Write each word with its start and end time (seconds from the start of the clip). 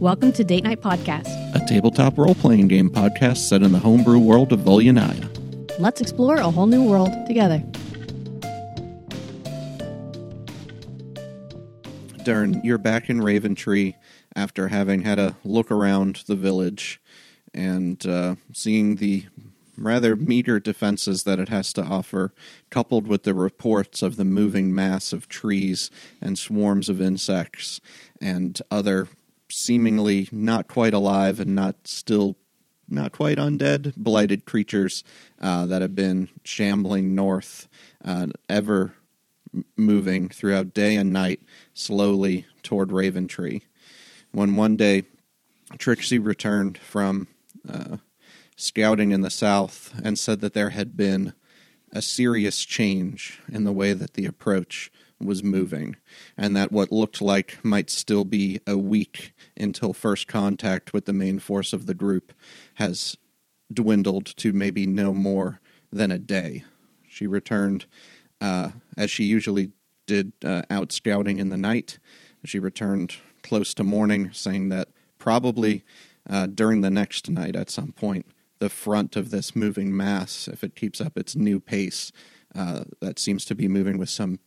Welcome 0.00 0.32
to 0.32 0.44
Date 0.44 0.62
Night 0.62 0.82
Podcast. 0.82 1.26
a 1.54 1.66
tabletop 1.66 2.18
role 2.18 2.34
playing 2.34 2.68
game 2.68 2.90
podcast 2.90 3.38
set 3.38 3.62
in 3.62 3.72
the 3.72 3.78
homebrew 3.78 4.18
world 4.18 4.52
of 4.52 4.60
Volyanaya. 4.60 5.30
Let's 5.78 6.02
explore 6.02 6.36
a 6.36 6.50
whole 6.50 6.66
new 6.66 6.84
world 6.84 7.10
together. 7.26 7.60
Darren, 12.24 12.62
you're 12.62 12.76
back 12.76 13.08
in 13.08 13.20
Raventree 13.20 13.94
after 14.34 14.68
having 14.68 15.00
had 15.00 15.18
a 15.18 15.34
look 15.44 15.70
around 15.70 16.24
the 16.26 16.36
village 16.36 17.00
and 17.54 18.04
uh, 18.06 18.34
seeing 18.52 18.96
the 18.96 19.24
rather 19.78 20.14
meager 20.14 20.60
defenses 20.60 21.24
that 21.24 21.38
it 21.38 21.48
has 21.48 21.72
to 21.72 21.82
offer, 21.82 22.34
coupled 22.68 23.06
with 23.06 23.22
the 23.22 23.34
reports 23.34 24.02
of 24.02 24.16
the 24.16 24.24
moving 24.26 24.74
mass 24.74 25.12
of 25.14 25.28
trees 25.28 25.90
and 26.20 26.38
swarms 26.38 26.90
of 26.90 27.00
insects 27.00 27.80
and 28.20 28.60
other 28.70 29.08
seemingly 29.56 30.28
not 30.30 30.68
quite 30.68 30.92
alive 30.92 31.40
and 31.40 31.54
not 31.54 31.74
still 31.86 32.36
not 32.88 33.10
quite 33.10 33.38
undead, 33.38 33.96
blighted 33.96 34.44
creatures 34.44 35.02
uh, 35.40 35.66
that 35.66 35.82
have 35.82 35.94
been 35.94 36.28
shambling 36.44 37.14
north, 37.14 37.66
uh, 38.04 38.26
ever 38.48 38.94
moving 39.76 40.28
throughout 40.28 40.74
day 40.74 40.94
and 40.94 41.12
night, 41.12 41.40
slowly 41.74 42.46
toward 42.62 42.90
Raventree. 42.90 43.62
When 44.30 44.54
one 44.54 44.76
day 44.76 45.04
Trixie 45.78 46.18
returned 46.18 46.78
from 46.78 47.26
uh, 47.68 47.96
scouting 48.56 49.10
in 49.10 49.22
the 49.22 49.30
south 49.30 49.98
and 50.04 50.18
said 50.18 50.40
that 50.42 50.52
there 50.52 50.70
had 50.70 50.96
been 50.96 51.32
a 51.92 52.02
serious 52.02 52.64
change 52.64 53.40
in 53.50 53.64
the 53.64 53.72
way 53.72 53.94
that 53.94 54.14
the 54.14 54.26
approach 54.26 54.92
was 55.20 55.42
moving, 55.42 55.96
and 56.36 56.54
that 56.56 56.72
what 56.72 56.92
looked 56.92 57.22
like 57.22 57.58
might 57.64 57.90
still 57.90 58.24
be 58.24 58.60
a 58.66 58.76
week 58.76 59.32
until 59.56 59.92
first 59.92 60.28
contact 60.28 60.92
with 60.92 61.06
the 61.06 61.12
main 61.12 61.38
force 61.38 61.72
of 61.72 61.86
the 61.86 61.94
group 61.94 62.32
has 62.74 63.16
dwindled 63.72 64.26
to 64.26 64.52
maybe 64.52 64.86
no 64.86 65.12
more 65.12 65.60
than 65.92 66.10
a 66.10 66.18
day. 66.18 66.64
She 67.08 67.26
returned, 67.26 67.86
uh, 68.40 68.70
as 68.96 69.10
she 69.10 69.24
usually 69.24 69.72
did, 70.06 70.32
uh, 70.44 70.62
out 70.70 70.92
scouting 70.92 71.38
in 71.38 71.48
the 71.48 71.56
night. 71.56 71.98
She 72.44 72.58
returned 72.58 73.16
close 73.42 73.74
to 73.74 73.84
morning, 73.84 74.30
saying 74.32 74.68
that 74.68 74.88
probably 75.18 75.82
uh, 76.28 76.46
during 76.46 76.80
the 76.80 76.90
next 76.90 77.30
night 77.30 77.56
at 77.56 77.70
some 77.70 77.92
point, 77.92 78.26
the 78.58 78.68
front 78.68 79.16
of 79.16 79.30
this 79.30 79.56
moving 79.56 79.96
mass, 79.96 80.48
if 80.48 80.64
it 80.64 80.76
keeps 80.76 81.00
up 81.00 81.16
its 81.16 81.36
new 81.36 81.60
pace, 81.60 82.12
uh, 82.54 82.84
that 83.00 83.18
seems 83.18 83.44
to 83.44 83.54
be 83.54 83.68
moving 83.68 83.98
with 83.98 84.08
some 84.08 84.38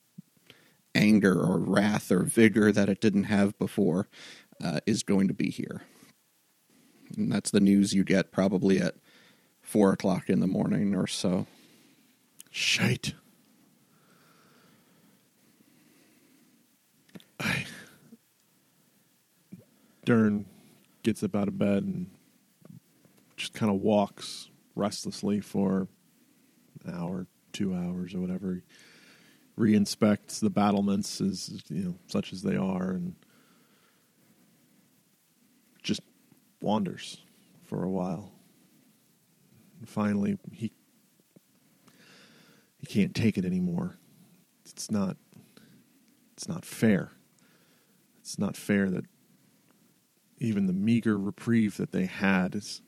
anger 0.96 1.40
or 1.40 1.60
wrath 1.60 2.12
or 2.12 2.24
vigor 2.24 2.72
that 2.72 2.90
it 2.90 3.02
didn't 3.02 3.26
have 3.26 3.58
before, 3.58 4.08
uh, 4.64 4.80
is 4.86 5.04
going 5.04 5.28
to 5.28 5.34
be 5.34 5.50
here. 5.50 5.84
And 7.16 7.32
that's 7.32 7.52
the 7.52 7.60
news 7.60 7.94
you 7.94 8.04
get 8.04 8.32
probably 8.32 8.80
at 8.80 8.96
four 9.62 9.92
o'clock 9.92 10.30
in 10.30 10.40
the 10.40 10.48
morning 10.48 10.96
or 10.96 11.08
so. 11.08 11.48
Shite. 12.52 13.14
I. 17.40 17.66
Dern 20.06 20.46
gets 21.04 21.24
up 21.24 21.36
out 21.36 21.48
of 21.48 21.58
bed 21.58 21.84
and 21.84 22.10
just 23.38 23.54
kind 23.54 23.72
of 23.72 23.80
walks 23.80 24.50
restlessly 24.76 25.40
for 25.40 25.88
an 26.84 26.94
hour, 26.96 27.28
two 27.54 27.74
hours, 27.74 28.14
or 28.16 28.20
whatever. 28.20 28.62
Re-inspects 29.60 30.40
the 30.40 30.50
battlements 30.50 31.20
as 31.20 31.62
you 31.70 31.84
know, 31.84 31.96
such 32.08 32.32
as 32.32 32.42
they 32.42 32.56
are, 32.56 32.92
and 32.92 33.14
just 35.84 36.00
wanders 36.62 37.18
for 37.66 37.84
a 37.84 37.90
while. 37.90 38.32
And 39.80 39.90
finally, 39.90 40.38
he 40.54 40.72
he 42.80 42.88
can't 42.88 43.14
take 43.14 43.38
it 43.38 43.44
anymore. 43.44 43.98
It's 44.66 44.90
not 44.90 45.18
it's 46.38 46.48
not 46.48 46.64
fair. 46.64 47.12
It's 48.22 48.40
not 48.40 48.56
fair 48.56 48.90
that 48.90 49.04
even 50.38 50.68
the 50.68 50.74
meager 50.74 51.18
reprieve 51.18 51.76
that 51.76 51.92
they 51.92 52.06
had 52.06 52.56
is 52.56 52.82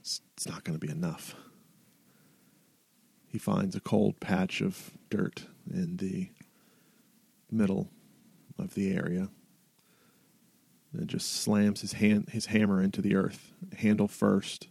it's 0.00 0.48
not 0.48 0.64
going 0.64 0.76
to 0.76 0.84
be 0.84 0.92
enough. 0.92 1.36
He 3.30 3.38
finds 3.38 3.76
a 3.76 3.80
cold 3.80 4.18
patch 4.20 4.60
of 4.60 4.90
dirt 5.08 5.44
in 5.72 5.98
the 5.98 6.30
middle 7.50 7.88
of 8.58 8.74
the 8.74 8.92
area 8.92 9.28
and 10.92 11.08
just 11.08 11.30
slams 11.32 11.80
his 11.80 11.94
hand 11.94 12.28
his 12.30 12.46
hammer 12.46 12.82
into 12.82 13.00
the 13.00 13.14
earth, 13.14 13.52
handle 13.78 14.08
first, 14.08 14.68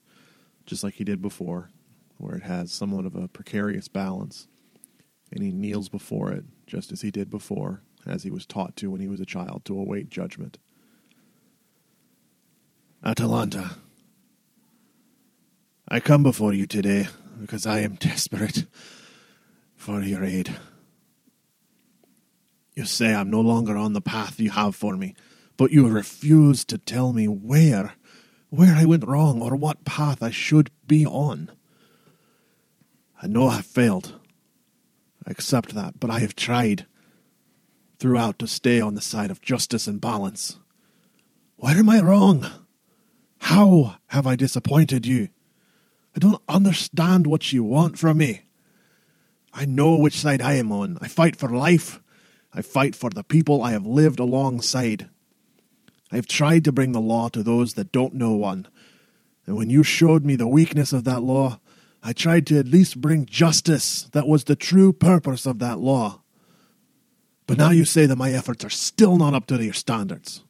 just 0.65 0.83
like 0.83 0.95
he 0.95 1.05
did 1.05 1.21
before, 1.21 1.69
where 2.17 2.35
it 2.35 2.43
has 2.43 2.71
somewhat 2.71 3.05
of 3.05 3.15
a 3.15 3.29
precarious 3.29 3.87
balance. 3.87 4.47
And 5.31 5.43
he 5.43 5.51
kneels 5.51 5.89
before 5.89 6.31
it, 6.31 6.43
just 6.67 6.91
as 6.91 7.01
he 7.01 7.11
did 7.11 7.29
before, 7.29 7.81
as 8.05 8.23
he 8.23 8.31
was 8.31 8.45
taught 8.45 8.75
to 8.77 8.91
when 8.91 8.99
he 8.99 9.07
was 9.07 9.21
a 9.21 9.25
child, 9.25 9.63
to 9.65 9.79
await 9.79 10.09
judgment. 10.09 10.57
Atalanta, 13.05 13.77
I 15.87 16.01
come 16.01 16.23
before 16.23 16.53
you 16.53 16.65
today 16.67 17.07
because 17.39 17.65
I 17.65 17.79
am 17.79 17.95
desperate 17.95 18.65
for 19.75 20.01
your 20.01 20.23
aid. 20.23 20.55
You 22.75 22.85
say 22.85 23.13
I'm 23.13 23.29
no 23.29 23.41
longer 23.41 23.77
on 23.77 23.93
the 23.93 24.01
path 24.01 24.39
you 24.39 24.51
have 24.51 24.75
for 24.75 24.95
me, 24.95 25.15
but 25.57 25.71
you 25.71 25.87
refuse 25.87 26.63
to 26.65 26.77
tell 26.77 27.13
me 27.13 27.27
where, 27.27 27.93
where 28.49 28.75
I 28.75 28.85
went 28.85 29.07
wrong 29.07 29.41
or 29.41 29.55
what 29.55 29.85
path 29.85 30.21
I 30.21 30.31
should 30.31 30.71
be 30.87 31.05
on. 31.05 31.51
I 33.21 33.27
know 33.27 33.47
I 33.47 33.57
have 33.57 33.65
failed. 33.65 34.19
I 35.27 35.31
accept 35.31 35.75
that, 35.75 35.99
but 35.99 36.09
I 36.09 36.19
have 36.19 36.35
tried 36.35 36.85
throughout 37.99 38.39
to 38.39 38.47
stay 38.47 38.79
on 38.79 38.95
the 38.95 39.01
side 39.01 39.29
of 39.29 39.41
justice 39.41 39.87
and 39.87 39.99
balance. 39.99 40.57
Where 41.57 41.75
am 41.75 41.89
I 41.89 41.99
wrong? 41.99 42.49
How 43.39 43.97
have 44.07 44.25
I 44.25 44.37
disappointed 44.37 45.05
you? 45.05 45.29
I 46.15 46.19
don't 46.19 46.41
understand 46.47 47.27
what 47.27 47.53
you 47.53 47.63
want 47.63 47.97
from 47.97 48.17
me. 48.17 48.41
I 49.53 49.65
know 49.65 49.95
which 49.95 50.19
side 50.19 50.41
I 50.41 50.53
am 50.53 50.71
on. 50.71 50.97
I 51.01 51.07
fight 51.07 51.35
for 51.35 51.49
life. 51.49 52.01
I 52.53 52.61
fight 52.61 52.95
for 52.95 53.09
the 53.09 53.23
people 53.23 53.63
I 53.63 53.71
have 53.71 53.85
lived 53.85 54.19
alongside. 54.19 55.09
I 56.11 56.15
have 56.15 56.27
tried 56.27 56.63
to 56.65 56.71
bring 56.71 56.91
the 56.91 57.01
law 57.01 57.29
to 57.29 57.43
those 57.43 57.75
that 57.75 57.91
don't 57.91 58.15
know 58.15 58.33
one. 58.33 58.67
And 59.45 59.55
when 59.55 59.69
you 59.69 59.83
showed 59.83 60.25
me 60.25 60.35
the 60.35 60.47
weakness 60.47 60.93
of 60.93 61.03
that 61.03 61.21
law, 61.21 61.59
I 62.01 62.13
tried 62.13 62.47
to 62.47 62.57
at 62.57 62.67
least 62.67 63.01
bring 63.01 63.25
justice 63.25 64.03
that 64.13 64.27
was 64.27 64.45
the 64.45 64.55
true 64.55 64.93
purpose 64.93 65.45
of 65.45 65.59
that 65.59 65.79
law. 65.79 66.21
But 67.45 67.57
now 67.57 67.71
you 67.71 67.85
say 67.85 68.05
that 68.05 68.15
my 68.15 68.31
efforts 68.31 68.63
are 68.63 68.69
still 68.69 69.17
not 69.17 69.33
up 69.33 69.47
to 69.47 69.63
your 69.63 69.73
standards. 69.73 70.43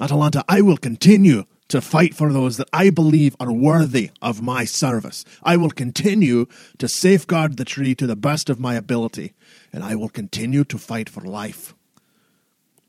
Atalanta, 0.00 0.44
I 0.48 0.62
will 0.62 0.76
continue 0.76 1.44
to 1.72 1.80
fight 1.80 2.14
for 2.14 2.30
those 2.30 2.58
that 2.58 2.68
I 2.70 2.90
believe 2.90 3.34
are 3.40 3.50
worthy 3.50 4.10
of 4.20 4.42
my 4.42 4.66
service. 4.66 5.24
I 5.42 5.56
will 5.56 5.70
continue 5.70 6.44
to 6.76 6.86
safeguard 6.86 7.56
the 7.56 7.64
tree 7.64 7.94
to 7.94 8.06
the 8.06 8.14
best 8.14 8.50
of 8.50 8.60
my 8.60 8.74
ability, 8.74 9.32
and 9.72 9.82
I 9.82 9.94
will 9.94 10.10
continue 10.10 10.64
to 10.64 10.76
fight 10.76 11.08
for 11.08 11.22
life. 11.22 11.74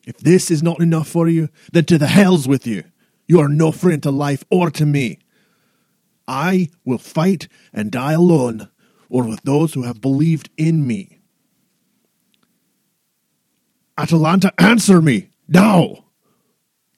If 0.06 0.18
this 0.18 0.52
is 0.52 0.62
not 0.62 0.82
enough 0.82 1.08
for 1.08 1.30
you, 1.30 1.48
then 1.72 1.86
to 1.86 1.98
the 1.98 2.08
hells 2.08 2.46
with 2.46 2.68
you. 2.68 2.84
You 3.26 3.40
are 3.40 3.48
no 3.48 3.72
friend 3.72 4.04
to 4.04 4.12
life 4.12 4.44
or 4.52 4.70
to 4.72 4.86
me. 4.86 5.20
I 6.28 6.68
will 6.84 6.98
fight 6.98 7.48
and 7.72 7.90
die 7.90 8.12
alone, 8.12 8.70
or 9.08 9.24
with 9.24 9.44
those 9.44 9.76
who 9.76 9.84
have 9.84 10.02
believed 10.02 10.50
in 10.58 10.86
me. 10.86 11.20
Atalanta, 13.98 14.52
answer 14.62 15.02
me 15.02 15.30
now, 15.48 16.03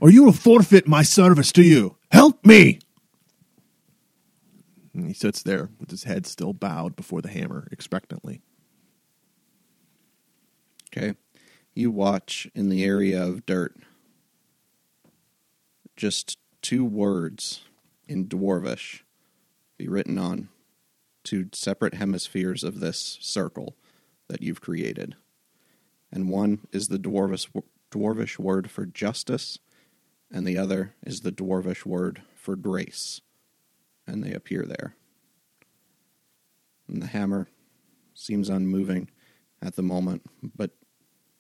or 0.06 0.12
you 0.12 0.24
will 0.24 0.34
forfeit 0.34 0.88
my 0.88 1.02
service 1.02 1.52
to 1.52 1.64
you. 1.64 1.98
Help 2.12 2.46
me! 2.46 2.78
And 4.94 5.08
he 5.08 5.16
sits 5.16 5.42
there 5.42 5.70
with 5.80 5.90
his 5.90 6.04
head 6.04 6.28
still 6.28 6.54
bowed 6.54 6.96
before 6.96 7.24
the 7.24 7.30
hammer, 7.30 7.68
expectantly. 7.72 8.44
Okay. 10.96 11.16
You 11.74 11.90
watch 11.90 12.48
in 12.54 12.70
the 12.70 12.84
area 12.86 13.20
of 13.26 13.48
dirt 13.48 13.76
just 15.96 16.38
two 16.62 16.86
words 16.86 17.62
in 18.08 18.28
Dwarvish 18.28 19.02
be 19.76 19.88
written 19.88 20.20
on 20.20 20.50
two 21.24 21.50
separate 21.52 21.96
hemispheres 21.96 22.64
of 22.64 22.80
this 22.80 23.18
circle 23.22 23.76
that 24.28 24.44
you've 24.44 24.62
created. 24.62 25.16
And 26.12 26.30
one 26.30 26.68
is 26.72 26.90
the 26.90 27.00
Dwarvish, 27.00 27.50
Dwarvish 27.90 28.38
word 28.38 28.70
for 28.70 28.86
justice, 28.86 29.58
and 30.36 30.46
the 30.46 30.58
other 30.58 30.94
is 31.02 31.22
the 31.22 31.32
Dwarvish 31.32 31.86
word 31.86 32.22
for 32.36 32.58
grace. 32.58 33.22
And 34.06 34.22
they 34.22 34.34
appear 34.34 34.64
there. 34.64 34.94
And 36.90 37.02
the 37.02 37.08
hammer 37.08 37.48
seems 38.14 38.50
unmoving 38.50 39.10
at 39.62 39.78
the 39.78 39.82
moment, 39.82 40.24
but 40.44 40.72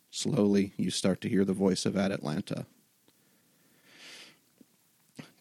slowly 0.10 0.72
you 0.78 0.90
start 0.90 1.20
to 1.22 1.30
hear 1.30 1.44
the 1.44 1.52
voice 1.52 1.86
of 1.86 1.98
Atalanta 1.98 2.66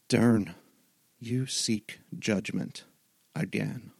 Dern, 0.09 0.55
you 1.19 1.47
seek 1.47 2.01
judgment 2.19 2.85
again. 3.35 3.93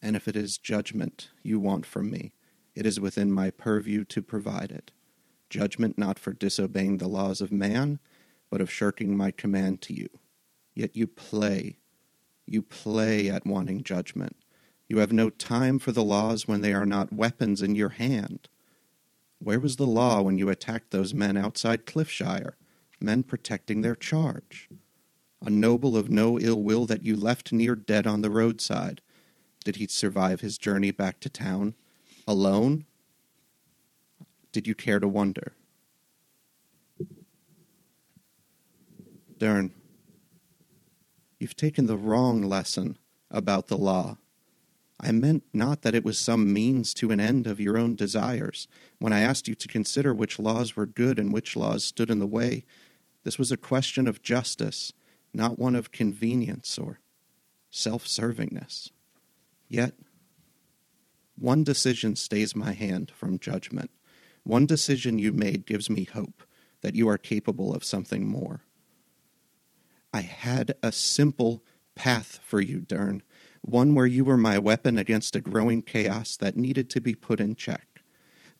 And 0.00 0.16
if 0.16 0.26
it 0.26 0.36
is 0.36 0.58
judgment 0.58 1.30
you 1.42 1.60
want 1.60 1.84
from 1.84 2.10
me, 2.10 2.32
it 2.74 2.86
is 2.86 2.98
within 3.00 3.30
my 3.30 3.50
purview 3.50 4.04
to 4.04 4.22
provide 4.22 4.70
it. 4.70 4.92
Judgment 5.50 5.98
not 5.98 6.18
for 6.18 6.32
disobeying 6.32 6.98
the 6.98 7.08
laws 7.08 7.40
of 7.40 7.52
man, 7.52 7.98
but 8.56 8.62
of 8.62 8.72
shirking 8.72 9.14
my 9.14 9.30
command 9.30 9.82
to 9.82 9.92
you. 9.92 10.08
Yet 10.74 10.96
you 10.96 11.06
play. 11.06 11.76
You 12.46 12.62
play 12.62 13.28
at 13.28 13.44
wanting 13.44 13.82
judgment. 13.82 14.34
You 14.88 14.96
have 14.96 15.12
no 15.12 15.28
time 15.28 15.78
for 15.78 15.92
the 15.92 16.02
laws 16.02 16.48
when 16.48 16.62
they 16.62 16.72
are 16.72 16.86
not 16.86 17.12
weapons 17.12 17.60
in 17.60 17.74
your 17.74 17.90
hand. 17.90 18.48
Where 19.40 19.60
was 19.60 19.76
the 19.76 19.86
law 19.86 20.22
when 20.22 20.38
you 20.38 20.48
attacked 20.48 20.90
those 20.90 21.12
men 21.12 21.36
outside 21.36 21.84
Cliffshire, 21.84 22.56
men 22.98 23.24
protecting 23.24 23.82
their 23.82 23.94
charge? 23.94 24.70
A 25.44 25.50
noble 25.50 25.94
of 25.94 26.08
no 26.08 26.40
ill 26.40 26.62
will 26.62 26.86
that 26.86 27.04
you 27.04 27.14
left 27.14 27.52
near 27.52 27.74
dead 27.74 28.06
on 28.06 28.22
the 28.22 28.30
roadside. 28.30 29.02
Did 29.66 29.76
he 29.76 29.86
survive 29.86 30.40
his 30.40 30.56
journey 30.56 30.92
back 30.92 31.20
to 31.20 31.28
town? 31.28 31.74
Alone? 32.26 32.86
Did 34.50 34.66
you 34.66 34.74
care 34.74 34.98
to 34.98 35.08
wonder? 35.08 35.52
Dern, 39.38 39.72
you've 41.38 41.56
taken 41.56 41.86
the 41.86 41.96
wrong 41.96 42.42
lesson 42.42 42.96
about 43.30 43.66
the 43.66 43.76
law. 43.76 44.18
I 44.98 45.12
meant 45.12 45.44
not 45.52 45.82
that 45.82 45.94
it 45.94 46.04
was 46.04 46.18
some 46.18 46.52
means 46.52 46.94
to 46.94 47.10
an 47.10 47.20
end 47.20 47.46
of 47.46 47.60
your 47.60 47.76
own 47.76 47.96
desires. 47.96 48.66
When 48.98 49.12
I 49.12 49.20
asked 49.20 49.46
you 49.46 49.54
to 49.54 49.68
consider 49.68 50.14
which 50.14 50.38
laws 50.38 50.74
were 50.74 50.86
good 50.86 51.18
and 51.18 51.32
which 51.32 51.54
laws 51.54 51.84
stood 51.84 52.08
in 52.08 52.18
the 52.18 52.26
way, 52.26 52.64
this 53.24 53.38
was 53.38 53.52
a 53.52 53.58
question 53.58 54.08
of 54.08 54.22
justice, 54.22 54.92
not 55.34 55.58
one 55.58 55.74
of 55.74 55.92
convenience 55.92 56.78
or 56.78 57.00
self 57.70 58.06
servingness. 58.06 58.90
Yet, 59.68 59.94
one 61.38 61.62
decision 61.62 62.16
stays 62.16 62.56
my 62.56 62.72
hand 62.72 63.12
from 63.14 63.38
judgment. 63.38 63.90
One 64.44 64.64
decision 64.64 65.18
you 65.18 65.32
made 65.32 65.66
gives 65.66 65.90
me 65.90 66.04
hope 66.04 66.42
that 66.80 66.94
you 66.94 67.08
are 67.08 67.18
capable 67.18 67.74
of 67.74 67.84
something 67.84 68.26
more. 68.26 68.62
I 70.12 70.20
had 70.22 70.74
a 70.82 70.92
simple 70.92 71.62
path 71.94 72.40
for 72.42 72.60
you, 72.60 72.80
Dern, 72.80 73.22
one 73.62 73.94
where 73.94 74.06
you 74.06 74.24
were 74.24 74.36
my 74.36 74.58
weapon 74.58 74.96
against 74.98 75.36
a 75.36 75.40
growing 75.40 75.82
chaos 75.82 76.36
that 76.36 76.56
needed 76.56 76.88
to 76.90 77.00
be 77.00 77.14
put 77.14 77.40
in 77.40 77.56
check, 77.56 78.02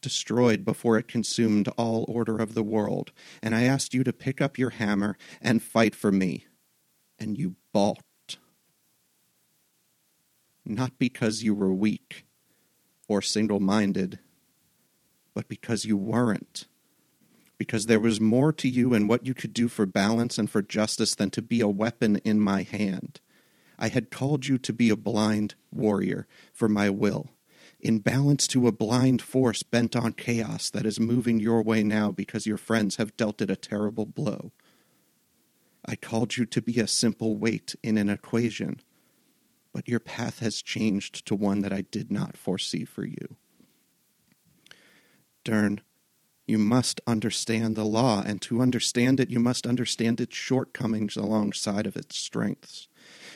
destroyed 0.01 0.65
before 0.65 0.99
it 0.99 1.09
consumed 1.09 1.69
all 1.77 2.05
order 2.09 2.39
of 2.39 2.55
the 2.55 2.63
world, 2.63 3.13
and 3.43 3.55
I 3.55 3.63
asked 3.63 3.95
you 3.95 4.05
to 4.05 4.13
pick 4.13 4.41
up 4.41 4.59
your 4.59 4.71
hammer 4.71 5.17
and 5.41 5.63
fight 5.63 5.95
for 5.95 6.11
me, 6.11 6.47
and 7.19 7.39
you 7.39 7.57
balked. 7.73 8.39
Not 10.65 10.99
because 10.99 11.45
you 11.45 11.55
were 11.55 11.73
weak 11.73 12.27
or 13.07 13.23
single 13.23 13.61
minded, 13.61 14.19
but 15.33 15.49
because 15.49 15.85
you 15.85 15.97
weren't. 15.97 16.67
Because 17.58 17.87
there 17.87 18.00
was 18.00 18.20
more 18.20 18.53
to 18.53 18.69
you 18.69 18.93
and 18.93 19.08
what 19.08 19.26
you 19.26 19.32
could 19.32 19.53
do 19.53 19.69
for 19.69 19.87
balance 19.87 20.38
and 20.38 20.50
for 20.50 20.62
justice 20.62 21.14
than 21.14 21.31
to 21.31 21.43
be 21.43 21.61
a 21.61 21.69
weapon 21.69 22.17
in 22.17 22.38
my 22.41 22.62
hand. 22.62 23.20
I 23.79 23.88
had 23.88 24.11
called 24.11 24.47
you 24.47 24.58
to 24.58 24.73
be 24.73 24.91
a 24.91 24.97
blind 24.97 25.55
warrior 25.70 26.26
for 26.53 26.69
my 26.69 26.91
will, 26.91 27.31
in 27.81 27.99
balance 27.99 28.47
to 28.49 28.67
a 28.67 28.73
blind 28.73 29.23
force 29.23 29.62
bent 29.62 29.94
on 29.94 30.12
chaos 30.12 30.70
that 30.70 30.87
is 30.87 30.99
moving 31.00 31.38
your 31.38 31.62
way 31.62 31.82
now 31.82 32.11
because 32.11 32.47
your 32.47 32.56
friends 32.56 32.97
have 32.97 33.17
dealt 33.17 33.41
it 33.41 33.50
a 33.50 33.56
terrible 33.56 34.06
blow. 34.06 34.52
I 35.85 35.94
called 35.94 36.37
you 36.37 36.47
to 36.47 36.62
be 36.62 36.81
a 36.81 36.87
simple 36.87 37.37
weight 37.37 37.76
in 37.82 37.97
an 37.97 38.09
equation, 38.09 38.81
but 39.73 39.88
your 39.88 40.00
path 40.00 40.41
has 40.41 40.62
changed 40.62 41.26
to 41.26 41.35
one 41.35 41.61
that 41.61 41.73
I 41.73 41.82
did 41.82 42.11
not 42.11 42.37
foresee 42.37 42.85
for 42.85 43.05
you. 43.05 43.37
Dern, 45.44 45.81
you 46.47 46.59
must 46.59 47.01
understand 47.07 47.75
the 47.77 47.85
law, 47.85 48.23
and 48.25 48.41
to 48.43 48.61
understand 48.61 49.21
it, 49.21 49.31
you 49.31 49.41
must 49.41 49.67
understand 49.67 50.21
its 50.21 50.37
shortcomings 50.37 51.17
alongside 51.17 51.87
of 51.87 51.97
its 51.97 52.19
strengths 52.19 52.89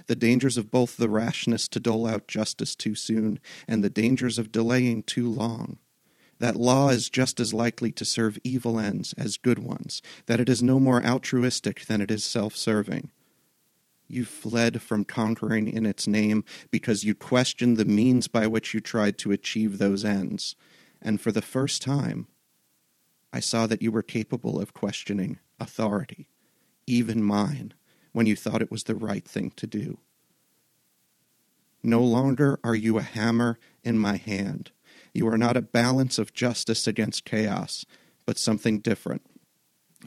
the 0.07 0.17
dangers 0.17 0.57
of 0.57 0.71
both 0.71 0.97
the 0.97 1.09
rashness 1.09 1.69
to 1.69 1.81
dole 1.81 2.07
out 2.07 2.29
justice 2.29 2.75
too 2.75 2.95
soon 2.95 3.39
and 3.69 3.83
the 3.83 3.91
dangers 3.91 4.39
of 4.39 4.53
delaying 4.53 5.03
too 5.03 5.29
long. 5.29 5.79
That 6.39 6.57
law 6.57 6.89
is 6.89 7.11
just 7.11 7.39
as 7.39 7.53
likely 7.53 7.93
to 7.93 8.05
serve 8.05 8.39
evil 8.43 8.81
ends 8.81 9.15
as 9.19 9.37
good 9.37 9.59
ones, 9.59 10.01
that 10.27 10.41
it 10.41 10.49
is 10.49 10.63
no 10.63 10.81
more 10.81 11.05
altruistic 11.05 11.85
than 11.85 12.01
it 12.01 12.11
is 12.11 12.25
self 12.25 12.57
serving. 12.57 13.11
You 14.09 14.25
fled 14.25 14.83
from 14.83 15.05
conquering 15.05 15.69
in 15.69 15.87
its 15.87 16.09
name 16.09 16.45
because 16.71 17.05
you 17.05 17.15
questioned 17.15 17.77
the 17.77 17.85
means 17.85 18.27
by 18.27 18.47
which 18.47 18.75
you 18.75 18.81
tried 18.81 19.19
to 19.19 19.33
achieve 19.33 19.79
those 19.79 20.05
ends. 20.05 20.57
And 21.01 21.21
for 21.21 21.31
the 21.31 21.43
first 21.43 21.83
time, 21.83 22.27
I 23.33 23.41
saw 23.41 23.67
that 23.67 23.83
you 23.83 23.93
were 23.93 24.03
capable 24.03 24.61
of 24.61 24.75
questioning 24.75 25.39
authority, 25.59 26.29
even 26.87 27.23
mine 27.23 27.75
when 28.13 28.27
you 28.27 28.35
thought 28.35 28.63
it 28.63 28.71
was 28.71 28.85
the 28.85 28.95
right 28.95 29.27
thing 29.27 29.53
to 29.57 29.67
do. 29.67 29.99
No 31.83 32.03
longer 32.03 32.59
are 32.63 32.75
you 32.75 32.99
a 32.99 33.03
hammer 33.03 33.59
in 33.83 33.99
my 33.99 34.17
hand. 34.17 34.73
You 35.15 35.29
are 35.29 35.39
not 35.39 35.57
a 35.57 35.63
balance 35.63 36.19
of 36.19 36.35
justice 36.35 36.87
against 36.87 37.25
chaos, 37.25 37.87
but 38.27 38.39
something 38.39 38.81
different, 38.81 39.23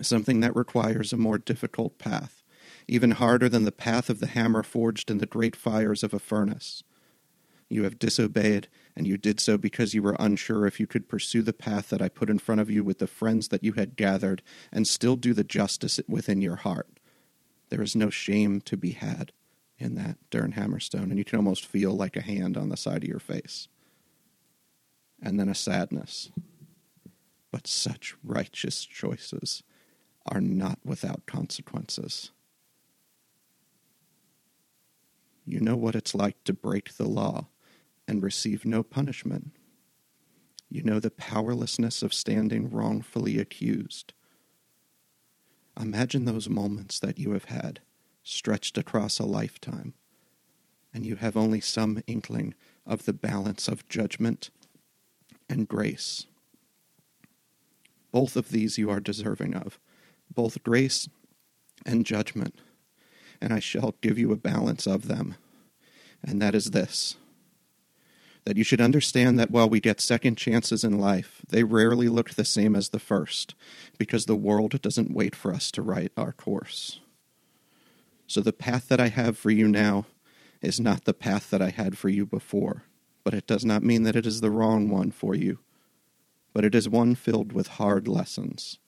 something 0.02 0.40
that 0.42 0.56
requires 0.56 1.12
a 1.12 1.18
more 1.18 1.38
difficult 1.38 1.98
path, 1.98 2.44
even 2.88 3.12
harder 3.12 3.50
than 3.50 3.64
the 3.64 3.72
path 3.72 4.10
of 4.10 4.20
the 4.20 4.28
hammer 4.28 4.64
forged 4.64 5.10
in 5.10 5.18
the 5.18 5.26
great 5.26 5.56
fires 5.56 6.04
of 6.04 6.14
a 6.14 6.20
furnace. 6.20 6.84
You 7.70 7.84
have 7.84 8.00
disobeyed, 8.00 8.68
and 8.96 9.08
you 9.08 9.18
did 9.18 9.40
so 9.40 9.58
because 9.58 9.94
you 9.94 10.04
were 10.04 10.16
unsure 10.20 10.68
if 10.68 10.80
you 10.80 10.88
could 10.88 11.10
pursue 11.10 11.42
the 11.42 11.54
path 11.54 11.90
that 11.90 12.02
I 12.02 12.10
put 12.10 12.30
in 12.30 12.40
front 12.40 12.62
of 12.62 12.70
you 12.70 12.84
with 12.84 13.00
the 13.00 13.08
friends 13.08 13.48
that 13.48 13.64
you 13.64 13.74
had 13.74 13.96
gathered 13.96 14.42
and 14.72 14.88
still 14.88 15.16
do 15.16 15.34
the 15.34 15.44
justice 15.44 16.00
within 16.08 16.42
your 16.42 16.58
heart. 16.58 17.00
There 17.70 17.82
is 17.82 17.96
no 17.96 18.10
shame 18.10 18.62
to 18.62 18.78
be 18.78 18.92
had 18.92 19.32
in 19.80 19.96
that, 19.96 20.18
Dern 20.30 20.54
Hammerstone, 20.54 21.10
and 21.10 21.18
you 21.18 21.26
can 21.26 21.38
almost 21.38 21.66
feel 21.66 21.92
like 21.94 22.16
a 22.16 22.22
hand 22.22 22.58
on 22.58 22.70
the 22.70 22.78
side 22.78 23.04
of 23.04 23.10
your 23.10 23.20
face. 23.20 23.68
And 25.22 25.40
then 25.40 25.50
a 25.50 25.56
sadness. 25.56 26.30
But 27.52 27.68
such 27.68 28.16
righteous 28.24 28.86
choices 28.86 29.64
are 30.26 30.42
not 30.42 30.80
without 30.84 31.26
consequences. 31.26 32.32
You 35.46 35.60
know 35.60 35.76
what 35.76 35.96
it's 35.96 36.16
like 36.16 36.44
to 36.46 36.54
break 36.54 36.96
the 36.96 37.08
law 37.08 37.48
and 38.08 38.22
receive 38.22 38.66
no 38.66 38.84
punishment. 38.84 39.52
You 40.70 40.84
know 40.84 41.00
the 41.00 41.12
powerlessness 41.12 42.02
of 42.02 42.14
standing 42.14 42.70
wrongfully 42.70 43.40
accused 43.40 44.14
Imagine 45.80 46.26
those 46.26 46.50
moments 46.50 47.00
that 47.00 47.18
you 47.18 47.32
have 47.32 47.46
had, 47.46 47.80
stretched 48.24 48.78
across 48.78 49.20
a 49.20 49.26
lifetime, 49.26 49.94
and 50.94 51.06
you 51.06 51.16
have 51.16 51.36
only 51.36 51.60
some 51.60 52.04
inkling 52.06 52.54
of 52.86 53.06
the 53.06 53.14
balance 53.14 53.68
of 53.68 53.88
judgment 53.90 54.52
and 55.50 55.68
grace. 55.68 56.28
Both 58.12 58.36
of 58.36 58.50
these 58.50 58.78
you 58.78 58.92
are 58.92 59.00
deserving 59.00 59.56
of, 59.56 59.80
both 60.34 60.62
grace 60.62 61.10
and 61.86 62.06
judgment, 62.06 62.60
and 63.42 63.52
I 63.52 63.60
shall 63.60 63.96
give 64.02 64.20
you 64.20 64.32
a 64.32 64.38
balance 64.38 64.86
of 64.86 65.08
them, 65.08 65.36
and 66.22 66.40
that 66.42 66.54
is 66.54 66.72
this 66.72 67.16
that 68.46 68.58
you 68.58 68.64
should 68.64 68.82
understand 68.82 69.40
that 69.40 69.52
while 69.52 69.70
we 69.70 69.80
get 69.80 70.02
second 70.02 70.38
chances 70.38 70.84
in 70.84 71.00
life, 71.00 71.42
they 71.48 71.64
rarely 71.64 72.10
look 72.10 72.32
the 72.32 72.46
same 72.46 72.76
as 72.76 72.90
the 72.90 73.00
first, 73.00 73.56
because 73.98 74.26
the 74.26 74.36
world 74.36 74.82
doesn't 74.82 75.14
wait 75.14 75.36
for 75.36 75.54
us 75.54 75.72
to 75.72 75.82
write 75.82 76.12
our 76.18 76.34
course. 76.34 77.00
So 78.28 78.42
the 78.42 78.54
path 78.54 78.90
that 78.90 79.00
I 79.00 79.08
have 79.08 79.38
for 79.38 79.52
you 79.52 79.68
now 79.68 80.06
is 80.62 80.80
not 80.80 81.06
the 81.06 81.14
path 81.14 81.50
that 81.50 81.62
I 81.62 81.70
had 81.70 81.98
for 81.98 82.10
you 82.10 82.26
before, 82.26 82.84
but 83.24 83.34
it 83.34 83.48
does 83.48 83.64
not 83.64 83.84
mean 83.84 84.04
that 84.04 84.16
it 84.16 84.26
is 84.26 84.42
the 84.42 84.52
wrong 84.52 84.90
one 84.90 85.12
for 85.12 85.36
you, 85.36 85.60
but 86.54 86.66
it 86.66 86.76
is 86.76 86.90
one 86.90 87.16
filled 87.16 87.54
with 87.54 87.68
hard 87.68 88.08
lessons 88.08 88.80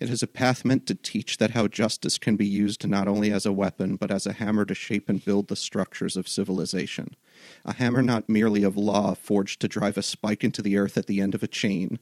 it 0.00 0.10
is 0.10 0.22
a 0.22 0.28
path 0.28 0.64
meant 0.64 0.86
to 0.86 0.94
teach 0.94 1.38
that 1.38 1.50
how 1.50 1.66
justice 1.66 2.18
can 2.18 2.36
be 2.36 2.46
used 2.46 2.86
not 2.86 3.08
only 3.08 3.32
as 3.32 3.44
a 3.44 3.52
weapon, 3.52 3.96
but 3.96 4.12
as 4.12 4.26
a 4.26 4.34
hammer 4.34 4.64
to 4.64 4.74
shape 4.74 5.08
and 5.08 5.24
build 5.24 5.48
the 5.48 5.56
structures 5.56 6.16
of 6.16 6.28
civilization. 6.28 7.16
A 7.64 7.74
hammer 7.74 8.02
not 8.02 8.28
merely 8.28 8.62
of 8.62 8.76
law 8.76 9.14
forged 9.14 9.60
to 9.60 9.68
drive 9.68 9.98
a 9.98 10.02
spike 10.02 10.44
into 10.44 10.62
the 10.62 10.76
earth 10.76 10.96
at 10.96 11.06
the 11.06 11.20
end 11.20 11.34
of 11.34 11.42
a 11.42 11.48
chain, 11.48 11.98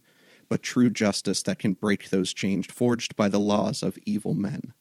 but 0.49 0.63
true 0.63 0.91
justice 0.91 1.43
that 1.45 1.59
can 1.59 1.73
break 1.73 2.11
those 2.11 2.35
chains 2.35 2.67
forged 2.67 3.17
by 3.17 3.29
the 3.29 3.41
laws 3.41 3.83
of 3.83 3.99
evil 4.05 4.35
men. 4.35 4.75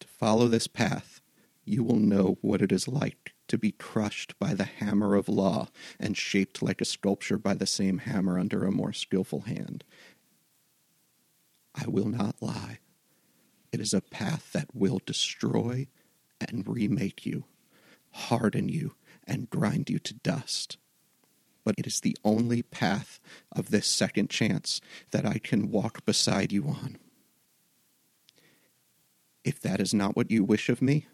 To 0.00 0.06
follow 0.06 0.48
this 0.48 0.66
path, 0.66 1.22
you 1.64 1.82
will 1.82 1.98
know 1.98 2.36
what 2.42 2.60
it 2.60 2.70
is 2.70 2.86
like 2.86 3.33
to 3.48 3.58
be 3.58 3.72
crushed 3.72 4.38
by 4.38 4.54
the 4.54 4.64
hammer 4.64 5.14
of 5.14 5.28
law 5.28 5.68
and 6.00 6.16
shaped 6.16 6.62
like 6.62 6.80
a 6.80 6.86
sculpture 6.86 7.38
by 7.38 7.54
the 7.54 7.66
same 7.66 7.98
hammer 7.98 8.38
under 8.38 8.64
a 8.64 8.72
more 8.72 8.92
skilful 8.92 9.40
hand. 9.40 9.84
I 11.74 11.86
will 11.86 12.08
not 12.08 12.40
lie. 12.40 12.78
It 13.72 13.80
is 13.80 13.92
a 13.92 14.00
path 14.00 14.52
that 14.52 14.74
will 14.74 15.00
destroy 15.04 15.88
and 16.40 16.66
remake 16.66 17.26
you, 17.26 17.44
harden 18.12 18.68
you, 18.68 18.94
and 19.26 19.50
grind 19.50 19.90
you 19.90 19.98
to 19.98 20.14
dust. 20.14 20.76
But 21.64 21.74
it 21.78 21.86
is 21.86 22.00
the 22.00 22.16
only 22.24 22.62
path 22.62 23.20
of 23.50 23.70
this 23.70 23.86
second 23.86 24.30
chance 24.30 24.80
that 25.10 25.26
I 25.26 25.38
can 25.38 25.70
walk 25.70 26.04
beside 26.04 26.52
you 26.52 26.66
on. 26.68 26.98
If 29.44 29.60
that 29.60 29.80
is 29.80 29.92
not 29.92 30.16
what 30.16 30.30
you 30.30 30.44
wish 30.44 30.68
of 30.68 30.80
me, 30.80 31.06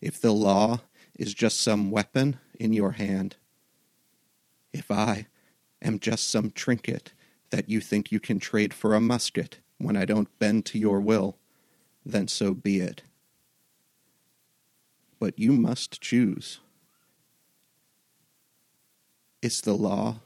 if 0.00 0.20
the 0.20 0.32
law 0.32 0.80
is 1.18 1.34
just 1.34 1.60
some 1.60 1.90
weapon 1.90 2.38
in 2.58 2.72
your 2.72 2.92
hand, 2.92 3.36
if 4.72 4.90
I 4.90 5.26
am 5.82 5.98
just 5.98 6.30
some 6.30 6.50
trinket 6.50 7.12
that 7.50 7.68
you 7.68 7.80
think 7.80 8.10
you 8.10 8.20
can 8.20 8.38
trade 8.38 8.72
for 8.72 8.94
a 8.94 9.00
musket 9.00 9.58
when 9.78 9.96
I 9.96 10.04
don't 10.04 10.38
bend 10.38 10.64
to 10.66 10.78
your 10.78 11.00
will, 11.00 11.36
then 12.04 12.28
so 12.28 12.54
be 12.54 12.80
it. 12.80 13.02
But 15.20 15.38
you 15.38 15.52
must 15.52 16.00
choose. 16.00 16.60
Is 19.42 19.60
the 19.60 19.74
law, 19.74 20.20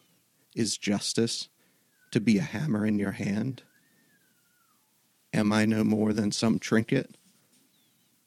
is 0.55 0.79
justice 0.79 1.49
to 2.13 2.21
be 2.21 2.39
a 2.39 2.43
hammer 2.43 2.87
in 2.87 2.99
your 2.99 3.13
hand? 3.13 3.63
Am 5.33 5.53
I 5.53 5.65
no 5.67 5.85
more 5.85 6.13
than 6.13 6.33
some 6.33 6.59
trinket, 6.59 7.17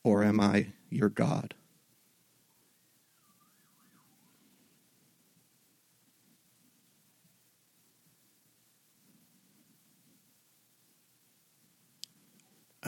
or 0.04 0.24
am 0.24 0.40
I 0.40 0.74
your 0.90 1.10
God? 1.10 1.56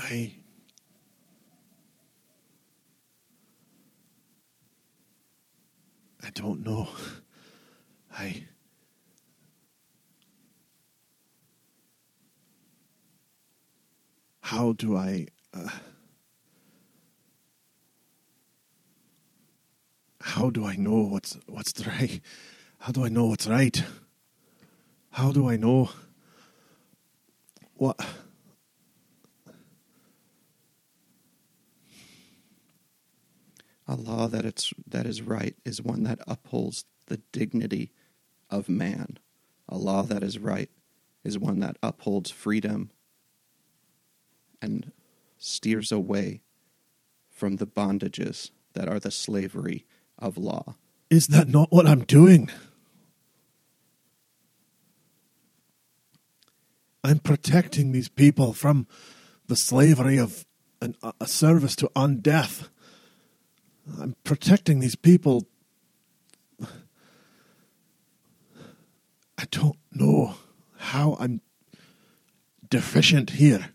I. 0.01 0.33
I 6.23 6.29
don't 6.31 6.65
know. 6.65 6.87
I. 8.17 8.43
How 14.41 14.73
do 14.73 14.97
I. 14.97 15.27
Uh, 15.53 15.69
how 20.21 20.49
do 20.49 20.65
I 20.65 20.75
know 20.75 21.01
what's 21.01 21.37
what's 21.47 21.85
right? 21.85 22.21
How 22.79 22.91
do 22.91 23.05
I 23.05 23.09
know 23.09 23.25
what's 23.25 23.47
right? 23.47 23.83
How 25.11 25.31
do 25.31 25.49
I 25.49 25.57
know 25.57 25.89
what? 27.75 27.99
A 33.91 33.95
law 33.95 34.27
that 34.27 34.45
it's 34.45 34.73
that 34.87 35.05
is 35.05 35.21
right 35.21 35.53
is 35.65 35.81
one 35.81 36.03
that 36.03 36.19
upholds 36.25 36.85
the 37.07 37.17
dignity 37.33 37.91
of 38.49 38.69
man. 38.69 39.19
A 39.67 39.77
law 39.77 40.01
that 40.03 40.23
is 40.23 40.39
right 40.39 40.69
is 41.25 41.37
one 41.37 41.59
that 41.59 41.75
upholds 41.83 42.31
freedom 42.31 42.91
and 44.61 44.93
steers 45.37 45.91
away 45.91 46.41
from 47.29 47.57
the 47.57 47.67
bondages 47.67 48.51
that 48.75 48.87
are 48.87 48.97
the 48.97 49.11
slavery 49.11 49.85
of 50.17 50.37
law. 50.37 50.75
Is 51.09 51.27
that 51.27 51.49
not 51.49 51.69
what 51.69 51.85
I'm 51.85 52.05
doing? 52.05 52.49
I'm 57.03 57.19
protecting 57.19 57.91
these 57.91 58.07
people 58.07 58.53
from 58.53 58.87
the 59.47 59.57
slavery 59.57 60.17
of 60.17 60.45
an, 60.81 60.95
a 61.19 61.27
service 61.27 61.75
to 61.75 61.91
undeath. 61.93 62.69
I'm 63.99 64.15
protecting 64.23 64.79
these 64.79 64.95
people. 64.95 65.47
I 69.37 69.45
don't 69.49 69.77
know 69.91 70.35
how 70.77 71.17
I'm 71.19 71.41
deficient 72.69 73.31
here. 73.31 73.69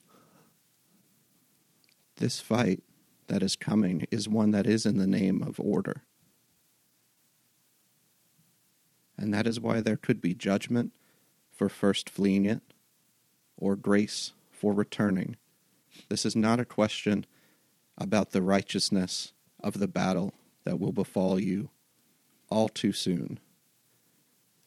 This 2.16 2.40
fight 2.40 2.82
that 3.26 3.42
is 3.42 3.56
coming 3.56 4.06
is 4.10 4.28
one 4.28 4.52
that 4.52 4.66
is 4.66 4.86
in 4.86 4.96
the 4.96 5.06
name 5.06 5.42
of 5.42 5.58
order. 5.60 6.02
And 9.18 9.32
that 9.34 9.46
is 9.46 9.60
why 9.60 9.80
there 9.80 9.96
could 9.96 10.20
be 10.20 10.34
judgment 10.34 10.92
for 11.52 11.68
first 11.68 12.08
fleeing 12.08 12.44
it 12.44 12.60
or 13.56 13.76
grace 13.76 14.32
for 14.50 14.72
returning. 14.72 15.36
This 16.08 16.26
is 16.26 16.36
not 16.36 16.60
a 16.60 16.64
question 16.64 17.26
about 17.98 18.30
the 18.30 18.42
righteousness 18.42 19.32
of 19.66 19.80
the 19.80 19.88
battle 19.88 20.32
that 20.64 20.78
will 20.78 20.92
befall 20.92 21.40
you 21.40 21.70
all 22.48 22.68
too 22.68 22.92
soon. 22.92 23.40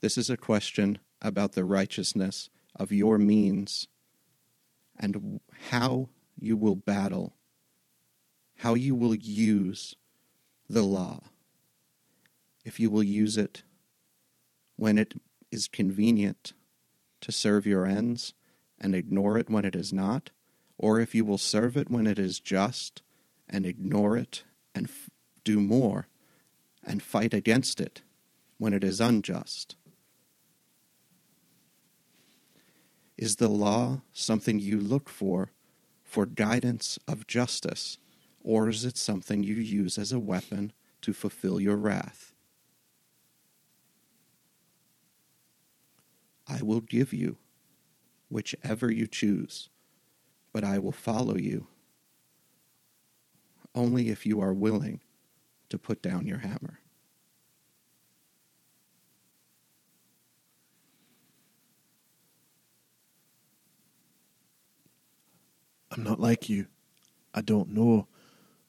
This 0.01 0.17
is 0.17 0.29
a 0.29 0.35
question 0.35 0.99
about 1.21 1.53
the 1.53 1.63
righteousness 1.63 2.49
of 2.75 2.91
your 2.91 3.17
means 3.17 3.87
and 4.99 5.39
how 5.69 6.09
you 6.37 6.57
will 6.57 6.75
battle, 6.75 7.33
how 8.57 8.73
you 8.73 8.93
will 8.93 9.15
use 9.15 9.95
the 10.69 10.83
law. 10.83 11.21
If 12.65 12.77
you 12.77 12.89
will 12.89 13.01
use 13.01 13.37
it 13.37 13.63
when 14.75 14.97
it 14.97 15.13
is 15.49 15.69
convenient 15.69 16.51
to 17.21 17.31
serve 17.31 17.65
your 17.65 17.85
ends 17.85 18.33
and 18.77 18.93
ignore 18.93 19.37
it 19.37 19.49
when 19.49 19.63
it 19.63 19.75
is 19.75 19.93
not, 19.93 20.31
or 20.77 20.99
if 20.99 21.15
you 21.15 21.23
will 21.23 21.37
serve 21.37 21.77
it 21.77 21.89
when 21.89 22.05
it 22.05 22.19
is 22.19 22.41
just 22.41 23.01
and 23.47 23.65
ignore 23.65 24.17
it 24.17 24.43
and 24.73 24.87
f- 24.87 25.09
do 25.43 25.59
more 25.59 26.07
and 26.83 27.03
fight 27.03 27.33
against 27.33 27.79
it 27.79 28.01
when 28.57 28.73
it 28.73 28.83
is 28.83 28.99
unjust. 28.99 29.75
Is 33.17 33.35
the 33.35 33.49
law 33.49 34.01
something 34.13 34.59
you 34.59 34.79
look 34.79 35.09
for 35.09 35.51
for 36.03 36.25
guidance 36.25 36.97
of 37.07 37.27
justice, 37.27 37.97
or 38.41 38.69
is 38.69 38.83
it 38.85 38.97
something 38.97 39.43
you 39.43 39.55
use 39.55 39.97
as 39.97 40.11
a 40.11 40.19
weapon 40.19 40.73
to 41.01 41.13
fulfill 41.13 41.59
your 41.59 41.75
wrath? 41.75 42.33
I 46.47 46.63
will 46.63 46.81
give 46.81 47.13
you 47.13 47.37
whichever 48.29 48.91
you 48.91 49.05
choose, 49.05 49.69
but 50.51 50.63
I 50.63 50.79
will 50.79 50.91
follow 50.91 51.37
you 51.37 51.67
only 53.75 54.09
if 54.09 54.25
you 54.25 54.41
are 54.41 54.53
willing 54.53 55.01
to 55.69 55.77
put 55.77 56.01
down 56.01 56.25
your 56.25 56.39
hammer. 56.39 56.79
I'm 65.91 66.03
not 66.03 66.19
like 66.19 66.49
you. 66.49 66.67
I 67.33 67.41
don't 67.41 67.73
know 67.73 68.07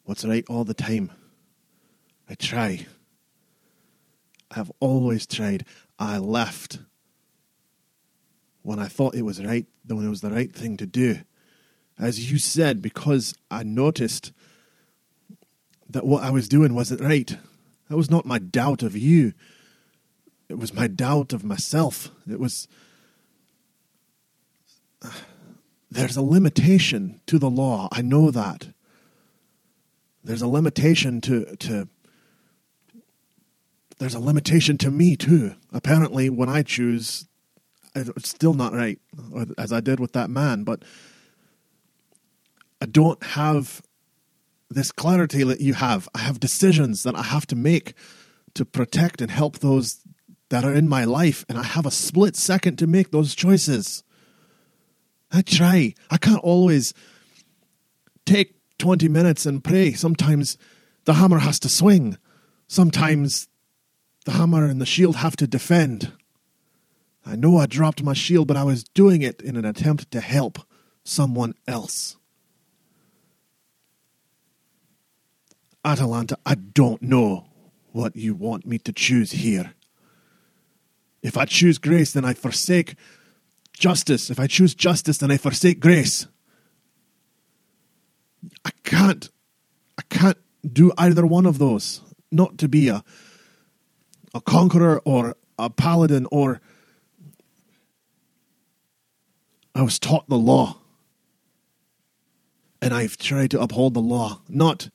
what's 0.05 0.25
right 0.25 0.45
all 0.49 0.65
the 0.65 0.75
time. 0.75 1.11
I 2.29 2.35
try. 2.35 2.87
I 4.51 4.55
have 4.55 4.73
always 4.81 5.27
tried. 5.27 5.65
I 5.99 6.19
left 6.19 6.79
when 8.63 8.79
I 8.79 8.87
thought 8.87 9.15
it 9.15 9.23
was 9.23 9.45
right, 9.45 9.67
when 9.87 10.07
it 10.07 10.11
was 10.11 10.21
the 10.21 10.31
right 10.31 10.53
thing 10.53 10.77
to 10.79 10.87
do. 10.87 11.21
As 11.99 12.31
you 12.31 12.39
said, 12.39 12.81
because 12.81 13.35
I 13.51 13.63
noticed 13.63 14.33
that 15.93 16.07
what 16.07 16.23
I 16.23 16.31
was 16.31 16.49
doing 16.49 16.75
wasn't 16.75 17.01
right. 17.01 17.37
That 17.89 17.97
was 17.97 18.11
not 18.11 18.27
my 18.27 18.39
doubt 18.39 18.83
of 18.83 18.97
you. 18.97 19.33
It 20.49 20.59
was 20.59 20.75
my 20.75 20.87
doubt 20.87 21.33
of 21.33 21.45
myself. 21.45 22.11
It 22.31 22.41
was. 22.41 22.69
There's 25.91 26.17
a 26.17 26.23
limitation 26.23 27.21
to 27.27 27.39
the 27.39 27.51
law. 27.51 27.89
I 27.91 28.03
know 28.03 28.31
that. 28.31 28.69
There's 30.23 30.43
a 30.43 30.47
limitation 30.47 31.21
to, 31.23 31.57
to 31.57 31.89
there's 33.99 34.15
a 34.15 34.21
limitation 34.21 34.79
to 34.79 34.91
me 34.91 35.17
too. 35.17 35.55
Apparently, 35.73 36.31
when 36.31 36.49
I 36.49 36.63
choose, 36.63 37.27
it's 37.95 38.29
still 38.29 38.55
not 38.55 38.73
right, 38.73 38.99
as 39.59 39.73
I 39.73 39.81
did 39.81 40.01
with 40.01 40.13
that 40.13 40.31
man. 40.31 40.65
But 40.65 40.83
I 42.81 42.87
don't 42.87 43.23
have 43.23 43.83
this 44.71 44.93
clarity 44.93 45.43
that 45.45 45.61
you 45.61 45.75
have. 45.75 46.09
I 46.15 46.21
have 46.21 46.41
decisions 46.41 47.03
that 47.03 47.17
I 47.17 47.23
have 47.23 47.47
to 47.49 47.57
make 47.57 47.95
to 48.55 48.65
protect 48.65 49.21
and 49.21 49.31
help 49.31 49.59
those 49.59 50.01
that 50.49 50.65
are 50.65 50.75
in 50.75 50.89
my 50.89 51.05
life, 51.05 51.45
and 51.49 51.59
I 51.59 51.63
have 51.63 51.87
a 51.87 51.91
split 51.91 52.37
second 52.37 52.77
to 52.79 52.87
make 52.87 53.11
those 53.11 53.35
choices. 53.35 54.03
I 55.31 55.43
try. 55.43 55.95
I 56.11 56.17
can't 56.17 56.43
always 56.43 56.93
take 58.27 58.55
20 58.79 59.09
minutes 59.09 59.47
and 59.47 59.63
pray. 59.63 59.93
Sometimes 59.93 60.59
the 61.05 61.15
hammer 61.15 61.39
has 61.39 61.61
to 61.61 61.69
swing. 61.69 62.19
Sometimes 62.67 63.49
the 64.25 64.33
hammer 64.33 64.65
and 64.65 64.81
the 64.81 64.87
shield 64.87 65.17
have 65.17 65.37
to 65.37 65.47
defend. 65.47 66.13
I 67.25 67.37
know 67.37 67.59
I 67.59 67.67
dropped 67.67 68.03
my 68.03 68.15
shield, 68.15 68.49
but 68.49 68.57
I 68.57 68.65
was 68.65 68.83
doing 68.83 69.23
it 69.23 69.41
in 69.41 69.57
an 69.57 69.65
attempt 69.65 70.11
to 70.11 70.21
help 70.21 70.59
someone 71.05 71.55
else. 71.69 72.17
Atalanta, 75.85 76.39
I 76.45 76.55
don't 76.55 77.03
know 77.03 77.47
what 77.93 78.17
you 78.17 78.35
want 78.35 78.67
me 78.67 78.79
to 78.79 78.93
choose 78.93 79.33
here. 79.33 79.75
If 81.23 81.37
I 81.37 81.45
choose 81.45 81.79
grace, 81.79 82.13
then 82.13 82.25
I 82.25 82.35
forsake 82.35 82.95
justice. 83.73 84.31
If 84.31 84.39
I 84.39 84.47
choose 84.47 84.75
justice, 84.75 85.19
then 85.19 85.31
I 85.31 85.37
forsake 85.37 85.81
grace. 85.81 86.27
I 88.65 88.71
can't. 88.85 89.29
I 89.99 90.03
can't 90.09 90.39
do 90.67 90.93
either 90.97 91.27
one 91.27 91.47
of 91.47 91.59
those. 91.59 92.01
Not 92.31 92.59
to 92.59 92.69
be 92.69 92.89
a 92.89 93.03
a 94.33 94.41
conqueror 94.41 95.01
or 95.05 95.37
a 95.59 95.69
paladin 95.69 96.27
or 96.31 96.61
I 99.75 99.83
was 99.83 99.99
taught 99.99 100.29
the 100.29 100.39
law. 100.39 100.77
And 102.83 102.95
I've 102.95 103.19
tried 103.19 103.51
to 103.51 103.61
uphold 103.61 103.95
the 103.95 104.01
law, 104.01 104.41
not 104.49 104.89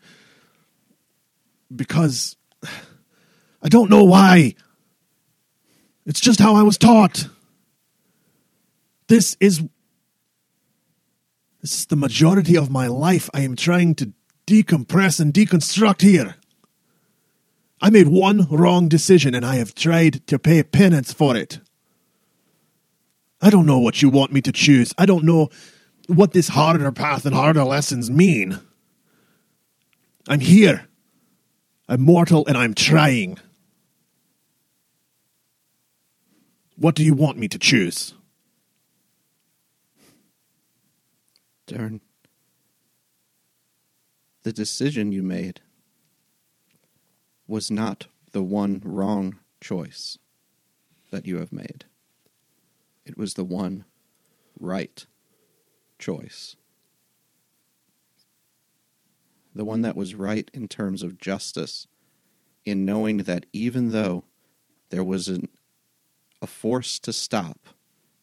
because 1.74 2.36
I 3.62 3.70
don't 3.70 3.90
know 3.90 4.04
why. 4.04 4.56
It's 6.06 6.20
just 6.20 6.40
how 6.40 6.56
I 6.56 6.64
was 6.64 6.78
taught. 6.78 7.28
This 9.08 9.38
is 9.40 9.64
this 11.62 11.80
is 11.80 11.86
the 11.88 11.96
majority 11.96 12.56
of 12.56 12.70
my 12.70 12.88
life. 12.88 13.30
I 13.34 13.42
am 13.42 13.56
trying 13.56 13.96
to 13.96 14.14
decompress 14.46 15.20
and 15.20 15.34
deconstruct 15.34 16.02
here. 16.02 16.36
I 17.82 17.90
made 17.90 18.08
one 18.08 18.48
wrong 18.50 18.88
decision 18.88 19.34
and 19.34 19.46
I 19.46 19.56
have 19.56 19.74
tried 19.74 20.26
to 20.28 20.38
pay 20.38 20.62
penance 20.64 21.12
for 21.12 21.36
it. 21.36 21.60
I 23.42 23.50
don't 23.50 23.66
know 23.66 23.80
what 23.80 24.02
you 24.02 24.10
want 24.10 24.32
me 24.32 24.42
to 24.42 24.52
choose. 24.52 24.94
I 24.98 25.06
don't 25.06 25.24
know 25.24 25.50
what 26.08 26.34
this 26.34 26.50
harder 26.50 26.92
path 26.92 27.26
and 27.26 27.36
harder 27.36 27.64
lessons 27.64 28.10
mean. 28.10 28.60
I'm 30.28 30.40
here. 30.40 30.85
I'm 31.88 32.02
mortal 32.02 32.46
and 32.48 32.58
I'm 32.58 32.74
trying. 32.74 33.38
What 36.78 36.96
do 36.96 37.04
you 37.04 37.14
want 37.14 37.38
me 37.38 37.48
to 37.48 37.60
choose? 37.60 38.14
Darn. 41.68 42.02
The 44.44 44.54
decision 44.54 45.12
you 45.12 45.24
made 45.24 45.62
was 47.48 47.72
not 47.72 48.08
the 48.32 48.44
one 48.44 48.82
wrong 48.84 49.40
choice 49.62 50.18
that 51.12 51.26
you 51.26 51.38
have 51.38 51.52
made. 51.52 51.86
It 53.06 53.18
was 53.18 53.36
the 53.36 53.44
one 53.44 53.86
right 54.60 55.06
choice. 56.00 56.56
The 59.56 59.66
one 59.66 59.82
that 59.82 59.96
was 59.96 60.16
right 60.16 60.52
in 60.54 60.68
terms 60.68 61.02
of 61.02 61.18
justice, 61.18 61.88
in 62.66 62.84
knowing 62.84 63.20
that 63.20 63.46
even 63.54 63.92
though 63.92 64.26
there 64.90 65.04
was 65.04 65.30
an, 65.30 65.48
a 66.42 66.48
force 66.48 67.00
to 67.00 67.14
stop, 67.14 67.68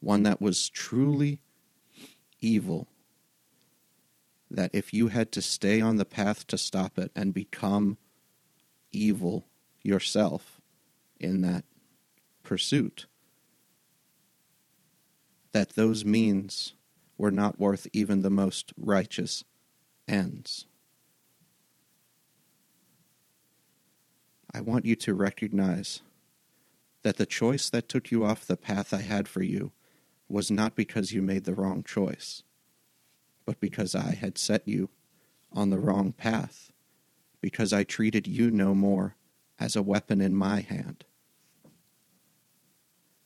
one 0.00 0.24
that 0.24 0.42
was 0.42 0.68
truly 0.68 1.40
evil, 2.40 2.86
that 4.50 4.70
if 4.74 4.92
you 4.92 5.08
had 5.08 5.32
to 5.32 5.40
stay 5.40 5.80
on 5.80 5.96
the 5.96 6.04
path 6.04 6.46
to 6.48 6.58
stop 6.58 6.98
it 6.98 7.10
and 7.16 7.32
become 7.32 7.96
evil 8.92 9.46
yourself 9.82 10.60
in 11.18 11.40
that 11.40 11.64
pursuit, 12.42 13.06
that 15.52 15.70
those 15.70 16.04
means 16.04 16.74
were 17.16 17.30
not 17.30 17.58
worth 17.58 17.86
even 17.94 18.20
the 18.20 18.30
most 18.30 18.72
righteous 18.76 19.44
ends. 20.06 20.66
I 24.54 24.60
want 24.60 24.84
you 24.84 24.96
to 24.96 25.14
recognize 25.14 26.00
that 27.02 27.16
the 27.16 27.26
choice 27.26 27.70
that 27.70 27.88
took 27.88 28.10
you 28.10 28.24
off 28.24 28.46
the 28.46 28.56
path 28.56 28.92
I 28.92 29.00
had 29.00 29.26
for 29.28 29.42
you 29.42 29.72
was 30.28 30.50
not 30.50 30.76
because 30.76 31.12
you 31.12 31.22
made 31.22 31.44
the 31.44 31.54
wrong 31.54 31.82
choice 31.82 32.42
but 33.44 33.60
because 33.60 33.94
I 33.94 34.14
had 34.14 34.38
set 34.38 34.66
you 34.66 34.88
on 35.52 35.70
the 35.70 35.78
wrong 35.78 36.12
path, 36.12 36.72
because 37.40 37.72
I 37.72 37.84
treated 37.84 38.26
you 38.26 38.50
no 38.50 38.74
more 38.74 39.16
as 39.58 39.76
a 39.76 39.82
weapon 39.82 40.20
in 40.20 40.34
my 40.34 40.60
hand. 40.60 41.04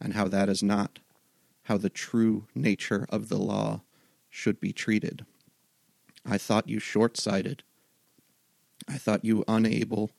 And 0.01 0.15
how 0.15 0.29
that 0.29 0.49
is 0.49 0.62
not 0.62 0.99
how 1.65 1.77
the 1.77 1.91
true 1.91 2.47
nature 2.55 3.07
of 3.09 3.29
the 3.29 3.39
law 3.39 3.83
should 4.29 4.61
be 4.61 4.73
treated. 4.73 5.27
I 6.25 6.39
thought 6.39 6.69
you 6.69 6.79
short 6.79 7.17
sighted. 7.17 7.62
I 8.89 8.99
thought 8.99 9.25
you 9.25 9.45
unable 9.49 10.12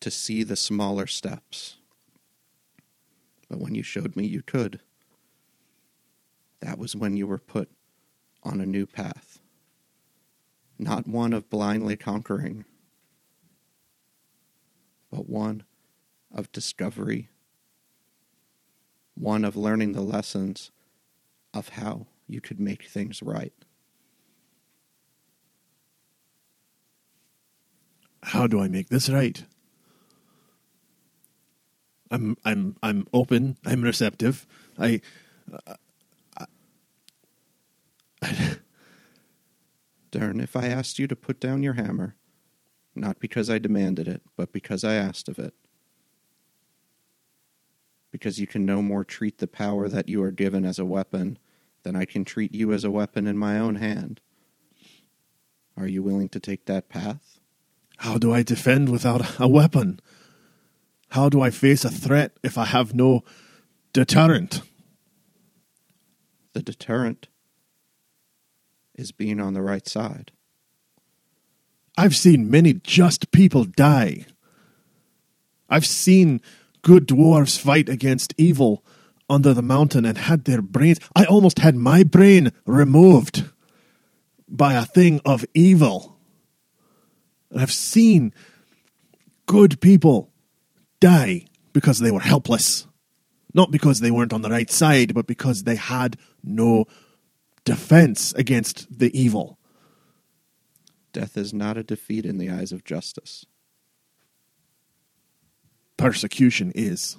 to 0.00 0.10
see 0.10 0.42
the 0.42 0.56
smaller 0.56 1.06
steps. 1.06 1.76
But 3.48 3.58
when 3.58 3.74
you 3.74 3.82
showed 3.82 4.16
me 4.16 4.26
you 4.26 4.42
could, 4.42 4.80
that 6.60 6.78
was 6.78 6.96
when 6.96 7.16
you 7.16 7.26
were 7.26 7.38
put 7.38 7.70
on 8.42 8.60
a 8.60 8.66
new 8.66 8.86
path, 8.86 9.38
not 10.78 11.06
one 11.06 11.32
of 11.32 11.50
blindly 11.50 11.96
conquering, 11.96 12.64
but 15.10 15.28
one 15.28 15.64
of 16.32 16.52
discovery, 16.52 17.28
one 19.14 19.44
of 19.44 19.56
learning 19.56 19.92
the 19.92 20.00
lessons 20.00 20.70
of 21.52 21.70
how 21.70 22.06
you 22.26 22.40
could 22.40 22.60
make 22.60 22.84
things 22.84 23.22
right. 23.22 23.52
How 28.22 28.46
do 28.46 28.60
I 28.60 28.68
make 28.68 28.88
this 28.88 29.08
right? 29.08 29.44
I'm 32.10 32.36
I'm 32.44 32.76
I'm 32.82 33.06
open. 33.12 33.56
I'm 33.64 33.82
receptive. 33.82 34.46
I 34.78 35.00
uh, 35.66 35.76
Darn, 40.10 40.40
if 40.40 40.56
I 40.56 40.66
asked 40.66 40.98
you 40.98 41.06
to 41.06 41.16
put 41.16 41.40
down 41.40 41.62
your 41.62 41.74
hammer, 41.74 42.16
not 42.94 43.20
because 43.20 43.48
I 43.48 43.58
demanded 43.58 44.08
it, 44.08 44.22
but 44.36 44.52
because 44.52 44.84
I 44.84 44.94
asked 44.94 45.28
of 45.28 45.38
it, 45.38 45.54
because 48.10 48.40
you 48.40 48.46
can 48.46 48.66
no 48.66 48.82
more 48.82 49.04
treat 49.04 49.38
the 49.38 49.46
power 49.46 49.88
that 49.88 50.08
you 50.08 50.22
are 50.22 50.32
given 50.32 50.64
as 50.64 50.78
a 50.78 50.84
weapon 50.84 51.38
than 51.84 51.96
I 51.96 52.04
can 52.04 52.24
treat 52.24 52.54
you 52.54 52.72
as 52.72 52.84
a 52.84 52.90
weapon 52.90 53.26
in 53.26 53.38
my 53.38 53.58
own 53.58 53.76
hand. 53.76 54.20
Are 55.76 55.86
you 55.86 56.02
willing 56.02 56.28
to 56.30 56.40
take 56.40 56.66
that 56.66 56.88
path? 56.88 57.38
How 57.98 58.18
do 58.18 58.32
I 58.32 58.42
defend 58.42 58.88
without 58.88 59.40
a 59.40 59.48
weapon? 59.48 60.00
How 61.10 61.28
do 61.28 61.40
I 61.40 61.50
face 61.50 61.84
a 61.84 61.90
threat 61.90 62.32
if 62.42 62.56
I 62.56 62.64
have 62.66 62.94
no 62.94 63.24
deterrent? 63.92 64.62
The 66.52 66.62
deterrent 66.62 67.28
is 68.94 69.12
being 69.12 69.40
on 69.40 69.54
the 69.54 69.62
right 69.62 69.88
side. 69.88 70.30
I've 71.98 72.16
seen 72.16 72.50
many 72.50 72.74
just 72.74 73.32
people 73.32 73.64
die. 73.64 74.26
I've 75.68 75.86
seen 75.86 76.40
good 76.82 77.06
dwarves 77.06 77.58
fight 77.58 77.88
against 77.88 78.34
evil 78.38 78.84
under 79.28 79.52
the 79.52 79.62
mountain 79.62 80.04
and 80.04 80.16
had 80.16 80.44
their 80.44 80.62
brains. 80.62 80.98
I 81.14 81.24
almost 81.24 81.58
had 81.58 81.76
my 81.76 82.04
brain 82.04 82.52
removed 82.66 83.44
by 84.48 84.74
a 84.74 84.84
thing 84.84 85.20
of 85.24 85.44
evil. 85.54 86.18
And 87.50 87.60
I've 87.60 87.72
seen 87.72 88.32
good 89.46 89.80
people 89.80 90.29
die 91.00 91.46
because 91.72 91.98
they 91.98 92.10
were 92.10 92.20
helpless. 92.20 92.86
Not 93.52 93.70
because 93.70 94.00
they 94.00 94.10
weren't 94.10 94.32
on 94.32 94.42
the 94.42 94.50
right 94.50 94.70
side, 94.70 95.12
but 95.14 95.26
because 95.26 95.64
they 95.64 95.76
had 95.76 96.16
no 96.44 96.84
defense 97.64 98.32
against 98.34 98.98
the 98.98 99.18
evil. 99.18 99.58
Death 101.12 101.36
is 101.36 101.52
not 101.52 101.76
a 101.76 101.82
defeat 101.82 102.24
in 102.24 102.38
the 102.38 102.48
eyes 102.48 102.70
of 102.70 102.84
justice. 102.84 103.44
Persecution 105.96 106.70
is. 106.74 107.16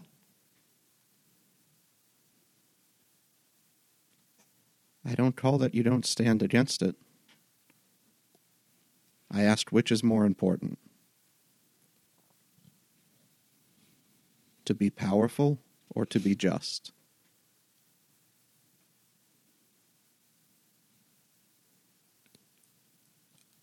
I 5.05 5.15
don't 5.15 5.35
call 5.35 5.57
that 5.57 5.75
you 5.75 5.83
don't 5.83 6.05
stand 6.05 6.41
against 6.41 6.81
it. 6.81 6.95
I 9.29 9.43
asked 9.43 9.71
which 9.71 9.91
is 9.91 10.03
more 10.03 10.25
important 10.25 10.79
to 14.71 14.75
be 14.75 14.89
powerful 14.89 15.59
or 15.89 16.05
to 16.05 16.17
be 16.17 16.33
just. 16.33 16.93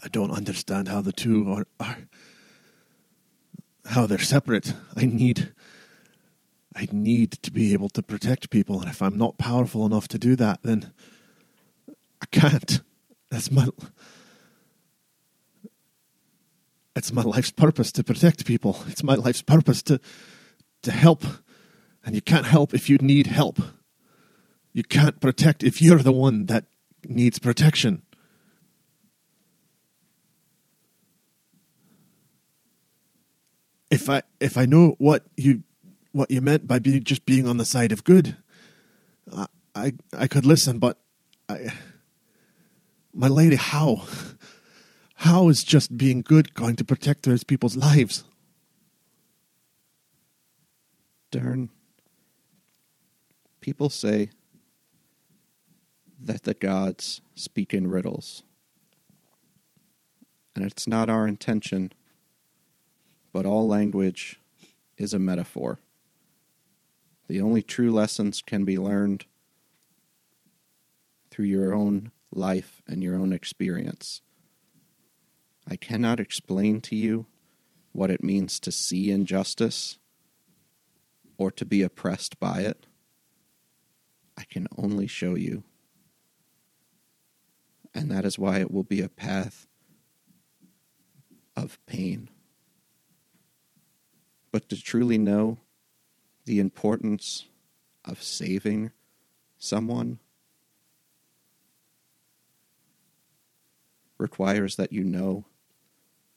I 0.05 0.09
don't 0.09 0.31
understand 0.31 0.89
how 0.89 1.01
the 1.01 1.13
two 1.13 1.51
are, 1.51 1.67
are 1.81 1.97
how 3.87 4.07
they're 4.07 4.19
separate. 4.19 4.75
I 4.95 5.07
need 5.07 5.55
I 6.77 6.87
need 6.93 7.33
to 7.43 7.51
be 7.51 7.73
able 7.73 7.89
to 7.91 8.03
protect 8.03 8.51
people, 8.51 8.81
and 8.81 8.91
if 8.91 9.01
I'm 9.01 9.17
not 9.17 9.39
powerful 9.39 9.87
enough 9.87 10.09
to 10.09 10.19
do 10.19 10.37
that, 10.37 10.61
then 10.63 10.93
I 12.21 12.27
can't. 12.31 12.83
That's 13.31 13.51
my. 13.51 13.69
It's 16.95 17.13
my 17.13 17.23
life's 17.23 17.51
purpose 17.51 17.93
to 17.93 18.05
protect 18.05 18.45
people. 18.45 18.85
It's 18.89 19.03
my 19.03 19.15
life's 19.15 19.43
purpose 19.43 19.83
to 19.85 20.01
to 20.89 20.95
help. 20.95 21.25
And 22.05 22.15
you 22.15 22.23
can't 22.23 22.47
help 22.47 22.73
if 22.73 22.89
you 22.89 22.97
need 22.99 23.27
help. 23.27 23.61
You 24.73 24.83
can't 24.83 25.21
protect 25.21 25.63
if 25.63 25.83
you're 25.83 25.99
the 25.99 26.13
one 26.13 26.47
that 26.47 26.65
needs 27.05 27.39
protection. 27.39 28.03
If 33.91 34.09
I 34.09 34.23
if 34.41 34.57
I 34.57 34.67
know 34.67 34.97
what 34.99 35.25
you 35.37 35.63
what 36.13 36.31
you 36.31 36.41
meant 36.41 36.67
by 36.67 36.79
be, 36.79 37.01
just 37.01 37.25
being 37.27 37.47
on 37.47 37.57
the 37.57 37.65
side 37.65 37.93
of 37.93 38.05
good, 38.05 38.37
I, 39.35 39.47
I 39.75 39.93
I 40.13 40.27
could 40.27 40.45
listen, 40.45 40.79
but 40.79 40.99
I 41.49 41.73
my 43.15 43.29
lady, 43.29 43.57
how? 43.57 44.05
How 45.17 45.49
is 45.49 45.65
just 45.65 45.97
being 45.97 46.23
good 46.23 46.55
going 46.55 46.77
to 46.77 46.85
protect 46.85 47.25
those 47.25 47.45
people's 47.45 47.77
lives? 47.77 48.25
Darn. 51.31 51.69
People 53.61 53.91
say 53.91 54.31
that 56.19 56.45
the 56.45 56.55
gods 56.55 57.21
speak 57.35 57.75
in 57.75 57.89
riddles. 57.89 58.43
And 60.57 60.65
it's 60.65 60.89
not 60.89 61.11
our 61.11 61.29
intention, 61.29 61.93
but 63.33 63.47
all 63.47 63.69
language 63.69 64.41
is 64.97 65.13
a 65.13 65.19
metaphor. 65.19 65.79
The 67.29 67.41
only 67.41 67.63
true 67.63 67.93
lessons 67.93 68.43
can 68.43 68.65
be 68.65 68.79
learned 68.79 69.27
through 71.31 71.45
your 71.45 71.75
own 71.75 72.11
life 72.33 72.83
and 72.89 73.03
your 73.03 73.17
own 73.17 73.33
experience. 73.33 74.23
I 75.69 75.77
cannot 75.77 76.21
explain 76.21 76.81
to 76.83 76.97
you 76.97 77.27
what 77.93 78.11
it 78.11 78.25
means 78.25 78.59
to 78.61 78.73
see 78.73 79.11
injustice 79.11 79.98
or 81.39 81.51
to 81.53 81.65
be 81.65 81.83
oppressed 81.83 82.39
by 82.39 82.61
it. 82.61 82.87
I 84.37 84.45
can 84.45 84.67
only 84.77 85.07
show 85.07 85.35
you. 85.35 85.63
And 87.95 88.11
that 88.11 88.25
is 88.25 88.39
why 88.39 88.59
it 88.59 88.71
will 88.71 88.85
be 88.85 89.01
a 89.01 89.09
path 89.09 89.67
of 91.57 91.79
pain. 91.87 92.29
But 94.53 94.69
to 94.69 94.81
truly 94.81 95.19
know 95.19 95.59
the 96.45 96.61
importance 96.61 97.47
of 98.05 98.23
saving 98.23 98.93
someone 99.59 100.19
requires 104.17 104.77
that 104.77 104.93
you 104.93 105.05
know 105.05 105.45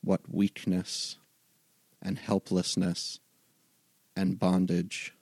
what 0.03 0.21
weakness 0.27 1.17
and 2.01 2.19
helplessness 2.19 3.20
and 4.15 4.39
bondage 4.39 5.13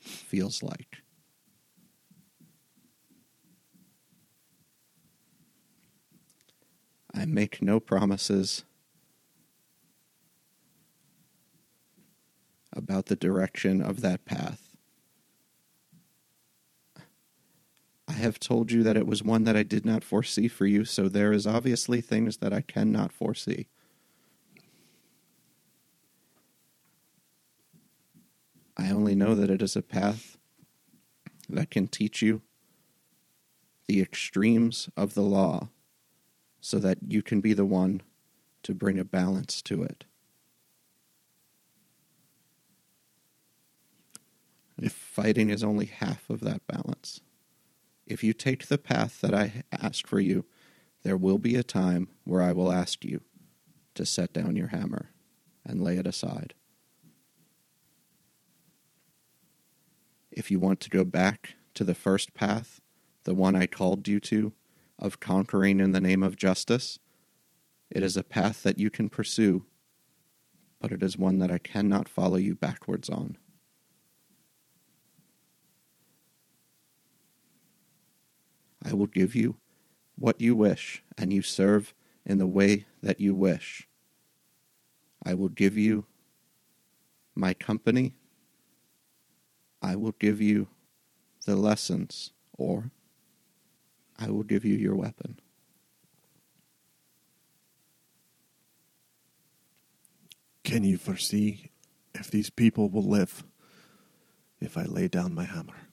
feels 0.00 0.62
like. 0.62 0.98
I 7.14 7.24
make 7.24 7.60
no 7.60 7.80
promises 7.80 8.64
about 12.72 13.06
the 13.06 13.16
direction 13.16 13.82
of 13.82 14.02
that 14.02 14.24
path. 14.24 14.76
I 18.06 18.12
have 18.12 18.38
told 18.38 18.72
you 18.72 18.82
that 18.84 18.96
it 18.96 19.06
was 19.06 19.22
one 19.22 19.44
that 19.44 19.56
I 19.56 19.62
did 19.62 19.84
not 19.84 20.04
foresee 20.04 20.48
for 20.48 20.64
you, 20.64 20.84
so 20.84 21.08
there 21.08 21.32
is 21.32 21.46
obviously 21.46 22.00
things 22.00 22.38
that 22.38 22.52
I 22.52 22.62
cannot 22.62 23.12
foresee. 23.12 23.66
I 28.78 28.90
only 28.90 29.14
know 29.14 29.34
that 29.34 29.50
it 29.50 29.60
is 29.60 29.74
a 29.74 29.82
path 29.82 30.36
that 31.48 31.70
can 31.70 31.88
teach 31.88 32.22
you 32.22 32.42
the 33.86 34.00
extremes 34.00 34.88
of 34.96 35.14
the 35.14 35.22
law 35.22 35.68
so 36.60 36.78
that 36.78 36.98
you 37.06 37.22
can 37.22 37.40
be 37.40 37.54
the 37.54 37.64
one 37.64 38.02
to 38.62 38.74
bring 38.74 38.98
a 38.98 39.04
balance 39.04 39.62
to 39.62 39.82
it. 39.82 40.04
If 44.80 44.92
fighting 44.92 45.50
is 45.50 45.64
only 45.64 45.86
half 45.86 46.30
of 46.30 46.40
that 46.40 46.66
balance. 46.66 47.20
If 48.06 48.22
you 48.22 48.32
take 48.32 48.66
the 48.66 48.78
path 48.78 49.20
that 49.20 49.34
I 49.34 49.64
ask 49.72 50.06
for 50.06 50.20
you, 50.20 50.44
there 51.02 51.16
will 51.16 51.38
be 51.38 51.56
a 51.56 51.62
time 51.62 52.08
where 52.24 52.42
I 52.42 52.52
will 52.52 52.70
ask 52.70 53.04
you 53.04 53.22
to 53.94 54.06
set 54.06 54.32
down 54.32 54.54
your 54.54 54.68
hammer 54.68 55.10
and 55.64 55.82
lay 55.82 55.96
it 55.96 56.06
aside. 56.06 56.54
If 60.38 60.52
you 60.52 60.60
want 60.60 60.78
to 60.82 60.88
go 60.88 61.02
back 61.02 61.56
to 61.74 61.82
the 61.82 61.96
first 61.96 62.32
path, 62.32 62.80
the 63.24 63.34
one 63.34 63.56
I 63.56 63.66
called 63.66 64.06
you 64.06 64.20
to, 64.20 64.52
of 64.96 65.18
conquering 65.18 65.80
in 65.80 65.90
the 65.90 66.00
name 66.00 66.22
of 66.22 66.36
justice, 66.36 67.00
it 67.90 68.04
is 68.04 68.16
a 68.16 68.22
path 68.22 68.62
that 68.62 68.78
you 68.78 68.88
can 68.88 69.08
pursue, 69.08 69.66
but 70.80 70.92
it 70.92 71.02
is 71.02 71.18
one 71.18 71.40
that 71.40 71.50
I 71.50 71.58
cannot 71.58 72.08
follow 72.08 72.36
you 72.36 72.54
backwards 72.54 73.10
on. 73.10 73.36
I 78.80 78.94
will 78.94 79.08
give 79.08 79.34
you 79.34 79.56
what 80.14 80.40
you 80.40 80.54
wish, 80.54 81.02
and 81.18 81.32
you 81.32 81.42
serve 81.42 81.94
in 82.24 82.38
the 82.38 82.46
way 82.46 82.86
that 83.02 83.18
you 83.18 83.34
wish. 83.34 83.88
I 85.20 85.34
will 85.34 85.48
give 85.48 85.76
you 85.76 86.06
my 87.34 87.54
company 87.54 88.14
I 89.80 89.96
will 89.96 90.12
give 90.12 90.40
you 90.40 90.68
the 91.46 91.56
lessons, 91.56 92.32
or 92.52 92.90
I 94.18 94.30
will 94.30 94.42
give 94.42 94.64
you 94.64 94.74
your 94.74 94.94
weapon. 94.94 95.38
Can 100.64 100.84
you 100.84 100.98
foresee 100.98 101.70
if 102.14 102.30
these 102.30 102.50
people 102.50 102.90
will 102.90 103.08
live 103.08 103.44
if 104.60 104.76
I 104.76 104.82
lay 104.82 105.08
down 105.08 105.34
my 105.34 105.44
hammer? 105.44 105.88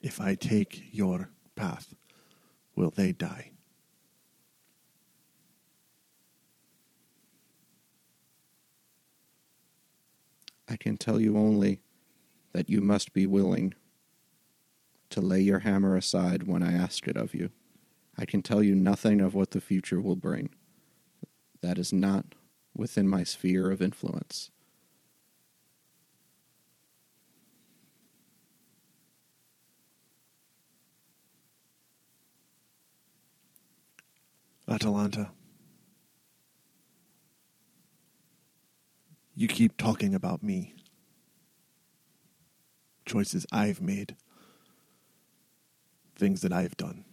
If 0.00 0.18
I 0.18 0.34
take 0.34 0.84
your 0.92 1.28
path 1.56 1.94
will 2.80 2.90
they 2.90 3.12
die. 3.12 3.50
I 10.66 10.76
can 10.76 10.96
tell 10.96 11.20
you 11.20 11.36
only 11.36 11.82
that 12.52 12.70
you 12.70 12.80
must 12.80 13.12
be 13.12 13.26
willing 13.26 13.74
to 15.10 15.20
lay 15.20 15.40
your 15.40 15.58
hammer 15.58 15.94
aside 15.94 16.44
when 16.44 16.62
I 16.62 16.72
ask 16.72 17.06
it 17.06 17.18
of 17.18 17.34
you. 17.34 17.50
I 18.16 18.24
can 18.24 18.40
tell 18.40 18.62
you 18.62 18.74
nothing 18.74 19.20
of 19.20 19.34
what 19.34 19.50
the 19.50 19.60
future 19.60 20.00
will 20.00 20.16
bring. 20.16 20.48
That 21.60 21.76
is 21.76 21.92
not 21.92 22.34
within 22.74 23.06
my 23.06 23.24
sphere 23.24 23.70
of 23.70 23.82
influence. 23.82 24.50
Atalanta. 34.70 35.32
You 39.34 39.48
keep 39.48 39.76
talking 39.76 40.14
about 40.14 40.42
me. 40.42 40.74
Choices 43.04 43.46
I've 43.50 43.80
made. 43.80 44.14
Things 46.14 46.42
that 46.42 46.52
I've 46.52 46.76
done. 46.76 47.04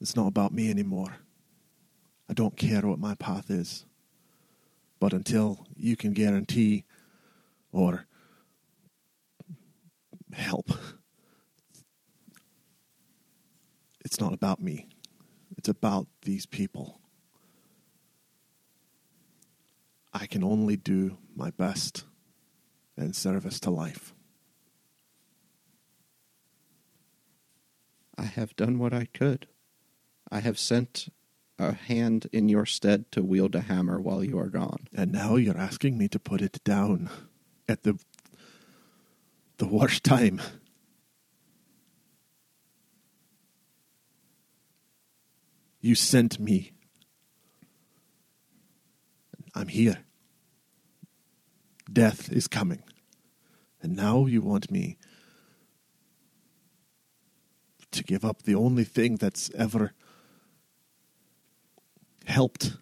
It's 0.00 0.16
not 0.16 0.28
about 0.28 0.52
me 0.52 0.70
anymore. 0.70 1.16
I 2.30 2.32
don't 2.32 2.56
care 2.56 2.82
what 2.82 2.98
my 2.98 3.14
path 3.14 3.50
is. 3.50 3.84
But 4.98 5.12
until 5.12 5.66
you 5.76 5.96
can 5.96 6.12
guarantee 6.12 6.84
or 7.72 8.06
help 10.32 10.70
it's 14.04 14.20
not 14.20 14.32
about 14.32 14.60
me. 14.60 14.88
It's 15.56 15.68
about 15.68 16.06
these 16.22 16.46
people. 16.46 17.00
I 20.12 20.26
can 20.26 20.44
only 20.44 20.76
do 20.76 21.18
my 21.34 21.50
best 21.50 22.04
in 22.96 23.12
service 23.12 23.58
to 23.60 23.70
life. 23.70 24.12
I 28.18 28.24
have 28.24 28.54
done 28.56 28.78
what 28.78 28.92
I 28.92 29.06
could. 29.06 29.46
I 30.30 30.40
have 30.40 30.58
sent 30.58 31.08
a 31.58 31.72
hand 31.72 32.26
in 32.32 32.48
your 32.48 32.66
stead 32.66 33.10
to 33.12 33.22
wield 33.22 33.54
a 33.54 33.60
hammer 33.60 34.00
while 34.00 34.22
you 34.22 34.38
are 34.38 34.48
gone. 34.48 34.88
And 34.94 35.12
now 35.12 35.36
you're 35.36 35.56
asking 35.56 35.96
me 35.96 36.08
to 36.08 36.18
put 36.18 36.42
it 36.42 36.62
down 36.64 37.08
at 37.68 37.82
the 37.82 37.98
the 39.58 39.66
worst 39.66 40.02
time. 40.02 40.40
You 45.82 45.96
sent 45.96 46.38
me. 46.38 46.72
I'm 49.54 49.68
here. 49.68 50.04
Death 51.92 52.32
is 52.32 52.46
coming. 52.46 52.82
And 53.82 53.96
now 53.96 54.26
you 54.26 54.40
want 54.40 54.70
me 54.70 54.96
to 57.90 58.04
give 58.04 58.24
up 58.24 58.42
the 58.42 58.54
only 58.54 58.84
thing 58.84 59.16
that's 59.16 59.50
ever 59.54 59.92
helped. 62.26 62.76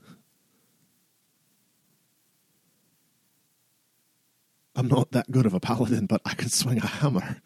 I'm 4.77 4.89
not 4.89 5.11
that 5.13 5.31
good 5.31 5.47
of 5.47 5.55
a 5.55 5.61
paladin, 5.61 6.05
but 6.05 6.21
I 6.27 6.35
can 6.35 6.51
swing 6.51 6.79
a 6.79 6.87
hammer. 6.87 7.41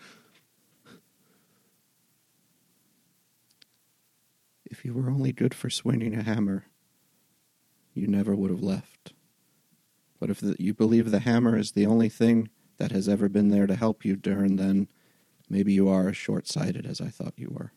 You 4.84 4.92
were 4.92 5.08
only 5.08 5.32
good 5.32 5.54
for 5.54 5.70
swinging 5.70 6.14
a 6.14 6.22
hammer, 6.22 6.66
you 7.94 8.06
never 8.06 8.36
would 8.36 8.50
have 8.50 8.62
left. 8.62 9.14
But 10.20 10.28
if 10.28 10.40
the, 10.40 10.56
you 10.58 10.74
believe 10.74 11.10
the 11.10 11.20
hammer 11.20 11.56
is 11.56 11.72
the 11.72 11.86
only 11.86 12.10
thing 12.10 12.50
that 12.76 12.92
has 12.92 13.08
ever 13.08 13.30
been 13.30 13.48
there 13.48 13.66
to 13.66 13.76
help 13.76 14.04
you, 14.04 14.14
Dern, 14.14 14.56
then 14.56 14.88
maybe 15.48 15.72
you 15.72 15.88
are 15.88 16.10
as 16.10 16.18
short 16.18 16.46
sighted 16.46 16.84
as 16.84 17.00
I 17.00 17.08
thought 17.08 17.32
you 17.38 17.48
were. 17.48 17.72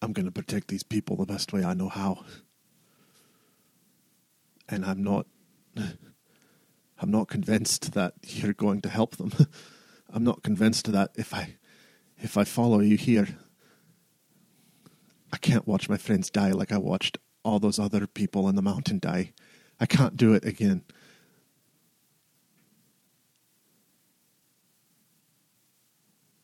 I'm 0.00 0.14
going 0.14 0.24
to 0.24 0.32
protect 0.32 0.68
these 0.68 0.82
people 0.82 1.16
the 1.16 1.26
best 1.26 1.52
way 1.52 1.62
I 1.62 1.74
know 1.74 1.90
how. 1.90 2.24
And 4.66 4.82
I'm 4.82 5.02
not 5.02 5.26
I'm 7.00 7.10
not 7.10 7.28
convinced 7.28 7.92
that 7.94 8.14
you're 8.22 8.52
going 8.52 8.80
to 8.82 8.88
help 8.88 9.16
them. 9.16 9.32
I'm 10.12 10.24
not 10.24 10.42
convinced 10.42 10.90
that 10.92 11.10
if 11.16 11.34
I 11.34 11.56
if 12.18 12.36
I 12.36 12.44
follow 12.44 12.80
you 12.80 12.96
here 12.96 13.28
I 15.34 15.36
can't 15.36 15.66
watch 15.66 15.88
my 15.88 15.96
friends 15.96 16.30
die 16.30 16.52
like 16.52 16.70
I 16.70 16.78
watched 16.78 17.18
all 17.42 17.58
those 17.58 17.80
other 17.80 18.06
people 18.06 18.48
in 18.48 18.54
the 18.54 18.62
mountain 18.62 19.00
die. 19.00 19.32
I 19.80 19.84
can't 19.84 20.16
do 20.16 20.32
it 20.32 20.44
again. 20.44 20.84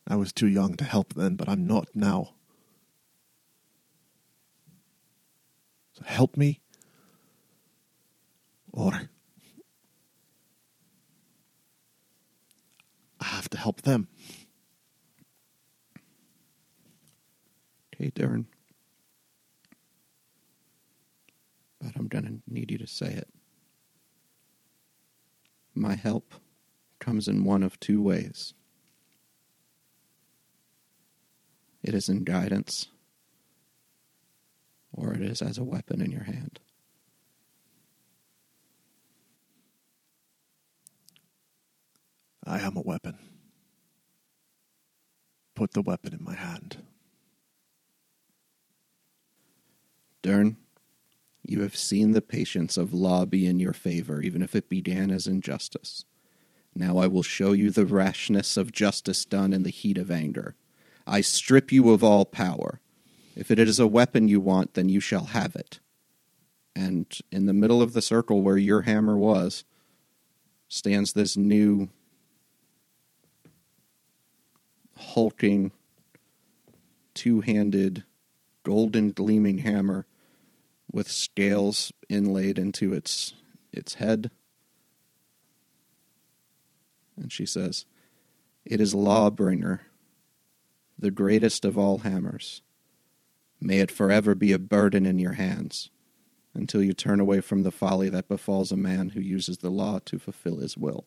I 0.05 0.17
was 0.17 0.33
too 0.33 0.47
young 0.47 0.75
to 0.75 0.83
help 0.83 1.13
then, 1.13 1.35
but 1.35 1.47
I'm 1.47 1.65
not 1.65 1.87
now. 1.95 2.33
So 5.93 6.03
help 6.03 6.35
me, 6.35 6.59
or 8.73 9.09
I 13.21 13.25
have 13.25 13.49
to 13.51 13.57
help 13.57 13.83
them. 13.83 14.07
Okay, 17.93 18.09
Darren. 18.11 18.45
But 21.79 21.91
I'm 21.95 22.07
going 22.07 22.25
to 22.25 22.53
need 22.53 22.71
you 22.71 22.77
to 22.79 22.87
say 22.87 23.07
it. 23.07 23.27
My 25.73 25.95
help 25.95 26.33
comes 26.99 27.27
in 27.27 27.43
one 27.43 27.63
of 27.63 27.79
two 27.79 28.01
ways 28.01 28.53
it 31.83 31.95
is 31.95 32.09
in 32.09 32.23
guidance, 32.23 32.87
or 34.93 35.13
it 35.13 35.21
is 35.21 35.41
as 35.41 35.57
a 35.57 35.63
weapon 35.63 36.01
in 36.01 36.11
your 36.11 36.23
hand. 36.23 36.59
I 42.51 42.59
am 42.59 42.75
a 42.75 42.81
weapon. 42.81 43.17
Put 45.55 45.71
the 45.71 45.81
weapon 45.81 46.13
in 46.13 46.21
my 46.21 46.35
hand. 46.35 46.83
Dern, 50.21 50.57
you 51.43 51.61
have 51.61 51.77
seen 51.77 52.11
the 52.11 52.21
patience 52.21 52.75
of 52.75 52.93
law 52.93 53.23
be 53.23 53.47
in 53.47 53.61
your 53.61 53.71
favor, 53.71 54.21
even 54.21 54.41
if 54.41 54.53
it 54.53 54.67
began 54.67 55.11
as 55.11 55.27
injustice. 55.27 56.03
Now 56.75 56.97
I 56.97 57.07
will 57.07 57.23
show 57.23 57.53
you 57.53 57.69
the 57.69 57.85
rashness 57.85 58.57
of 58.57 58.73
justice 58.73 59.23
done 59.23 59.53
in 59.53 59.63
the 59.63 59.69
heat 59.69 59.97
of 59.97 60.11
anger. 60.11 60.55
I 61.07 61.21
strip 61.21 61.71
you 61.71 61.91
of 61.91 62.03
all 62.03 62.25
power. 62.25 62.81
If 63.33 63.49
it 63.49 63.59
is 63.59 63.79
a 63.79 63.87
weapon 63.87 64.27
you 64.27 64.41
want, 64.41 64.73
then 64.73 64.89
you 64.89 64.99
shall 64.99 65.27
have 65.27 65.55
it. 65.55 65.79
And 66.75 67.17
in 67.31 67.45
the 67.45 67.53
middle 67.53 67.81
of 67.81 67.93
the 67.93 68.01
circle 68.01 68.41
where 68.41 68.57
your 68.57 68.81
hammer 68.81 69.17
was 69.17 69.63
stands 70.67 71.13
this 71.13 71.37
new 71.37 71.89
hulking, 74.97 75.71
two 77.13 77.41
handed, 77.41 78.03
golden 78.63 79.11
gleaming 79.11 79.59
hammer 79.59 80.05
with 80.91 81.09
scales 81.09 81.91
inlaid 82.09 82.59
into 82.59 82.93
its 82.93 83.33
its 83.71 83.95
head. 83.95 84.31
And 87.15 87.31
she 87.31 87.45
says, 87.45 87.85
It 88.65 88.81
is 88.81 88.93
Lawbringer, 88.93 89.79
the 90.97 91.11
greatest 91.11 91.65
of 91.65 91.77
all 91.77 91.99
hammers. 91.99 92.61
May 93.59 93.79
it 93.79 93.91
forever 93.91 94.33
be 94.33 94.51
a 94.51 94.59
burden 94.59 95.05
in 95.05 95.19
your 95.19 95.33
hands, 95.33 95.91
until 96.53 96.81
you 96.81 96.93
turn 96.93 97.19
away 97.19 97.41
from 97.41 97.63
the 97.63 97.71
folly 97.71 98.09
that 98.09 98.27
befalls 98.27 98.71
a 98.71 98.77
man 98.77 99.09
who 99.09 99.21
uses 99.21 99.59
the 99.59 99.69
law 99.69 99.99
to 100.05 100.19
fulfill 100.19 100.57
his 100.57 100.75
will. 100.75 101.05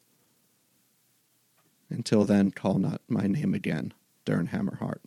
Until 1.90 2.24
then, 2.24 2.50
call 2.50 2.78
not 2.78 3.00
my 3.08 3.26
name 3.26 3.54
again, 3.54 3.92
Dern 4.24 4.48
Hammerheart. 4.48 5.00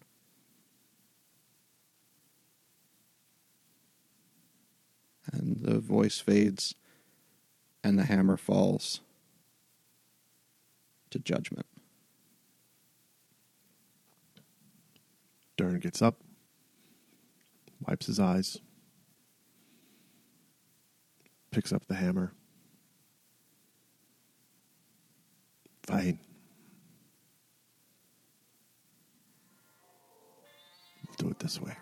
And 5.32 5.58
the 5.62 5.80
voice 5.80 6.20
fades, 6.20 6.76
and 7.84 8.00
the 8.00 8.06
hammer 8.06 8.38
falls 8.38 9.02
to 11.10 11.20
judgment. 11.20 11.66
Dern 15.58 15.80
gets 15.80 16.02
up, 16.02 16.22
wipes 17.86 18.06
his 18.06 18.20
eyes, 18.20 18.60
picks 21.52 21.74
up 21.74 21.86
the 21.88 21.96
hammer. 21.96 22.32
Fine. 25.84 26.20
Do 31.18 31.30
it 31.30 31.40
this 31.40 31.62
way. 31.62 31.74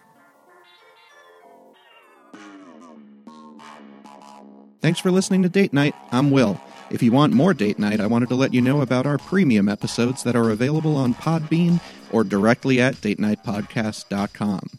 Thanks 4.82 5.00
for 5.00 5.10
listening 5.10 5.42
to 5.44 5.50
Date 5.50 5.74
Night. 5.74 5.96
I'm 6.12 6.30
Will. 6.30 6.62
If 6.92 7.02
you 7.02 7.12
want 7.12 7.34
more 7.34 7.56
Date 7.56 7.80
Night, 7.80 8.00
I 8.00 8.06
wanted 8.06 8.30
to 8.30 8.36
let 8.36 8.54
you 8.54 8.62
know 8.62 8.82
about 8.82 9.08
our 9.08 9.18
premium 9.18 9.68
episodes 9.68 10.22
that 10.24 10.36
are 10.36 10.52
available 10.52 10.96
on 10.96 11.16
Podbean 11.16 11.82
or 12.12 12.24
directly 12.24 12.80
at 12.80 12.96
datenightpodcast.com. 12.96 14.70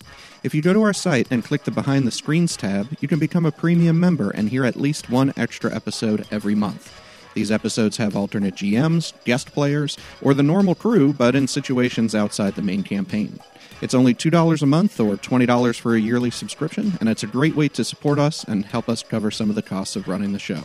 If 0.44 0.54
you 0.54 0.62
go 0.62 0.72
to 0.72 0.82
our 0.82 0.92
site 0.92 1.26
and 1.32 1.44
click 1.44 1.64
the 1.64 1.72
Behind 1.72 2.06
the 2.06 2.12
Screens 2.12 2.56
tab, 2.56 2.96
you 3.00 3.08
can 3.08 3.18
become 3.18 3.44
a 3.44 3.50
premium 3.50 3.98
member 3.98 4.30
and 4.30 4.48
hear 4.48 4.64
at 4.64 4.76
least 4.76 5.10
one 5.10 5.32
extra 5.36 5.74
episode 5.74 6.24
every 6.30 6.54
month. 6.54 7.02
These 7.36 7.52
episodes 7.52 7.98
have 7.98 8.16
alternate 8.16 8.54
GMs, 8.54 9.12
guest 9.24 9.52
players, 9.52 9.98
or 10.22 10.32
the 10.32 10.42
normal 10.42 10.74
crew, 10.74 11.12
but 11.12 11.36
in 11.36 11.46
situations 11.46 12.14
outside 12.14 12.54
the 12.54 12.62
main 12.62 12.82
campaign. 12.82 13.38
It's 13.82 13.92
only 13.92 14.14
$2 14.14 14.62
a 14.62 14.66
month 14.66 14.98
or 14.98 15.16
$20 15.16 15.78
for 15.78 15.94
a 15.94 16.00
yearly 16.00 16.30
subscription, 16.30 16.94
and 16.98 17.10
it's 17.10 17.22
a 17.22 17.26
great 17.26 17.54
way 17.54 17.68
to 17.68 17.84
support 17.84 18.18
us 18.18 18.42
and 18.44 18.64
help 18.64 18.88
us 18.88 19.02
cover 19.02 19.30
some 19.30 19.50
of 19.50 19.54
the 19.54 19.60
costs 19.60 19.96
of 19.96 20.08
running 20.08 20.32
the 20.32 20.38
show. 20.38 20.62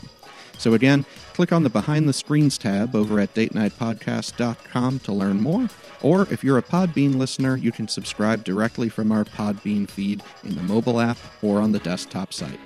So 0.57 0.73
again, 0.73 1.05
click 1.33 1.51
on 1.51 1.63
the 1.63 1.69
Behind 1.69 2.07
the 2.07 2.13
Screens 2.13 2.57
tab 2.57 2.95
over 2.95 3.19
at 3.19 3.33
datenightpodcast.com 3.33 4.99
to 4.99 5.11
learn 5.11 5.41
more. 5.41 5.67
Or 6.01 6.21
if 6.31 6.41
you're 6.41 6.57
a 6.57 6.63
Podbean 6.63 7.15
listener, 7.15 7.57
you 7.57 7.73
can 7.73 7.89
subscribe 7.89 8.45
directly 8.45 8.87
from 8.87 9.11
our 9.11 9.25
Podbean 9.25 9.89
feed 9.89 10.23
in 10.45 10.55
the 10.55 10.63
mobile 10.63 11.01
app 11.01 11.17
or 11.41 11.59
on 11.59 11.73
the 11.73 11.79
desktop 11.79 12.31
site. 12.31 12.61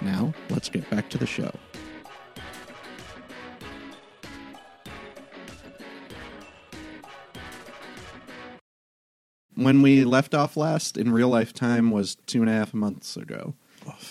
Now, 0.00 0.32
let's 0.48 0.68
get 0.68 0.88
back 0.90 1.10
to 1.10 1.18
the 1.18 1.26
show. 1.26 1.50
When 9.58 9.82
we 9.82 10.04
left 10.04 10.36
off 10.36 10.56
last 10.56 10.96
in 10.96 11.10
real 11.10 11.30
life 11.30 11.52
time 11.52 11.90
was 11.90 12.14
two 12.14 12.42
and 12.42 12.48
a 12.48 12.52
half 12.52 12.72
months 12.72 13.16
ago. 13.16 13.54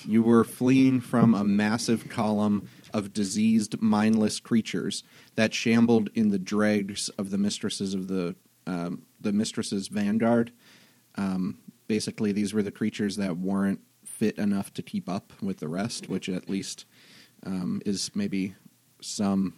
You 0.06 0.22
were 0.22 0.44
fleeing 0.44 1.00
from 1.00 1.34
a 1.34 1.46
massive 1.46 2.10
column 2.10 2.68
of 2.94 3.14
diseased, 3.14 3.82
mindless 3.82 4.42
creatures 4.42 5.04
that 5.36 5.54
shambled 5.54 6.10
in 6.14 6.32
the 6.32 6.38
dregs 6.38 7.08
of 7.18 7.30
the 7.30 7.38
mistresses 7.38 7.94
of 7.94 8.10
the 8.10 8.36
um, 8.66 9.04
the 9.22 9.32
mistresses' 9.32 9.88
vanguard. 9.88 10.52
Um, 11.16 11.60
basically, 11.88 12.34
these 12.34 12.54
were 12.54 12.64
the 12.64 12.70
creatures 12.70 13.16
that 13.16 13.38
weren't 13.38 13.80
fit 14.04 14.38
enough 14.38 14.74
to 14.74 14.82
keep 14.82 15.08
up 15.08 15.32
with 15.42 15.60
the 15.60 15.70
rest, 15.70 16.10
which 16.10 16.28
at 16.28 16.50
least 16.50 16.84
um, 17.46 17.82
is 17.86 18.12
maybe 18.14 18.56
some 19.02 19.54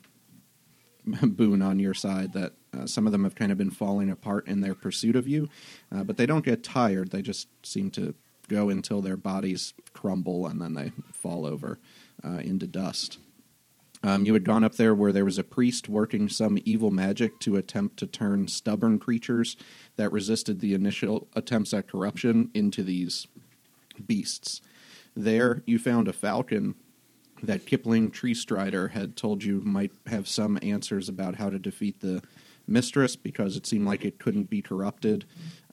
boon 1.23 1.63
on 1.63 1.79
your 1.79 1.95
side 1.95 2.33
that 2.33 2.53
uh, 2.77 2.85
some 2.85 3.05
of 3.05 3.11
them 3.11 3.23
have 3.23 3.35
kind 3.35 3.51
of 3.51 3.57
been 3.57 3.71
falling 3.71 4.09
apart 4.09 4.47
in 4.47 4.61
their 4.61 4.75
pursuit 4.75 5.15
of 5.15 5.27
you, 5.27 5.49
uh, 5.93 6.03
but 6.03 6.17
they 6.17 6.25
don't 6.25 6.45
get 6.45 6.63
tired. 6.63 7.11
They 7.11 7.21
just 7.21 7.47
seem 7.63 7.91
to 7.91 8.13
go 8.47 8.69
until 8.69 9.01
their 9.01 9.17
bodies 9.17 9.73
crumble 9.93 10.47
and 10.47 10.61
then 10.61 10.73
they 10.73 10.91
fall 11.13 11.45
over 11.45 11.79
uh, 12.23 12.39
into 12.39 12.67
dust. 12.67 13.17
Um, 14.01 14.25
you 14.25 14.33
had 14.33 14.45
gone 14.45 14.63
up 14.63 14.75
there 14.75 14.95
where 14.95 15.11
there 15.11 15.25
was 15.25 15.37
a 15.37 15.43
priest 15.43 15.89
working 15.89 16.29
some 16.29 16.57
evil 16.63 16.89
magic 16.89 17.39
to 17.39 17.57
attempt 17.57 17.97
to 17.97 18.07
turn 18.07 18.47
stubborn 18.47 18.97
creatures 18.97 19.57
that 19.97 20.11
resisted 20.11 20.61
the 20.61 20.73
initial 20.73 21.27
attempts 21.35 21.73
at 21.73 21.87
corruption 21.87 22.49
into 22.53 22.81
these 22.81 23.27
beasts. 24.05 24.61
There, 25.15 25.63
you 25.65 25.79
found 25.79 26.07
a 26.07 26.13
falcon 26.13 26.75
that 27.43 27.65
Kipling 27.65 28.11
Tree 28.11 28.33
Strider 28.33 28.89
had 28.89 29.15
told 29.15 29.43
you 29.43 29.61
might 29.61 29.91
have 30.07 30.27
some 30.27 30.57
answers 30.61 31.09
about 31.09 31.35
how 31.35 31.49
to 31.49 31.59
defeat 31.59 31.99
the 31.99 32.21
mistress 32.69 33.15
because 33.15 33.55
it 33.55 33.65
seemed 33.65 33.85
like 33.85 34.05
it 34.05 34.19
couldn't 34.19 34.49
be 34.49 34.61
corrupted 34.61 35.25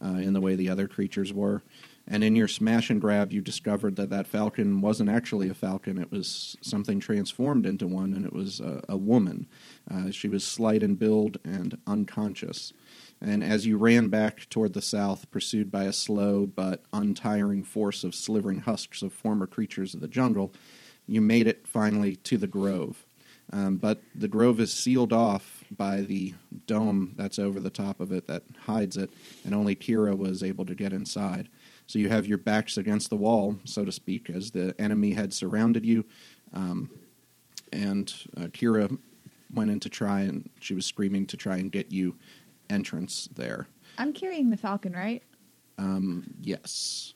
uh, 0.04 0.18
in 0.18 0.32
the 0.32 0.40
way 0.40 0.54
the 0.54 0.68
other 0.68 0.88
creatures 0.88 1.32
were. 1.32 1.62
And 2.08 2.22
in 2.22 2.36
your 2.36 2.46
smash 2.46 2.88
and 2.88 3.00
grab, 3.00 3.32
you 3.32 3.40
discovered 3.40 3.96
that 3.96 4.10
that 4.10 4.28
falcon 4.28 4.80
wasn't 4.80 5.10
actually 5.10 5.48
a 5.48 5.54
falcon. 5.54 5.98
It 5.98 6.12
was 6.12 6.56
something 6.60 7.00
transformed 7.00 7.66
into 7.66 7.88
one, 7.88 8.14
and 8.14 8.24
it 8.24 8.32
was 8.32 8.60
a, 8.60 8.80
a 8.88 8.96
woman. 8.96 9.48
Uh, 9.90 10.12
she 10.12 10.28
was 10.28 10.44
slight 10.44 10.84
in 10.84 10.94
build 10.94 11.38
and 11.44 11.78
unconscious. 11.86 12.72
And 13.20 13.42
as 13.42 13.66
you 13.66 13.76
ran 13.76 14.08
back 14.08 14.48
toward 14.48 14.72
the 14.72 14.82
south, 14.82 15.28
pursued 15.32 15.72
by 15.72 15.84
a 15.84 15.92
slow 15.92 16.46
but 16.46 16.84
untiring 16.92 17.64
force 17.64 18.04
of 18.04 18.14
slivering 18.14 18.60
husks 18.60 19.02
of 19.02 19.12
former 19.12 19.46
creatures 19.46 19.94
of 19.94 20.00
the 20.00 20.08
jungle, 20.08 20.52
you 21.08 21.20
made 21.20 21.48
it 21.48 21.66
finally 21.66 22.16
to 22.16 22.36
the 22.36 22.46
grove. 22.46 23.04
Um, 23.52 23.76
but 23.76 24.02
the 24.14 24.28
grove 24.28 24.60
is 24.60 24.72
sealed 24.72 25.12
off 25.12 25.55
by 25.70 26.02
the 26.02 26.34
dome 26.66 27.14
that's 27.16 27.38
over 27.38 27.60
the 27.60 27.70
top 27.70 28.00
of 28.00 28.12
it 28.12 28.26
that 28.26 28.42
hides 28.64 28.96
it, 28.96 29.10
and 29.44 29.54
only 29.54 29.74
Kira 29.74 30.16
was 30.16 30.42
able 30.42 30.64
to 30.66 30.74
get 30.74 30.92
inside. 30.92 31.48
So 31.86 31.98
you 31.98 32.08
have 32.08 32.26
your 32.26 32.38
backs 32.38 32.76
against 32.76 33.10
the 33.10 33.16
wall, 33.16 33.56
so 33.64 33.84
to 33.84 33.92
speak, 33.92 34.28
as 34.28 34.50
the 34.50 34.74
enemy 34.78 35.12
had 35.12 35.32
surrounded 35.32 35.86
you. 35.86 36.04
Um, 36.52 36.90
and 37.72 38.12
uh, 38.36 38.46
Kira 38.46 38.96
went 39.52 39.70
in 39.70 39.80
to 39.80 39.88
try, 39.88 40.22
and 40.22 40.48
she 40.60 40.74
was 40.74 40.86
screaming 40.86 41.26
to 41.26 41.36
try 41.36 41.56
and 41.56 41.70
get 41.70 41.92
you 41.92 42.16
entrance 42.68 43.28
there. 43.34 43.68
I'm 43.98 44.12
carrying 44.12 44.50
the 44.50 44.56
falcon, 44.56 44.92
right? 44.92 45.22
Um, 45.78 46.34
yes. 46.40 47.14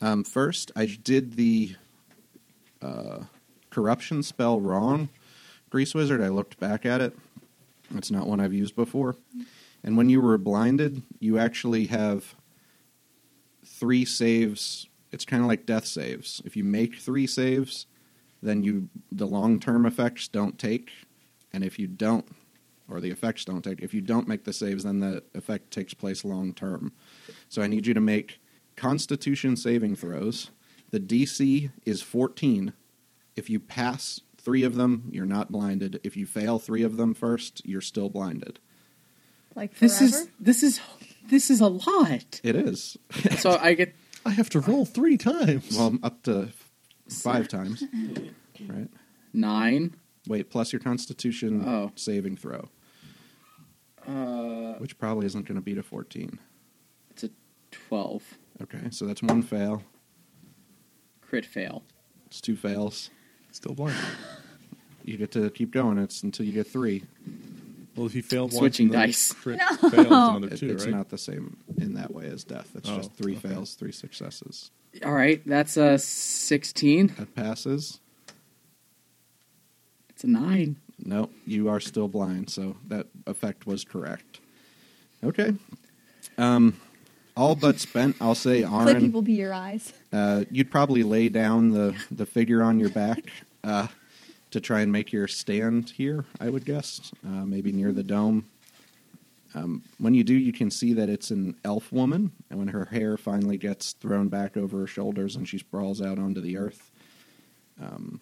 Um, 0.00 0.24
first, 0.24 0.70
I 0.76 0.86
did 0.86 1.36
the 1.36 1.76
uh, 2.82 3.20
corruption 3.70 4.22
spell 4.22 4.60
wrong. 4.60 5.08
Grease 5.70 5.94
Wizard, 5.94 6.20
I 6.20 6.28
looked 6.28 6.60
back 6.60 6.84
at 6.84 7.00
it. 7.00 7.16
It's 7.94 8.10
not 8.10 8.26
one 8.26 8.40
I've 8.40 8.54
used 8.54 8.76
before. 8.76 9.16
And 9.82 9.96
when 9.96 10.08
you 10.08 10.20
were 10.20 10.38
blinded, 10.38 11.02
you 11.20 11.38
actually 11.38 11.86
have 11.86 12.34
three 13.64 14.04
saves. 14.04 14.88
It's 15.12 15.24
kind 15.24 15.42
of 15.42 15.48
like 15.48 15.66
death 15.66 15.86
saves. 15.86 16.40
If 16.44 16.56
you 16.56 16.64
make 16.64 16.96
three 16.96 17.26
saves, 17.26 17.86
then 18.42 18.62
you 18.62 18.88
the 19.10 19.26
long 19.26 19.58
term 19.58 19.86
effects 19.86 20.28
don't 20.28 20.58
take, 20.58 20.90
and 21.52 21.64
if 21.64 21.78
you 21.78 21.86
don't, 21.86 22.26
or 22.88 23.00
the 23.00 23.10
effects 23.10 23.44
don't 23.44 23.62
take, 23.62 23.80
if 23.80 23.94
you 23.94 24.00
don't 24.00 24.28
make 24.28 24.44
the 24.44 24.52
saves, 24.52 24.84
then 24.84 25.00
the 25.00 25.22
effect 25.34 25.70
takes 25.70 25.94
place 25.94 26.24
long 26.24 26.52
term. 26.52 26.92
So 27.48 27.62
I 27.62 27.66
need 27.66 27.86
you 27.86 27.94
to 27.94 28.00
make 28.00 28.40
Constitution 28.76 29.56
saving 29.56 29.96
throws. 29.96 30.50
The 30.90 31.00
DC 31.00 31.70
is 31.84 32.02
14. 32.02 32.72
If 33.36 33.50
you 33.50 33.58
pass 33.58 34.20
three 34.44 34.62
of 34.62 34.74
them, 34.74 35.08
you're 35.12 35.26
not 35.26 35.50
blinded. 35.50 36.00
If 36.04 36.16
you 36.16 36.26
fail 36.26 36.58
three 36.58 36.82
of 36.82 36.96
them 36.96 37.14
first, 37.14 37.62
you're 37.64 37.80
still 37.80 38.08
blinded. 38.10 38.58
Like 39.54 39.72
forever? 39.74 39.94
This 39.94 40.00
is 40.00 40.28
this 40.40 40.62
is 40.62 40.80
this 41.28 41.50
is 41.50 41.60
a 41.60 41.68
lot. 41.68 42.40
It 42.42 42.56
is. 42.56 42.96
So 43.38 43.56
I 43.60 43.74
get 43.74 43.94
I 44.26 44.30
have 44.30 44.50
to 44.50 44.60
roll 44.60 44.84
three 44.84 45.16
times. 45.16 45.76
well, 45.76 45.96
up 46.02 46.22
to 46.24 46.48
five 47.08 47.48
times. 47.48 47.84
Right? 48.66 48.88
nine. 49.32 49.94
Wait, 50.26 50.48
plus 50.50 50.72
your 50.72 50.80
Constitution 50.80 51.62
Oh. 51.66 51.92
saving 51.96 52.36
throw, 52.36 52.68
Uh, 54.06 54.74
which 54.78 54.98
probably 54.98 55.26
isn't 55.26 55.46
going 55.46 55.56
to 55.56 55.60
beat 55.62 55.78
a 55.78 55.82
14. 55.82 56.38
it's 57.10 57.24
a 57.24 57.30
twelve. 57.70 58.22
Okay, 58.62 58.88
so 58.90 59.06
that's 59.06 59.22
one 59.22 59.42
fail. 59.42 59.82
Crit 61.20 61.44
fail. 61.46 61.82
It's 62.26 62.40
two 62.40 62.56
fails. 62.56 63.10
Still 63.52 63.74
blind. 63.74 63.96
You 65.04 65.16
get 65.18 65.32
to 65.32 65.50
keep 65.50 65.70
going. 65.70 65.98
It's 65.98 66.22
until 66.22 66.46
you 66.46 66.52
get 66.52 66.66
three. 66.66 67.04
Well, 67.96 68.06
if 68.06 68.14
you 68.14 68.22
fail 68.22 68.44
once, 68.44 68.56
Switching 68.56 68.86
and 68.86 68.92
dice. 68.94 69.32
crit 69.32 69.60
fails 69.80 69.94
another 69.94 70.48
It- 70.48 70.58
two, 70.58 70.70
it's 70.70 70.84
right? 70.84 70.94
not 70.94 71.10
the 71.10 71.18
same 71.18 71.56
in 71.78 71.94
that 71.94 72.12
way 72.12 72.26
as 72.26 72.42
death. 72.42 72.70
It's 72.74 72.88
Oh, 72.88 72.96
just 72.96 73.12
three 73.12 73.36
okay. 73.36 73.48
fails, 73.50 73.74
three 73.74 73.92
successes. 73.92 74.70
All 75.04 75.12
right, 75.12 75.40
that's 75.46 75.76
a 75.76 75.98
sixteen. 75.98 77.08
That 77.18 77.34
passes. 77.34 78.00
It's 80.10 80.24
a 80.24 80.28
nine. 80.28 80.76
No, 80.98 81.28
you 81.46 81.68
are 81.68 81.80
still 81.80 82.08
blind, 82.08 82.50
so 82.50 82.76
that 82.88 83.08
effect 83.26 83.66
was 83.66 83.84
correct. 83.84 84.40
Okay. 85.24 85.52
Um, 86.38 86.76
all 87.36 87.56
but 87.56 87.80
spent. 87.80 88.16
I'll 88.20 88.34
say, 88.36 88.62
Clicky 88.62 88.88
Aaron. 88.90 89.12
will 89.12 89.22
be 89.22 89.32
your 89.32 89.52
eyes. 89.52 89.92
Uh, 90.12 90.44
you'd 90.50 90.70
probably 90.70 91.02
lay 91.02 91.28
down 91.28 91.70
the 91.70 91.94
the 92.10 92.26
figure 92.26 92.62
on 92.62 92.78
your 92.78 92.90
back 92.90 93.18
uh, 93.64 93.88
to 94.54 94.60
try 94.60 94.82
and 94.82 94.92
make 94.92 95.12
your 95.12 95.26
stand 95.26 95.90
here. 95.90 96.26
I 96.40 96.48
would 96.48 96.64
guess, 96.64 97.10
uh, 97.26 97.44
maybe 97.44 97.72
near 97.72 97.90
the 97.90 98.04
dome. 98.04 98.48
Um, 99.52 99.82
when 99.98 100.14
you 100.14 100.22
do, 100.22 100.32
you 100.32 100.52
can 100.52 100.70
see 100.70 100.92
that 100.92 101.08
it's 101.08 101.32
an 101.32 101.56
elf 101.64 101.90
woman, 101.90 102.30
and 102.48 102.60
when 102.60 102.68
her 102.68 102.84
hair 102.84 103.16
finally 103.16 103.58
gets 103.58 103.94
thrown 103.94 104.28
back 104.28 104.56
over 104.56 104.78
her 104.78 104.86
shoulders 104.86 105.34
and 105.34 105.48
she 105.48 105.58
sprawls 105.58 106.00
out 106.00 106.20
onto 106.20 106.40
the 106.40 106.56
earth, 106.56 106.92
um, 107.82 108.20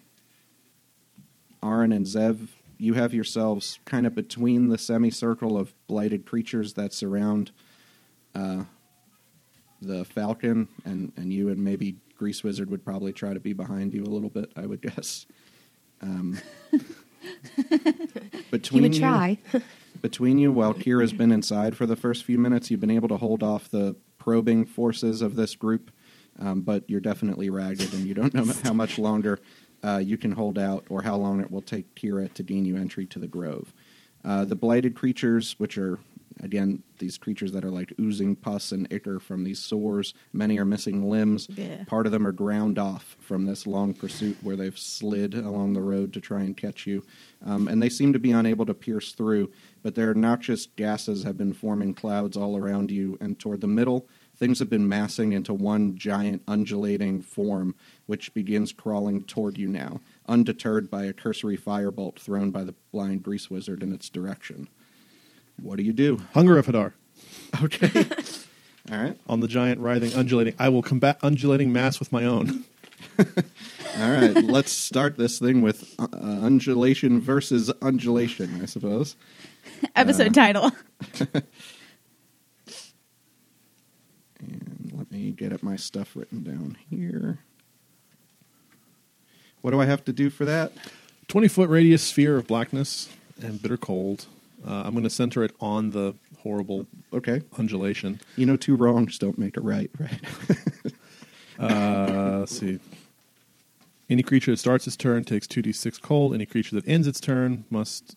Aaron 1.63 1.91
and 1.91 2.07
Zev, 2.07 2.47
you 2.79 2.95
have 2.95 3.13
yourselves 3.13 3.77
kind 3.85 4.07
of 4.07 4.15
between 4.15 4.69
the 4.69 4.79
semicircle 4.79 5.55
of 5.55 5.75
blighted 5.85 6.25
creatures 6.25 6.73
that 6.73 6.93
surround 6.93 7.51
uh, 8.33 8.63
the 9.83 10.03
Falcon, 10.03 10.67
and, 10.83 11.13
and 11.15 11.31
you 11.31 11.49
and 11.49 11.63
maybe 11.63 11.97
Grease 12.17 12.43
Wizard 12.43 12.71
would 12.71 12.83
probably 12.83 13.13
try 13.13 13.35
to 13.35 13.39
be 13.39 13.53
behind 13.53 13.93
you 13.93 14.01
a 14.01 14.09
little 14.09 14.31
bit, 14.31 14.51
I 14.55 14.65
would 14.65 14.81
guess. 14.95 15.27
Um, 16.03 16.37
between 18.51 18.93
you- 18.93 18.99
try. 18.99 19.37
between 20.01 20.37
you, 20.37 20.51
while 20.51 20.73
Kira's 20.73 21.13
been 21.13 21.31
inside 21.31 21.77
for 21.77 21.85
the 21.85 21.95
first 21.95 22.23
few 22.25 22.37
minutes, 22.37 22.69
you've 22.69 22.81
been 22.81 22.91
able 22.91 23.07
to 23.07 23.17
hold 23.17 23.41
off 23.41 23.69
the 23.69 23.95
probing 24.17 24.65
forces 24.65 25.21
of 25.21 25.35
this 25.35 25.55
group, 25.55 25.91
um, 26.39 26.61
but 26.61 26.83
you're 26.89 26.99
definitely 26.99 27.49
ragged, 27.49 27.93
and 27.93 28.05
you 28.05 28.13
don't 28.13 28.33
know 28.33 28.45
how 28.63 28.73
much 28.73 28.99
longer 28.99 29.39
uh, 29.83 30.01
you 30.03 30.17
can 30.17 30.33
hold 30.33 30.57
out 30.59 30.85
or 30.89 31.03
how 31.03 31.15
long 31.15 31.39
it 31.39 31.49
will 31.49 31.61
take 31.61 31.95
Kira 31.95 32.33
to 32.33 32.43
gain 32.43 32.65
you 32.65 32.75
entry 32.75 33.05
to 33.07 33.19
the 33.19 33.27
grove. 33.27 33.73
Uh, 34.25 34.45
the 34.45 34.55
blighted 34.55 34.95
creatures, 34.95 35.55
which 35.57 35.77
are 35.77 35.99
again 36.43 36.83
these 36.99 37.17
creatures 37.17 37.51
that 37.51 37.65
are 37.65 37.71
like 37.71 37.93
oozing 37.99 38.35
pus 38.35 38.71
and 38.71 38.87
ichor 38.91 39.19
from 39.19 39.43
these 39.43 39.59
sores, 39.59 40.13
many 40.31 40.57
are 40.59 40.65
missing 40.65 41.09
limbs. 41.09 41.47
Yeah. 41.49 41.83
Part 41.85 42.05
of 42.05 42.11
them 42.11 42.25
are 42.25 42.31
ground 42.31 42.79
off 42.79 43.17
from 43.19 43.45
this 43.45 43.67
long 43.67 43.93
pursuit 43.93 44.37
where 44.41 44.55
they've 44.55 44.77
slid 44.77 45.33
along 45.33 45.73
the 45.73 45.81
road 45.81 46.13
to 46.13 46.21
try 46.21 46.41
and 46.41 46.55
catch 46.55 46.87
you. 46.87 47.03
Um, 47.45 47.67
and 47.67 47.81
they 47.81 47.89
seem 47.89 48.13
to 48.13 48.19
be 48.19 48.31
unable 48.31 48.65
to 48.65 48.73
pierce 48.73 49.11
through, 49.11 49.51
but 49.81 49.95
their 49.95 50.13
noxious 50.13 50.65
gases 50.65 51.23
have 51.23 51.37
been 51.37 51.53
forming 51.53 51.93
clouds 51.93 52.37
all 52.37 52.55
around 52.55 52.91
you. 52.91 53.17
And 53.19 53.37
toward 53.37 53.61
the 53.61 53.67
middle, 53.67 54.07
things 54.37 54.59
have 54.59 54.69
been 54.69 54.87
massing 54.87 55.33
into 55.33 55.53
one 55.53 55.97
giant 55.97 56.41
undulating 56.47 57.21
form, 57.21 57.75
which 58.05 58.33
begins 58.33 58.71
crawling 58.71 59.23
toward 59.23 59.57
you 59.57 59.67
now, 59.67 59.99
undeterred 60.27 60.89
by 60.89 61.05
a 61.05 61.13
cursory 61.13 61.57
firebolt 61.57 62.17
thrown 62.17 62.51
by 62.51 62.63
the 62.63 62.75
blind 62.91 63.23
grease 63.23 63.49
wizard 63.49 63.83
in 63.83 63.93
its 63.93 64.09
direction. 64.09 64.67
What 65.61 65.77
do 65.77 65.83
you 65.83 65.93
do? 65.93 66.19
Hunger 66.33 66.57
of 66.57 66.67
Hadar. 66.67 66.93
Okay. 67.61 68.05
all 68.91 68.97
right. 68.97 69.17
On 69.27 69.39
the 69.39 69.47
giant 69.47 69.79
writhing 69.79 70.13
undulating. 70.13 70.55
I 70.59 70.69
will 70.69 70.81
combat 70.81 71.19
undulating 71.21 71.71
mass 71.71 71.99
with 71.99 72.11
my 72.11 72.25
own. 72.25 72.65
All 73.99 74.09
right, 74.09 74.35
let's 74.35 74.71
start 74.71 75.17
this 75.17 75.37
thing 75.37 75.61
with 75.61 75.93
uh, 75.99 76.07
undulation 76.11 77.21
versus 77.21 77.69
undulation, 77.81 78.59
I 78.61 78.65
suppose. 78.65 79.15
Episode 79.95 80.33
title. 80.33 80.71
And 84.39 84.91
let 84.93 85.11
me 85.11 85.31
get 85.31 85.53
up 85.53 85.61
my 85.61 85.75
stuff 85.75 86.15
written 86.15 86.43
down 86.43 86.77
here. 86.89 87.39
What 89.61 89.71
do 89.71 89.79
I 89.79 89.85
have 89.85 90.03
to 90.05 90.13
do 90.13 90.29
for 90.29 90.45
that? 90.45 90.71
20 91.27 91.47
foot 91.47 91.69
radius 91.69 92.03
sphere 92.03 92.37
of 92.37 92.47
blackness 92.47 93.09
and 93.41 93.61
bitter 93.61 93.77
cold. 93.77 94.25
Uh, 94.65 94.83
I'm 94.85 94.91
going 94.91 95.03
to 95.03 95.09
center 95.09 95.43
it 95.43 95.53
on 95.59 95.89
the 95.91 96.13
horrible 96.41 96.85
Okay. 97.13 97.41
undulation. 97.57 98.19
You 98.37 98.45
know, 98.45 98.55
two 98.55 98.75
wrongs 98.75 99.17
don't 99.19 99.37
make 99.37 99.57
a 99.57 99.61
right, 99.61 99.89
right? 99.99 100.19
Uh, 101.59 102.37
let's 102.39 102.57
see. 102.59 102.79
Any 104.09 104.23
creature 104.23 104.49
that 104.51 104.57
starts 104.57 104.87
its 104.87 104.95
turn 104.95 105.23
takes 105.23 105.45
2d6 105.47 106.01
cold. 106.01 106.33
Any 106.33 106.47
creature 106.47 106.75
that 106.75 106.87
ends 106.87 107.05
its 107.07 107.19
turn 107.21 107.63
must 107.69 108.15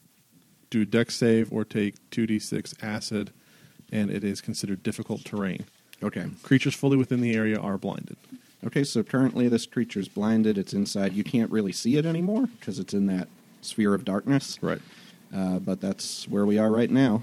do 0.71 0.87
dex 0.87 1.15
save 1.15 1.53
or 1.53 1.63
take 1.63 1.95
2d6 2.11 2.83
acid, 2.83 3.33
and 3.93 4.11
it 4.11 4.25
is 4.25 4.41
considered 4.41 4.83
difficult 4.83 5.23
terrain. 5.25 5.65
okay. 6.03 6.27
Creatures 6.43 6.75
fully 6.75 6.97
within 6.97 7.21
the 7.21 7.35
area 7.35 7.59
are 7.59 7.77
blinded. 7.77 8.17
Okay, 8.67 8.83
so 8.85 9.03
currently 9.03 9.49
this 9.49 9.67
creature's 9.67 10.09
blinded. 10.09 10.57
It's 10.57 10.73
inside. 10.73 11.13
You 11.13 11.23
can't 11.23 11.51
really 11.51 11.73
see 11.73 11.97
it 11.97 12.07
anymore 12.07 12.47
because 12.59 12.79
it's 12.79 12.95
in 12.95 13.07
that 13.09 13.29
sphere 13.61 13.93
of 13.93 14.05
darkness. 14.07 14.59
Right. 14.63 14.81
Uh, 15.37 15.59
but 15.59 15.81
that's 15.81 16.27
where 16.29 16.47
we 16.47 16.57
are 16.59 16.71
right 16.71 16.91
now. 16.91 17.23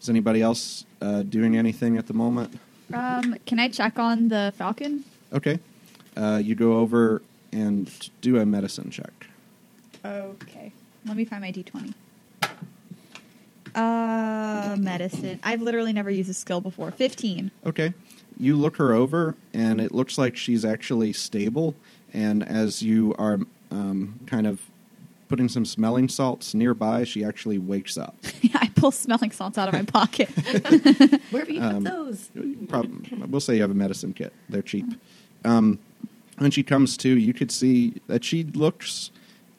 Is 0.00 0.08
anybody 0.08 0.42
else 0.42 0.86
uh, 1.02 1.22
doing 1.22 1.56
anything 1.56 1.96
at 1.98 2.06
the 2.06 2.14
moment? 2.14 2.58
Um, 2.94 3.36
can 3.46 3.58
I 3.58 3.68
check 3.68 3.98
on 3.98 4.28
the 4.28 4.52
falcon? 4.56 5.04
Okay. 5.32 5.58
Uh, 6.16 6.40
you 6.42 6.54
go 6.54 6.78
over 6.78 7.20
and 7.52 8.10
do 8.20 8.38
a 8.38 8.46
medicine 8.46 8.90
check. 8.90 9.26
Okay. 10.04 10.72
Let 11.04 11.16
me 11.16 11.24
find 11.24 11.42
my 11.42 11.50
d20. 11.50 11.94
Uh, 13.74 14.76
medicine. 14.78 15.40
I've 15.42 15.60
literally 15.60 15.92
never 15.92 16.10
used 16.10 16.30
this 16.30 16.38
skill 16.38 16.60
before. 16.60 16.90
15. 16.92 17.50
Okay. 17.66 17.92
You 18.38 18.56
look 18.56 18.76
her 18.76 18.92
over, 18.92 19.34
and 19.52 19.80
it 19.80 19.92
looks 19.92 20.16
like 20.16 20.36
she's 20.36 20.64
actually 20.64 21.12
stable. 21.12 21.74
And 22.12 22.46
as 22.46 22.82
you 22.82 23.14
are 23.18 23.40
um, 23.70 24.20
kind 24.26 24.46
of 24.46 24.62
putting 25.28 25.48
some 25.48 25.64
smelling 25.64 26.08
salts 26.08 26.54
nearby, 26.54 27.04
she 27.04 27.24
actually 27.24 27.58
wakes 27.58 27.96
up. 27.98 28.16
I 28.54 28.70
pull 28.74 28.90
smelling 28.90 29.30
salts 29.30 29.58
out 29.58 29.68
of 29.68 29.74
my 29.74 29.82
pocket. 29.82 30.28
Where 31.30 31.44
have 31.44 31.50
you 31.50 31.60
Um, 31.62 31.84
got 31.84 31.92
those? 31.92 32.30
Prob- 32.68 33.06
we'll 33.28 33.40
say 33.40 33.56
you 33.56 33.62
have 33.62 33.70
a 33.70 33.74
medicine 33.74 34.12
kit. 34.14 34.32
They're 34.48 34.62
cheap. 34.62 34.86
Um, 35.44 35.78
when 36.38 36.50
she 36.50 36.62
comes 36.62 36.96
to, 36.98 37.08
you 37.08 37.34
could 37.34 37.50
see 37.50 38.00
that 38.06 38.24
she 38.24 38.44
looks. 38.44 39.10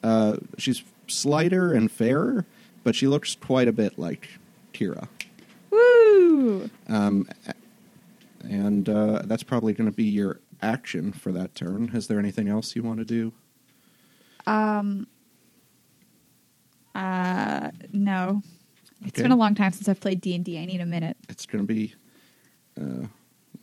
Uh, 0.02 0.36
she's 0.58 0.82
slighter 1.06 1.72
and 1.72 1.90
fairer, 1.90 2.46
but 2.84 2.94
she 2.94 3.06
looks 3.06 3.34
quite 3.36 3.68
a 3.68 3.72
bit 3.72 3.98
like 3.98 4.28
Kira. 4.72 5.08
Woo! 5.70 6.70
Um, 6.88 7.28
and 8.48 8.88
uh, 8.88 9.22
that's 9.24 9.42
probably 9.42 9.72
going 9.74 9.90
to 9.90 9.94
be 9.94 10.04
your 10.04 10.40
action 10.62 11.12
for 11.12 11.32
that 11.32 11.54
turn. 11.54 11.90
Is 11.94 12.06
there 12.06 12.18
anything 12.18 12.48
else 12.48 12.74
you 12.74 12.82
want 12.82 12.98
to 12.98 13.04
do? 13.04 13.32
Um. 14.46 15.06
Uh, 16.94 17.70
no. 17.92 18.42
It's 19.02 19.12
Okay. 19.18 19.22
been 19.22 19.32
a 19.32 19.36
long 19.36 19.54
time 19.54 19.72
since 19.72 19.88
I've 19.88 20.00
played 20.00 20.20
D 20.20 20.34
and 20.34 20.46
I 20.46 20.64
need 20.66 20.80
a 20.80 20.86
minute. 20.86 21.16
It's 21.28 21.46
going 21.46 21.66
to 21.66 21.72
be 21.72 21.94
uh, 22.80 23.06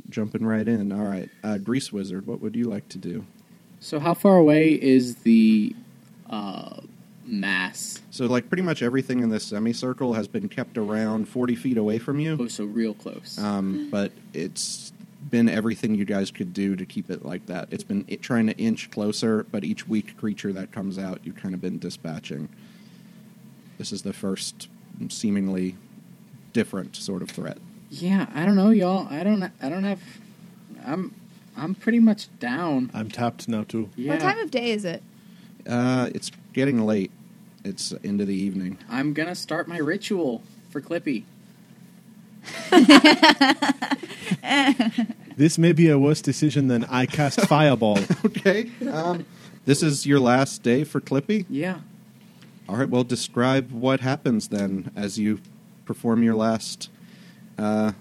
jumping 0.09 0.45
right 0.45 0.67
in. 0.67 0.91
All 0.91 1.05
right, 1.05 1.30
uh, 1.43 1.57
Grease 1.59 1.91
Wizard. 1.93 2.25
What 2.25 2.41
would 2.41 2.55
you 2.55 2.65
like 2.65 2.89
to 2.89 2.97
do? 2.97 3.25
So 3.80 3.99
how 3.99 4.15
far 4.15 4.38
away 4.38 4.69
is 4.82 5.17
the 5.17 5.75
uh, 6.30 6.82
mass? 7.25 8.01
So, 8.09 8.25
like, 8.25 8.49
pretty 8.49 8.63
much 8.63 8.82
everything 8.82 9.19
in 9.19 9.30
this 9.30 9.43
semicircle 9.45 10.13
has 10.13 10.28
been 10.28 10.49
kept 10.49 10.78
around 10.80 11.30
forty 11.30 11.55
feet 11.55 11.78
away 11.78 11.99
from 11.99 12.19
you. 12.19 12.36
Oh, 12.39 12.47
so 12.47 12.65
real 12.65 12.95
close. 12.95 13.38
um, 13.38 13.89
but 13.91 14.11
it's 14.34 14.91
been 15.30 15.49
everything 15.49 15.93
you 15.93 16.05
guys 16.05 16.32
could 16.32 16.53
do 16.53 16.75
to 16.75 16.86
keep 16.86 17.11
it 17.11 17.23
like 17.23 17.45
that. 17.47 17.67
It's 17.69 17.84
been 17.84 18.05
it, 18.07 18.23
trying 18.23 18.47
to 18.47 18.57
inch 18.57 18.89
closer, 18.89 19.43
but 19.51 19.63
each 19.63 19.88
weak 19.88 20.17
creature 20.17 20.51
that 20.53 20.71
comes 20.71 20.97
out, 20.97 21.19
you've 21.23 21.36
kind 21.36 21.53
of 21.53 21.61
been 21.61 21.78
dispatching. 21.78 22.49
This 23.78 23.91
is 23.91 24.01
the 24.01 24.13
first 24.13 24.67
seemingly 25.09 25.75
different 26.53 26.95
sort 26.95 27.21
of 27.21 27.30
threat. 27.30 27.57
yeah, 27.89 28.28
I 28.34 28.45
don't 28.45 28.55
know, 28.55 28.69
y'all. 28.71 29.07
I 29.09 29.23
don't. 29.23 29.43
I 29.61 29.69
don't 29.69 29.84
have. 29.84 29.99
I'm. 30.86 31.13
I'm 31.55 31.73
pretty 31.75 31.99
much 31.99 32.28
down. 32.39 32.91
I'm 32.93 33.09
tapped 33.09 33.47
now, 33.47 33.63
too. 33.63 33.89
Yeah. 33.95 34.11
What 34.13 34.19
time 34.21 34.39
of 34.39 34.51
day 34.51 34.71
is 34.71 34.86
it? 34.86 35.01
Uh, 35.67 36.09
it's 36.13 36.32
getting 36.53 36.86
late. 36.86 37.11
It's 37.63 37.91
into 37.91 38.25
the 38.25 38.36
evening. 38.36 38.78
I'm 38.89 39.13
gonna 39.13 39.36
start 39.36 39.67
my 39.67 39.78
ritual 39.78 40.41
for 40.69 40.82
Clippy. 40.82 41.23
This 45.38 45.59
may 45.59 45.71
be 45.71 45.88
a 45.91 45.99
worse 45.99 46.21
decision 46.21 46.67
than 46.67 46.84
I 46.86 47.05
cast 47.05 47.39
Fireball. 47.47 47.99
Okay. 48.25 48.71
Um, 48.91 49.23
this 49.65 49.84
is 49.84 50.03
your 50.07 50.19
last 50.19 50.63
day 50.63 50.84
for 50.84 50.99
Clippy. 50.99 51.45
Yeah. 51.47 51.82
All 52.70 52.76
right. 52.76 52.89
Well, 52.89 53.03
describe 53.03 53.72
what 53.72 54.01
happens 54.01 54.49
then 54.49 54.91
as 54.95 55.18
you 55.18 55.39
perform 55.86 56.22
your 56.24 56.36
last 56.36 56.89
uh, 57.57 57.93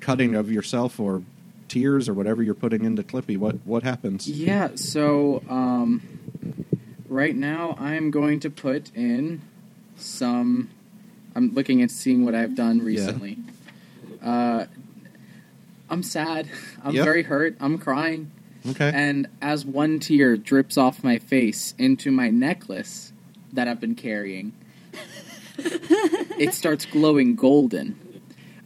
cutting 0.00 0.34
of 0.34 0.50
yourself 0.50 0.98
or 0.98 1.22
tears 1.68 2.08
or 2.08 2.14
whatever 2.14 2.42
you're 2.42 2.54
putting 2.54 2.84
into 2.84 3.02
Clippy. 3.02 3.36
What 3.36 3.56
what 3.66 3.82
happens? 3.82 4.26
Yeah. 4.28 4.70
So, 4.74 5.42
um, 5.48 6.02
right 7.08 7.36
now 7.36 7.76
I'm 7.78 8.10
going 8.10 8.40
to 8.40 8.50
put 8.50 8.90
in 8.94 9.42
some. 9.96 10.70
I'm 11.36 11.54
looking 11.54 11.80
and 11.80 11.90
seeing 11.90 12.24
what 12.24 12.34
I've 12.34 12.56
done 12.56 12.80
recently. 12.82 13.38
Uh, 14.22 14.66
I'm 15.88 16.02
sad. 16.02 16.48
I'm 16.82 16.94
Yep. 16.94 17.04
very 17.04 17.22
hurt. 17.22 17.56
I'm 17.60 17.78
crying. 17.78 18.30
Okay. 18.68 18.90
And 18.92 19.26
as 19.40 19.64
one 19.64 20.00
tear 20.00 20.36
drips 20.36 20.76
off 20.76 21.02
my 21.04 21.18
face 21.18 21.74
into 21.78 22.10
my 22.10 22.30
necklace 22.30 23.12
that 23.52 23.68
I've 23.68 23.80
been 23.80 23.94
carrying, 23.94 24.52
it 25.58 26.54
starts 26.54 26.86
glowing 26.86 27.34
golden. 27.36 27.98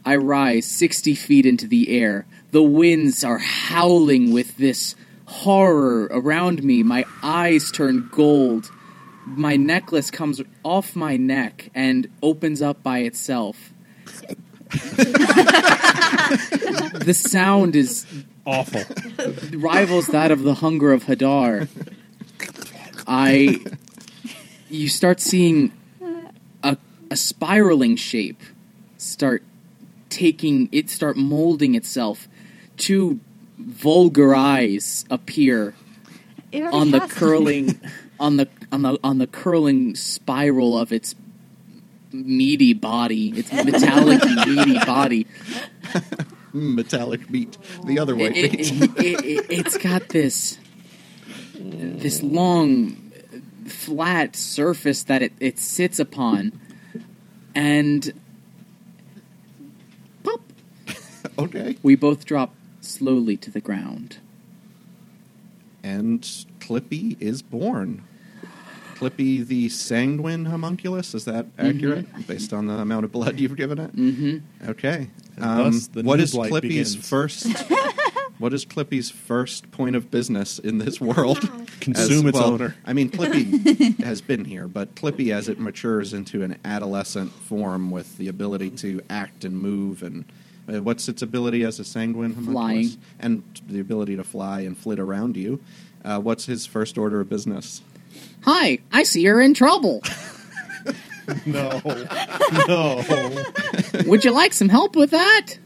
I 0.05 0.15
rise 0.17 0.65
60 0.65 1.15
feet 1.15 1.45
into 1.45 1.67
the 1.67 1.89
air. 1.99 2.25
The 2.51 2.61
winds 2.63 3.23
are 3.23 3.39
howling 3.39 4.31
with 4.31 4.57
this 4.57 4.95
horror 5.25 6.07
around 6.11 6.63
me. 6.63 6.83
My 6.83 7.05
eyes 7.23 7.71
turn 7.71 8.09
gold. 8.11 8.71
My 9.25 9.55
necklace 9.55 10.11
comes 10.11 10.39
off 10.63 10.95
my 10.95 11.17
neck 11.17 11.69
and 11.73 12.07
opens 12.21 12.61
up 12.61 12.83
by 12.83 12.99
itself. 12.99 13.73
the 17.01 17.13
sound 17.17 17.75
is 17.75 18.05
Awful. 18.45 18.83
rivals 19.57 20.05
that 20.07 20.29
of 20.31 20.43
the 20.43 20.53
hunger 20.53 20.93
of 20.93 21.05
Hadar. 21.05 21.67
I, 23.07 23.59
you 24.69 24.89
start 24.89 25.19
seeing 25.19 25.71
a, 26.63 26.77
a 27.11 27.15
spiraling 27.15 27.95
shape 27.95 28.41
start 28.97 29.43
taking 30.09 30.69
it, 30.71 30.89
start 30.89 31.17
molding 31.17 31.75
itself. 31.75 32.27
Two 32.77 33.19
vulgar 33.57 34.35
eyes 34.35 35.05
appear 35.09 35.75
on 36.53 36.91
the 36.91 36.99
has- 36.99 37.13
curling, 37.13 37.79
on 38.19 38.37
the 38.37 38.47
on 38.71 38.81
the 38.81 38.99
on 39.03 39.17
the 39.17 39.27
curling 39.27 39.95
spiral 39.95 40.77
of 40.77 40.91
its 40.91 41.15
meaty 42.11 42.73
body, 42.73 43.29
its 43.37 43.51
metallic 43.51 44.23
meaty 44.47 44.79
body. 44.85 45.25
Mm, 46.53 46.75
metallic 46.75 47.29
meat. 47.29 47.57
The 47.85 47.99
other 47.99 48.15
way. 48.15 48.27
it, 48.27 48.53
it, 48.53 48.81
it, 48.97 49.25
it, 49.25 49.45
it's 49.49 49.77
got 49.77 50.09
this 50.09 50.57
this 51.53 52.21
long 52.23 53.04
flat 53.65 54.35
surface 54.35 55.03
that 55.03 55.21
it, 55.21 55.33
it 55.39 55.57
sits 55.59 55.99
upon 55.99 56.59
and 57.55 58.13
pop 60.23 60.41
okay. 61.39 61.75
we 61.83 61.95
both 61.95 62.25
drop 62.25 62.53
slowly 62.81 63.35
to 63.37 63.49
the 63.51 63.61
ground 63.61 64.17
And 65.83 66.21
Clippy 66.59 67.15
is 67.19 67.41
born. 67.43 68.03
Clippy 68.95 69.45
the 69.45 69.69
sanguine 69.69 70.45
homunculus. 70.45 71.13
Is 71.13 71.25
that 71.25 71.45
accurate 71.59 72.07
based 72.27 72.53
on 72.53 72.65
the 72.67 72.73
amount 72.73 73.05
of 73.05 73.11
blood 73.11 73.39
you've 73.39 73.55
given 73.55 73.77
it? 73.79 73.95
mm-hmm 73.95 74.69
Okay. 74.69 75.09
Um, 75.39 75.79
what 75.93 76.19
is 76.19 76.33
Clippy's 76.33 76.95
begins. 76.95 77.07
first? 77.09 77.45
what 78.37 78.53
is 78.53 78.65
Clippy's 78.65 79.09
first 79.09 79.71
point 79.71 79.95
of 79.95 80.11
business 80.11 80.59
in 80.59 80.77
this 80.79 80.99
world? 81.01 81.39
Consume 81.79 82.19
As- 82.27 82.29
its 82.29 82.39
well, 82.39 82.53
owner. 82.53 82.75
I 82.85 82.93
mean, 82.93 83.09
Clippy 83.09 83.97
has 84.03 84.21
been 84.21 84.45
here, 84.45 84.67
but 84.67 84.95
Clippy, 84.95 85.33
as 85.33 85.47
it 85.49 85.59
matures 85.59 86.13
into 86.13 86.43
an 86.43 86.57
adolescent 86.65 87.31
form 87.31 87.91
with 87.91 88.17
the 88.17 88.27
ability 88.27 88.71
to 88.71 89.01
act 89.09 89.45
and 89.45 89.57
move, 89.59 90.03
and 90.03 90.25
uh, 90.67 90.81
what's 90.81 91.07
its 91.07 91.21
ability 91.21 91.63
as 91.63 91.79
a 91.79 91.83
sanguine 91.85 92.33
homunculus? 92.33 92.53
Flying. 92.53 92.97
and 93.19 93.43
the 93.67 93.79
ability 93.79 94.15
to 94.15 94.23
fly 94.23 94.61
and 94.61 94.77
flit 94.77 94.99
around 94.99 95.37
you. 95.37 95.61
Uh, 96.03 96.19
what's 96.19 96.45
his 96.45 96.65
first 96.65 96.97
order 96.97 97.19
of 97.21 97.29
business? 97.29 97.81
hi 98.43 98.77
i 98.93 99.01
see 99.03 99.21
you're 99.21 99.41
in 99.41 99.53
trouble 99.55 100.01
No. 101.47 101.81
No. 102.67 103.03
would 104.05 104.23
you 104.23 104.31
like 104.31 104.53
some 104.53 104.69
help 104.69 104.95
with 104.95 105.09
that 105.09 105.57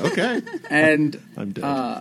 Okay. 0.00 0.42
and 0.70 1.20
I'm 1.36 1.52
dead. 1.52 1.64
uh, 1.64 2.00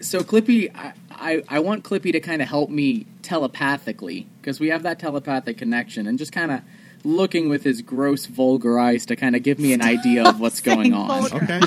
so 0.00 0.20
Clippy, 0.20 0.74
I, 0.74 0.92
I, 1.10 1.42
I 1.48 1.58
want 1.60 1.84
Clippy 1.84 2.12
to 2.12 2.20
kind 2.20 2.40
of 2.40 2.48
help 2.48 2.70
me 2.70 3.06
telepathically 3.22 4.26
because 4.40 4.58
we 4.58 4.68
have 4.68 4.82
that 4.84 4.98
telepathic 4.98 5.58
connection, 5.58 6.06
and 6.06 6.18
just 6.18 6.32
kind 6.32 6.50
of 6.50 6.62
looking 7.04 7.48
with 7.48 7.64
his 7.64 7.82
gross, 7.82 8.26
vulgar 8.26 8.78
eyes 8.78 9.06
to 9.06 9.16
kind 9.16 9.36
of 9.36 9.42
give 9.42 9.58
me 9.58 9.72
an 9.72 9.82
idea 9.82 10.24
of 10.24 10.40
what's 10.40 10.60
going 10.62 10.92
on. 10.92 11.32
Okay. 11.32 11.60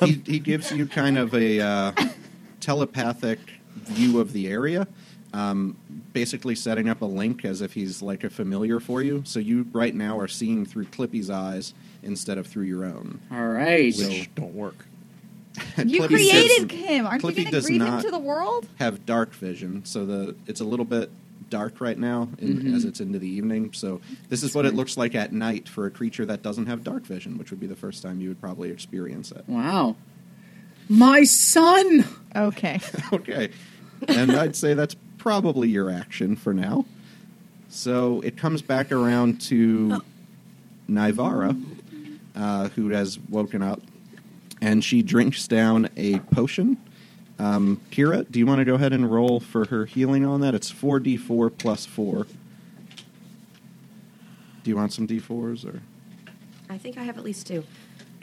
he, 0.06 0.22
he 0.26 0.38
gives 0.38 0.72
you 0.72 0.86
kind 0.86 1.18
of 1.18 1.34
a 1.34 1.60
uh, 1.60 1.92
telepathic 2.60 3.38
view 3.74 4.20
of 4.20 4.32
the 4.32 4.48
area, 4.48 4.86
um, 5.32 5.76
basically 6.12 6.54
setting 6.54 6.88
up 6.88 7.00
a 7.02 7.06
link 7.06 7.44
as 7.44 7.60
if 7.60 7.72
he's 7.74 8.02
like 8.02 8.24
a 8.24 8.30
familiar 8.30 8.80
for 8.80 9.02
you. 9.02 9.22
So 9.24 9.40
you 9.40 9.66
right 9.72 9.94
now 9.94 10.18
are 10.18 10.28
seeing 10.28 10.64
through 10.66 10.86
Clippy's 10.86 11.30
eyes 11.30 11.74
instead 12.02 12.38
of 12.38 12.46
through 12.46 12.64
your 12.64 12.84
own. 12.84 13.20
All 13.30 13.48
right. 13.48 13.94
Which 13.96 14.34
don't 14.34 14.54
work. 14.54 14.86
You 15.84 16.00
Clippy 16.00 16.08
created 16.08 16.68
does- 16.68 16.78
him. 16.78 17.06
Aren't 17.06 17.22
Clippy 17.22 17.28
you 17.28 17.34
going 17.36 17.46
to 17.46 17.50
does 17.52 17.66
grieve 17.66 17.82
him 17.82 18.00
to 18.02 18.10
the 18.10 18.18
world? 18.18 18.66
have 18.78 19.04
dark 19.04 19.34
vision, 19.34 19.84
so 19.84 20.06
the 20.06 20.34
it's 20.46 20.60
a 20.60 20.64
little 20.64 20.84
bit 20.86 21.10
dark 21.50 21.80
right 21.82 21.98
now 21.98 22.30
in, 22.38 22.58
Mhm. 22.62 22.74
as 22.74 22.86
it's 22.86 23.00
into 23.00 23.18
the 23.18 23.28
evening. 23.28 23.70
So 23.74 24.00
this 24.30 24.42
is 24.42 24.54
what 24.54 24.64
it 24.64 24.74
looks 24.74 24.96
like 24.96 25.14
at 25.14 25.32
night 25.34 25.68
for 25.68 25.84
a 25.84 25.90
creature 25.90 26.24
that 26.24 26.42
doesn't 26.42 26.66
have 26.66 26.82
dark 26.82 27.04
vision, 27.04 27.36
which 27.36 27.50
would 27.50 27.60
be 27.60 27.66
the 27.66 27.76
first 27.76 28.02
time 28.02 28.20
you 28.22 28.28
would 28.30 28.40
probably 28.40 28.70
experience 28.70 29.30
it. 29.30 29.44
Wow. 29.46 29.96
My 30.88 31.24
son. 31.24 32.06
Okay. 32.34 32.80
okay. 33.12 33.50
And 34.08 34.32
I'd 34.32 34.56
say 34.56 34.72
that's 34.72 34.96
probably 35.18 35.68
your 35.68 35.90
action 35.90 36.34
for 36.36 36.54
now. 36.54 36.86
So 37.68 38.22
it 38.22 38.38
comes 38.38 38.62
back 38.62 38.90
around 38.90 39.40
to 39.42 40.00
Nivara, 40.90 41.62
uh, 42.34 42.68
who 42.70 42.88
has 42.90 43.18
woken 43.28 43.62
up, 43.62 43.80
and 44.60 44.82
she 44.84 45.02
drinks 45.02 45.46
down 45.48 45.88
a 45.96 46.18
potion. 46.18 46.76
Um, 47.38 47.80
Kira, 47.90 48.30
do 48.30 48.38
you 48.38 48.46
want 48.46 48.60
to 48.60 48.64
go 48.64 48.74
ahead 48.74 48.92
and 48.92 49.10
roll 49.10 49.40
for 49.40 49.66
her 49.66 49.84
healing 49.86 50.24
on 50.24 50.40
that? 50.42 50.54
It's 50.54 50.70
4d4 50.70 51.56
plus 51.58 51.86
4. 51.86 52.26
Do 54.64 54.70
you 54.70 54.76
want 54.76 54.92
some 54.92 55.06
d4s 55.08 55.64
or? 55.66 55.80
I 56.70 56.78
think 56.78 56.96
I 56.96 57.02
have 57.02 57.18
at 57.18 57.24
least 57.24 57.46
two. 57.48 57.64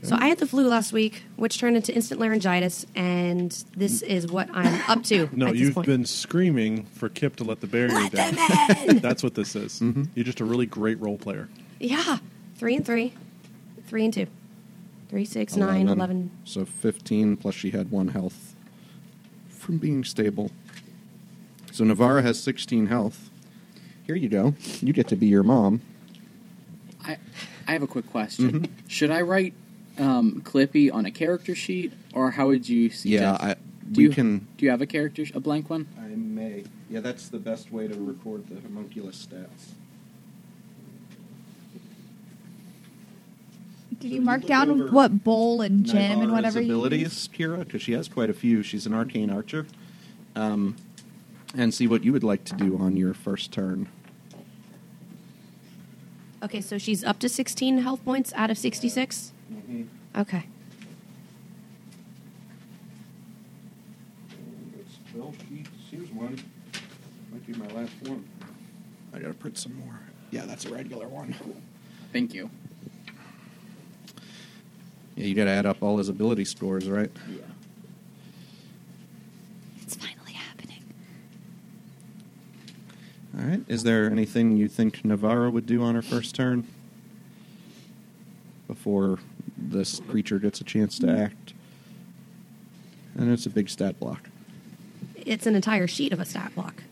So 0.01 0.15
I 0.17 0.29
had 0.29 0.37
the 0.37 0.47
flu 0.47 0.65
last 0.69 0.93
week, 0.93 1.23
which 1.35 1.59
turned 1.59 1.75
into 1.75 1.93
instant 1.93 2.21
laryngitis, 2.21 2.85
and 2.95 3.51
this 3.75 4.01
is 4.01 4.27
what 4.27 4.47
I'm 4.53 4.81
up 4.89 5.03
to. 5.05 5.27
No, 5.33 5.47
at 5.47 5.51
this 5.51 5.59
you've 5.61 5.73
point. 5.73 5.87
been 5.87 6.05
screaming 6.05 6.85
for 6.85 7.09
Kip 7.09 7.35
to 7.37 7.43
let 7.43 7.59
the 7.59 7.67
barrier 7.67 7.89
Let 7.95 8.13
down. 8.13 8.35
them 8.35 8.89
in! 8.89 8.99
That's 9.01 9.21
what 9.23 9.35
this 9.35 9.57
is. 9.57 9.81
Mhm. 9.81 10.07
You're 10.15 10.23
just 10.23 10.39
a 10.39 10.45
really 10.45 10.65
great 10.65 10.97
role 11.01 11.17
player. 11.17 11.49
yeah, 11.81 12.19
three 12.55 12.77
and 12.77 12.85
three, 12.85 13.13
three 13.89 14.05
and 14.05 14.13
two, 14.13 14.27
three, 15.09 15.25
six, 15.25 15.55
nine, 15.55 15.87
11. 15.87 15.97
eleven. 15.97 16.31
So 16.45 16.63
15 16.63 17.37
plus 17.37 17.55
she 17.55 17.71
had 17.71 17.89
one 17.89 18.09
health 18.09 18.53
from 19.49 19.79
being 19.79 20.03
stable. 20.03 20.51
So 21.71 21.83
Navarra 21.83 22.21
has 22.21 22.39
16 22.41 22.85
health. 22.87 23.29
Here 24.05 24.15
you 24.15 24.29
go. 24.29 24.53
You 24.81 24.93
get 24.93 25.07
to 25.09 25.15
be 25.15 25.25
your 25.27 25.43
mom. 25.43 25.81
I 27.03 27.17
I 27.67 27.73
have 27.73 27.83
a 27.83 27.87
quick 27.87 28.07
question. 28.09 28.51
Mhm. 28.61 28.69
Should 28.87 29.11
I 29.11 29.21
write 29.21 29.53
um, 29.97 30.41
Clippy 30.45 30.91
on 30.93 31.05
a 31.05 31.11
character 31.11 31.53
sheet, 31.55 31.91
or 32.13 32.31
how 32.31 32.47
would 32.47 32.67
you 32.69 32.89
suggest? 32.89 33.21
Yeah, 33.21 33.33
I, 33.33 33.55
do 33.91 34.01
you, 34.01 34.09
can. 34.11 34.47
Do 34.57 34.65
you 34.65 34.71
have 34.71 34.81
a 34.81 34.85
character, 34.87 35.25
sh- 35.25 35.31
a 35.35 35.39
blank 35.39 35.69
one? 35.69 35.87
I 35.99 36.07
may. 36.15 36.63
Yeah, 36.89 37.01
that's 37.01 37.29
the 37.29 37.37
best 37.37 37.71
way 37.71 37.87
to 37.87 37.93
record 37.95 38.47
the 38.47 38.59
homunculus 38.61 39.25
stats. 39.27 39.73
Did 43.99 44.11
you 44.11 44.15
you 44.15 44.21
mark 44.21 44.45
down 44.45 44.69
over 44.69 44.87
what 44.91 45.23
bowl 45.23 45.61
and 45.61 45.85
gem 45.85 45.97
and 45.97 46.21
Nivara's 46.21 46.31
whatever 46.31 46.61
you 46.61 46.73
abilities, 46.73 47.27
Kira, 47.27 47.59
because 47.59 47.81
she 47.81 47.91
has 47.93 48.07
quite 48.07 48.29
a 48.29 48.33
few. 48.33 48.63
She's 48.63 48.85
an 48.85 48.93
arcane 48.93 49.29
archer. 49.29 49.67
Um, 50.35 50.77
and 51.55 51.73
see 51.73 51.87
what 51.87 52.03
you 52.03 52.13
would 52.13 52.23
like 52.23 52.43
to 52.45 52.55
do 52.55 52.77
on 52.77 52.95
your 52.95 53.13
first 53.13 53.51
turn. 53.51 53.89
Okay, 56.41 56.61
so 56.61 56.77
she's 56.77 57.03
up 57.03 57.19
to 57.19 57.27
16 57.27 57.79
health 57.79 58.03
points 58.05 58.31
out 58.35 58.49
of 58.49 58.57
66. 58.57 59.33
Okay. 60.15 60.45
Spell 65.09 65.33
sheets. 65.49 65.69
Here's 65.91 66.09
one. 66.11 66.39
Might 67.31 67.45
be 67.45 67.53
my 67.53 67.67
last 67.67 67.91
one. 68.03 68.25
I 69.13 69.19
gotta 69.19 69.33
print 69.33 69.57
some 69.57 69.75
more. 69.75 69.99
Yeah, 70.31 70.45
that's 70.45 70.65
a 70.65 70.73
regular 70.73 71.07
one. 71.07 71.35
Thank 72.13 72.33
you. 72.33 72.49
Yeah, 75.19 75.25
you 75.25 75.35
gotta 75.35 75.51
add 75.51 75.65
up 75.65 75.83
all 75.83 75.97
his 75.97 76.07
ability 76.07 76.45
scores, 76.45 76.87
right? 76.89 77.11
Yeah. 77.29 77.41
It's 79.81 79.97
finally 79.97 80.31
happening. 80.31 80.81
All 83.37 83.43
right. 83.43 83.61
Is 83.67 83.83
there 83.83 84.09
anything 84.09 84.55
you 84.55 84.69
think 84.69 85.03
Navarra 85.03 85.49
would 85.49 85.65
do 85.65 85.83
on 85.83 85.95
her 85.95 86.01
first 86.01 86.35
turn 86.35 86.65
before 88.65 89.19
this 89.57 89.99
creature 90.07 90.39
gets 90.39 90.61
a 90.61 90.63
chance 90.63 90.97
to 90.99 91.07
mm-hmm. 91.07 91.21
act? 91.21 91.53
And 93.17 93.29
it's 93.29 93.45
a 93.45 93.49
big 93.49 93.69
stat 93.69 93.99
block. 93.99 94.29
It's 95.17 95.45
an 95.45 95.53
entire 95.53 95.87
sheet 95.87 96.13
of 96.13 96.21
a 96.21 96.25
stat 96.25 96.55
block. 96.55 96.83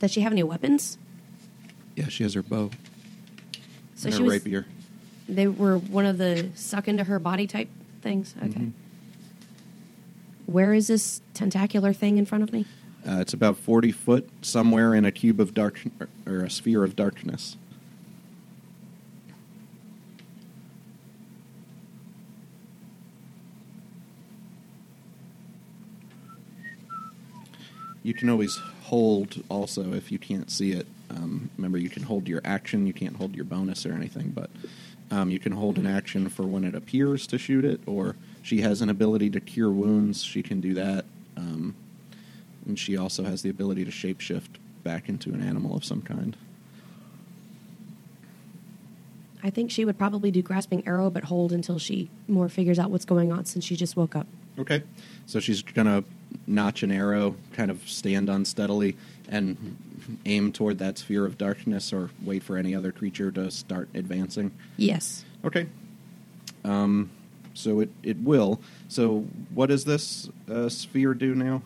Does 0.00 0.10
she 0.10 0.22
have 0.22 0.32
any 0.32 0.42
weapons? 0.42 0.98
Yeah, 1.94 2.08
she 2.08 2.24
has 2.24 2.34
her 2.34 2.42
bow 2.42 2.70
So 3.94 4.06
and 4.06 4.14
she 4.14 4.18
her 4.18 4.24
was. 4.24 4.32
rapier. 4.32 4.66
They 5.28 5.46
were 5.46 5.78
one 5.78 6.06
of 6.06 6.18
the 6.18 6.48
suck 6.54 6.86
into 6.88 7.04
her 7.04 7.18
body 7.18 7.46
type 7.46 7.68
things. 8.02 8.34
Okay. 8.42 8.48
Mhm. 8.48 8.72
Where 10.46 10.74
is 10.74 10.88
this 10.88 11.22
tentacular 11.32 11.92
thing 11.92 12.18
in 12.18 12.26
front 12.26 12.44
of 12.44 12.52
me? 12.52 12.66
Uh, 13.06 13.18
it's 13.20 13.32
about 13.32 13.56
forty 13.56 13.92
foot 13.92 14.28
somewhere 14.42 14.94
in 14.94 15.04
a 15.04 15.12
cube 15.12 15.40
of 15.40 15.54
dark 15.54 15.80
or 16.26 16.40
a 16.40 16.50
sphere 16.50 16.84
of 16.84 16.94
darkness. 16.96 17.56
You 28.02 28.12
can 28.12 28.28
always 28.28 28.60
hold 28.82 29.42
also 29.48 29.94
if 29.94 30.12
you 30.12 30.18
can't 30.18 30.50
see 30.50 30.72
it. 30.72 30.86
Um, 31.10 31.50
remember, 31.56 31.78
you 31.78 31.88
can 31.88 32.02
hold 32.02 32.28
your 32.28 32.42
action. 32.44 32.86
You 32.86 32.92
can't 32.92 33.16
hold 33.16 33.34
your 33.34 33.44
bonus 33.44 33.86
or 33.86 33.92
anything, 33.94 34.30
but 34.30 34.50
um, 35.14 35.30
you 35.30 35.38
can 35.38 35.52
hold 35.52 35.78
an 35.78 35.86
action 35.86 36.28
for 36.28 36.42
when 36.42 36.64
it 36.64 36.74
appears 36.74 37.26
to 37.28 37.38
shoot 37.38 37.64
it. 37.64 37.80
Or 37.86 38.16
she 38.42 38.62
has 38.62 38.82
an 38.82 38.88
ability 38.88 39.30
to 39.30 39.40
cure 39.40 39.70
wounds. 39.70 40.24
She 40.24 40.42
can 40.42 40.60
do 40.60 40.74
that. 40.74 41.04
Um, 41.36 41.76
and 42.66 42.76
she 42.78 42.96
also 42.96 43.22
has 43.22 43.42
the 43.42 43.50
ability 43.50 43.84
to 43.84 43.90
shapeshift 43.92 44.56
back 44.82 45.08
into 45.08 45.32
an 45.32 45.40
animal 45.40 45.76
of 45.76 45.84
some 45.84 46.02
kind. 46.02 46.36
I 49.42 49.50
think 49.50 49.70
she 49.70 49.84
would 49.84 49.98
probably 49.98 50.30
do 50.30 50.42
grasping 50.42 50.86
arrow, 50.86 51.10
but 51.10 51.24
hold 51.24 51.52
until 51.52 51.78
she 51.78 52.10
more 52.26 52.48
figures 52.48 52.78
out 52.78 52.90
what's 52.90 53.04
going 53.04 53.30
on 53.30 53.44
since 53.44 53.64
she 53.64 53.76
just 53.76 53.96
woke 53.96 54.16
up. 54.16 54.26
Okay. 54.58 54.82
So 55.26 55.38
she's 55.38 55.62
going 55.62 55.86
to 55.86 56.02
notch 56.46 56.82
an 56.82 56.90
arrow, 56.90 57.36
kind 57.52 57.70
of 57.70 57.88
stand 57.88 58.28
unsteadily, 58.28 58.96
and 59.28 59.76
aim 60.24 60.52
toward 60.52 60.78
that 60.78 60.98
sphere 60.98 61.24
of 61.24 61.38
darkness 61.38 61.92
or 61.92 62.10
wait 62.22 62.42
for 62.42 62.56
any 62.56 62.74
other 62.74 62.92
creature 62.92 63.30
to 63.32 63.50
start 63.50 63.88
advancing. 63.94 64.52
Yes. 64.76 65.24
Okay. 65.44 65.66
Um, 66.64 67.10
so 67.54 67.80
it, 67.80 67.90
it 68.02 68.18
will. 68.18 68.60
So 68.88 69.26
what 69.52 69.66
does 69.66 69.84
this 69.84 70.28
uh, 70.50 70.68
sphere 70.68 71.14
do 71.14 71.34
now? 71.34 71.62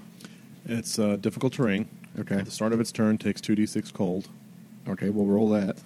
It's 0.67 0.99
uh, 0.99 1.17
difficult 1.17 1.55
terrain. 1.55 1.89
Okay. 2.19 2.37
At 2.37 2.45
the 2.45 2.51
start 2.51 2.73
of 2.73 2.81
its 2.81 2.93
turn, 2.93 3.17
takes 3.19 3.41
2d6 3.41 3.93
cold. 3.93 4.29
Okay, 4.89 5.09
we'll 5.09 5.27
roll 5.27 5.49
that. 5.51 5.79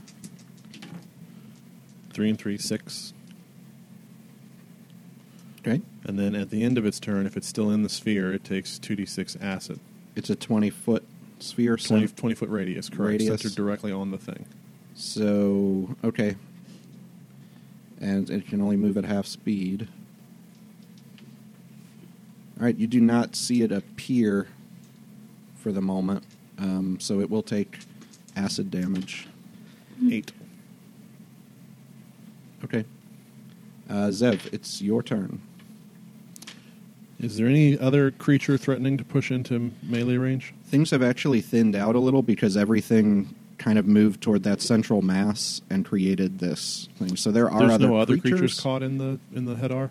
3 2.12 2.30
and 2.30 2.38
3, 2.38 2.58
6. 2.58 3.12
Okay. 5.60 5.80
And 6.04 6.18
then 6.18 6.34
at 6.34 6.50
the 6.50 6.64
end 6.64 6.78
of 6.78 6.86
its 6.86 6.98
turn, 6.98 7.26
if 7.26 7.36
it's 7.36 7.46
still 7.46 7.70
in 7.70 7.82
the 7.82 7.88
sphere, 7.88 8.32
it 8.32 8.44
takes 8.44 8.78
2d6 8.78 9.42
acid. 9.42 9.78
It's 10.16 10.30
a 10.30 10.36
20 10.36 10.70
foot 10.70 11.04
sphere. 11.42 11.76
20, 11.76 12.06
cent- 12.06 12.16
20 12.16 12.34
foot 12.34 12.48
radius, 12.48 12.88
correct. 12.88 13.12
Radius. 13.12 13.40
Centered 13.40 13.56
directly 13.56 13.92
on 13.92 14.10
the 14.10 14.18
thing. 14.18 14.46
So, 14.94 15.94
okay. 16.04 16.36
And 18.00 18.28
it 18.30 18.46
can 18.48 18.60
only 18.60 18.76
move 18.76 18.96
at 18.96 19.04
half 19.04 19.26
speed. 19.26 19.88
All 22.58 22.66
right, 22.66 22.76
you 22.76 22.86
do 22.86 23.00
not 23.00 23.34
see 23.34 23.62
it 23.62 23.72
appear 23.72 24.48
for 25.56 25.72
the 25.72 25.80
moment, 25.80 26.24
um, 26.58 26.98
so 27.00 27.20
it 27.20 27.30
will 27.30 27.42
take 27.42 27.78
acid 28.36 28.70
damage. 28.70 29.26
8. 30.10 30.32
Okay. 32.64 32.84
Uh, 33.88 34.08
Zev, 34.08 34.52
it's 34.52 34.80
your 34.80 35.02
turn. 35.02 35.40
Is 37.22 37.36
there 37.36 37.46
any 37.46 37.78
other 37.78 38.10
creature 38.10 38.58
threatening 38.58 38.98
to 38.98 39.04
push 39.04 39.30
into 39.30 39.70
melee 39.82 40.16
range? 40.16 40.52
Things 40.66 40.90
have 40.90 41.02
actually 41.02 41.40
thinned 41.40 41.76
out 41.76 41.94
a 41.94 42.00
little 42.00 42.22
because 42.22 42.56
everything 42.56 43.34
kind 43.58 43.78
of 43.78 43.86
moved 43.86 44.20
toward 44.20 44.42
that 44.42 44.60
central 44.60 45.02
mass 45.02 45.62
and 45.70 45.84
created 45.84 46.40
this 46.40 46.88
thing. 46.98 47.16
So 47.16 47.30
there 47.30 47.48
are 47.48 47.60
There's 47.60 47.72
other 47.74 47.86
no 47.86 47.96
other 47.96 48.16
creatures. 48.18 48.40
creatures 48.40 48.60
caught 48.60 48.82
in 48.82 48.98
the 48.98 49.20
in 49.32 49.44
the 49.44 49.54
Hadar? 49.54 49.90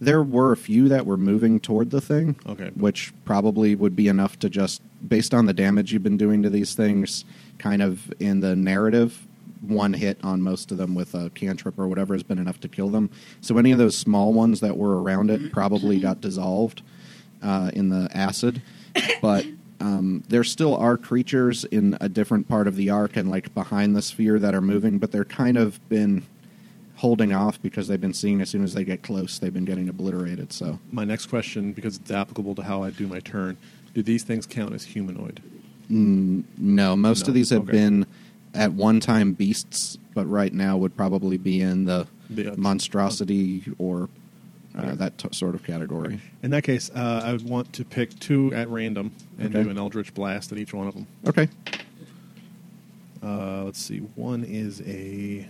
There 0.00 0.22
were 0.22 0.52
a 0.52 0.56
few 0.56 0.88
that 0.88 1.04
were 1.04 1.16
moving 1.16 1.60
toward 1.60 1.90
the 1.90 2.00
thing. 2.00 2.36
Okay. 2.46 2.70
Which 2.74 3.12
probably 3.24 3.74
would 3.74 3.94
be 3.94 4.08
enough 4.08 4.38
to 4.40 4.48
just, 4.50 4.82
based 5.06 5.32
on 5.32 5.46
the 5.46 5.52
damage 5.52 5.92
you've 5.92 6.02
been 6.02 6.16
doing 6.16 6.42
to 6.42 6.50
these 6.50 6.74
things, 6.74 7.24
kind 7.58 7.82
of 7.82 8.12
in 8.18 8.40
the 8.40 8.56
narrative, 8.56 9.26
one 9.62 9.92
hit 9.94 10.18
on 10.22 10.42
most 10.42 10.70
of 10.72 10.76
them 10.78 10.94
with 10.94 11.14
a 11.14 11.30
cantrip 11.30 11.78
or 11.78 11.86
whatever 11.88 12.14
has 12.14 12.22
been 12.22 12.38
enough 12.38 12.60
to 12.60 12.68
kill 12.68 12.88
them. 12.88 13.10
So 13.40 13.58
any 13.58 13.72
of 13.72 13.78
those 13.78 13.96
small 13.96 14.32
ones 14.32 14.60
that 14.60 14.76
were 14.76 15.00
around 15.02 15.30
it 15.30 15.52
probably 15.52 15.98
got 16.00 16.20
dissolved 16.20 16.82
uh, 17.42 17.70
in 17.74 17.88
the 17.88 18.08
acid. 18.12 18.60
But 19.20 19.46
um, 19.80 20.22
there 20.28 20.44
still 20.44 20.76
are 20.76 20.96
creatures 20.96 21.64
in 21.64 21.96
a 22.00 22.08
different 22.08 22.48
part 22.48 22.66
of 22.68 22.76
the 22.76 22.90
arc 22.90 23.16
and 23.16 23.30
like 23.30 23.54
behind 23.54 23.96
the 23.96 24.02
sphere 24.02 24.38
that 24.38 24.54
are 24.54 24.60
moving, 24.60 24.98
but 24.98 25.12
they're 25.12 25.24
kind 25.24 25.56
of 25.56 25.86
been 25.88 26.24
holding 26.96 27.32
off 27.32 27.60
because 27.62 27.88
they've 27.88 28.00
been 28.00 28.14
seeing 28.14 28.40
as 28.40 28.50
soon 28.50 28.62
as 28.62 28.74
they 28.74 28.84
get 28.84 29.02
close, 29.02 29.38
they've 29.38 29.54
been 29.54 29.64
getting 29.64 29.88
obliterated. 29.88 30.52
So 30.52 30.78
My 30.92 31.04
next 31.04 31.26
question, 31.26 31.72
because 31.72 31.96
it's 31.96 32.10
applicable 32.10 32.54
to 32.56 32.62
how 32.62 32.82
I 32.84 32.90
do 32.90 33.06
my 33.08 33.18
turn, 33.20 33.56
do 33.94 34.02
these 34.02 34.22
things 34.22 34.46
count 34.46 34.72
as 34.72 34.84
humanoid? 34.84 35.40
no, 35.88 36.96
most 36.96 37.24
No, 37.26 37.28
of 37.28 37.34
these 37.34 37.50
have 37.50 37.62
okay. 37.62 37.72
been 37.72 38.06
at 38.54 38.72
one 38.72 39.00
time 39.00 39.32
beasts, 39.32 39.98
but 40.14 40.26
right 40.26 40.52
now 40.52 40.76
would 40.76 40.96
probably 40.96 41.38
be 41.38 41.60
in 41.60 41.84
the 41.86 42.06
The- 42.30 42.56
monstrosity 42.56 43.64
or 43.78 44.08
uh, 44.74 44.94
that 44.94 45.18
t- 45.18 45.28
sort 45.32 45.54
of 45.54 45.62
category. 45.64 46.18
In 46.42 46.50
that 46.50 46.62
case, 46.64 46.90
uh, 46.94 47.20
I 47.24 47.32
would 47.32 47.46
want 47.48 47.72
to 47.74 47.84
pick 47.84 48.18
two 48.18 48.54
at 48.54 48.68
random 48.70 49.12
and 49.38 49.54
Okay. 49.54 49.64
do 49.64 49.70
an 49.70 49.76
Eldritch 49.78 50.14
Blast 50.14 50.50
at 50.52 50.58
each 50.58 50.72
one 50.72 50.86
of 50.88 50.94
them. 50.94 51.06
Okay. 51.26 51.48
Uh, 53.22 53.64
let's 53.64 53.78
see. 53.78 53.98
One 54.16 54.44
is 54.44 54.80
a 54.86 55.46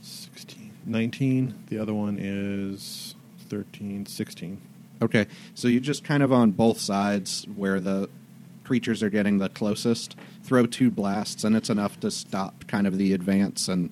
16, 0.00 0.70
19. 0.86 1.54
The 1.68 1.78
other 1.78 1.94
one 1.94 2.16
is 2.18 3.14
13, 3.48 4.06
16. 4.06 4.58
Okay, 5.00 5.26
so 5.54 5.68
you're 5.68 5.80
just 5.80 6.02
kind 6.02 6.22
of 6.24 6.32
on 6.32 6.50
both 6.50 6.80
sides 6.80 7.46
where 7.54 7.78
the 7.78 8.08
creatures 8.68 9.02
are 9.02 9.08
getting 9.08 9.38
the 9.38 9.48
closest, 9.48 10.14
throw 10.42 10.66
two 10.66 10.90
blasts, 10.90 11.42
and 11.42 11.56
it's 11.56 11.70
enough 11.70 11.98
to 12.00 12.10
stop 12.10 12.66
kind 12.66 12.86
of 12.86 12.98
the 12.98 13.14
advance 13.14 13.66
and 13.66 13.88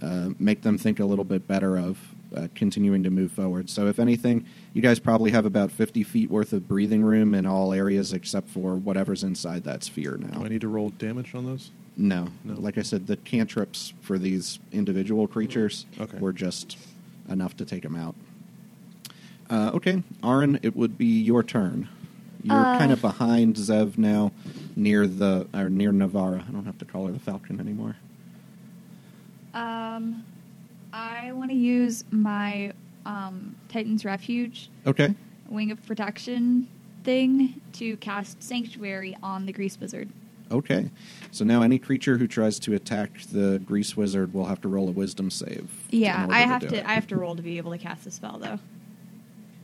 uh, 0.00 0.30
make 0.38 0.62
them 0.62 0.78
think 0.78 0.98
a 0.98 1.04
little 1.04 1.24
bit 1.24 1.46
better 1.46 1.76
of 1.76 1.98
uh, 2.34 2.48
continuing 2.54 3.02
to 3.02 3.10
move 3.10 3.30
forward. 3.30 3.68
So, 3.68 3.86
if 3.88 3.98
anything, 3.98 4.46
you 4.72 4.80
guys 4.80 4.98
probably 4.98 5.32
have 5.32 5.44
about 5.44 5.70
50 5.70 6.02
feet 6.02 6.30
worth 6.30 6.54
of 6.54 6.66
breathing 6.66 7.02
room 7.04 7.34
in 7.34 7.44
all 7.44 7.74
areas 7.74 8.14
except 8.14 8.48
for 8.48 8.74
whatever's 8.74 9.22
inside 9.22 9.64
that 9.64 9.84
sphere 9.84 10.16
now. 10.16 10.38
Do 10.38 10.46
I 10.46 10.48
need 10.48 10.62
to 10.62 10.68
roll 10.68 10.88
damage 10.88 11.34
on 11.34 11.44
those? 11.44 11.70
No, 11.98 12.28
No. 12.42 12.54
Like 12.54 12.78
I 12.78 12.82
said, 12.82 13.06
the 13.06 13.18
cantrips 13.18 13.92
for 14.00 14.18
these 14.18 14.58
individual 14.72 15.28
creatures 15.28 15.84
Okay. 16.00 16.18
were 16.18 16.32
just 16.32 16.78
enough 17.28 17.54
to 17.58 17.66
take 17.66 17.82
them 17.82 17.96
out. 17.96 18.14
Uh, 19.48 19.70
okay, 19.74 20.02
Aaron, 20.24 20.58
it 20.62 20.74
would 20.74 20.96
be 20.98 21.20
your 21.22 21.42
turn. 21.42 21.88
You're 22.46 22.56
Uh. 22.56 22.78
kind 22.78 22.92
of 22.92 23.00
behind 23.00 23.56
Zev 23.56 23.98
now, 23.98 24.30
near 24.76 25.06
the 25.08 25.48
or 25.52 25.68
near 25.68 25.90
Navara. 25.90 26.46
I 26.48 26.52
don't 26.52 26.64
have 26.64 26.78
to 26.78 26.84
call 26.84 27.06
her 27.06 27.12
the 27.12 27.18
Falcon 27.18 27.58
anymore. 27.58 27.96
Um, 29.52 30.24
I 30.92 31.32
want 31.32 31.50
to 31.50 31.56
use 31.56 32.04
my 32.10 32.72
um, 33.04 33.54
Titan's 33.68 34.04
Refuge 34.04 34.68
Okay, 34.86 35.14
Wing 35.48 35.70
of 35.70 35.84
Protection 35.86 36.68
thing 37.04 37.60
to 37.74 37.96
cast 37.98 38.42
Sanctuary 38.42 39.16
on 39.22 39.46
the 39.46 39.52
Grease 39.52 39.78
Wizard. 39.80 40.08
okay. 40.50 40.90
So 41.32 41.44
now 41.44 41.62
any 41.62 41.78
creature 41.78 42.16
who 42.18 42.26
tries 42.28 42.58
to 42.60 42.74
attack 42.74 43.10
the 43.32 43.58
Grease 43.64 43.96
Wizard 43.96 44.32
will 44.32 44.46
have 44.46 44.60
to 44.62 44.68
roll 44.68 44.88
a 44.88 44.92
Wisdom 44.92 45.30
save. 45.30 45.68
Yeah, 45.90 46.26
I 46.30 46.40
have 46.40 46.60
do 46.62 46.68
to. 46.68 46.88
I 46.88 46.94
have 46.94 47.06
to 47.08 47.16
roll 47.16 47.34
to 47.36 47.42
be 47.42 47.56
able 47.58 47.72
to 47.72 47.78
cast 47.78 48.04
the 48.04 48.10
spell, 48.10 48.38
though. 48.38 48.58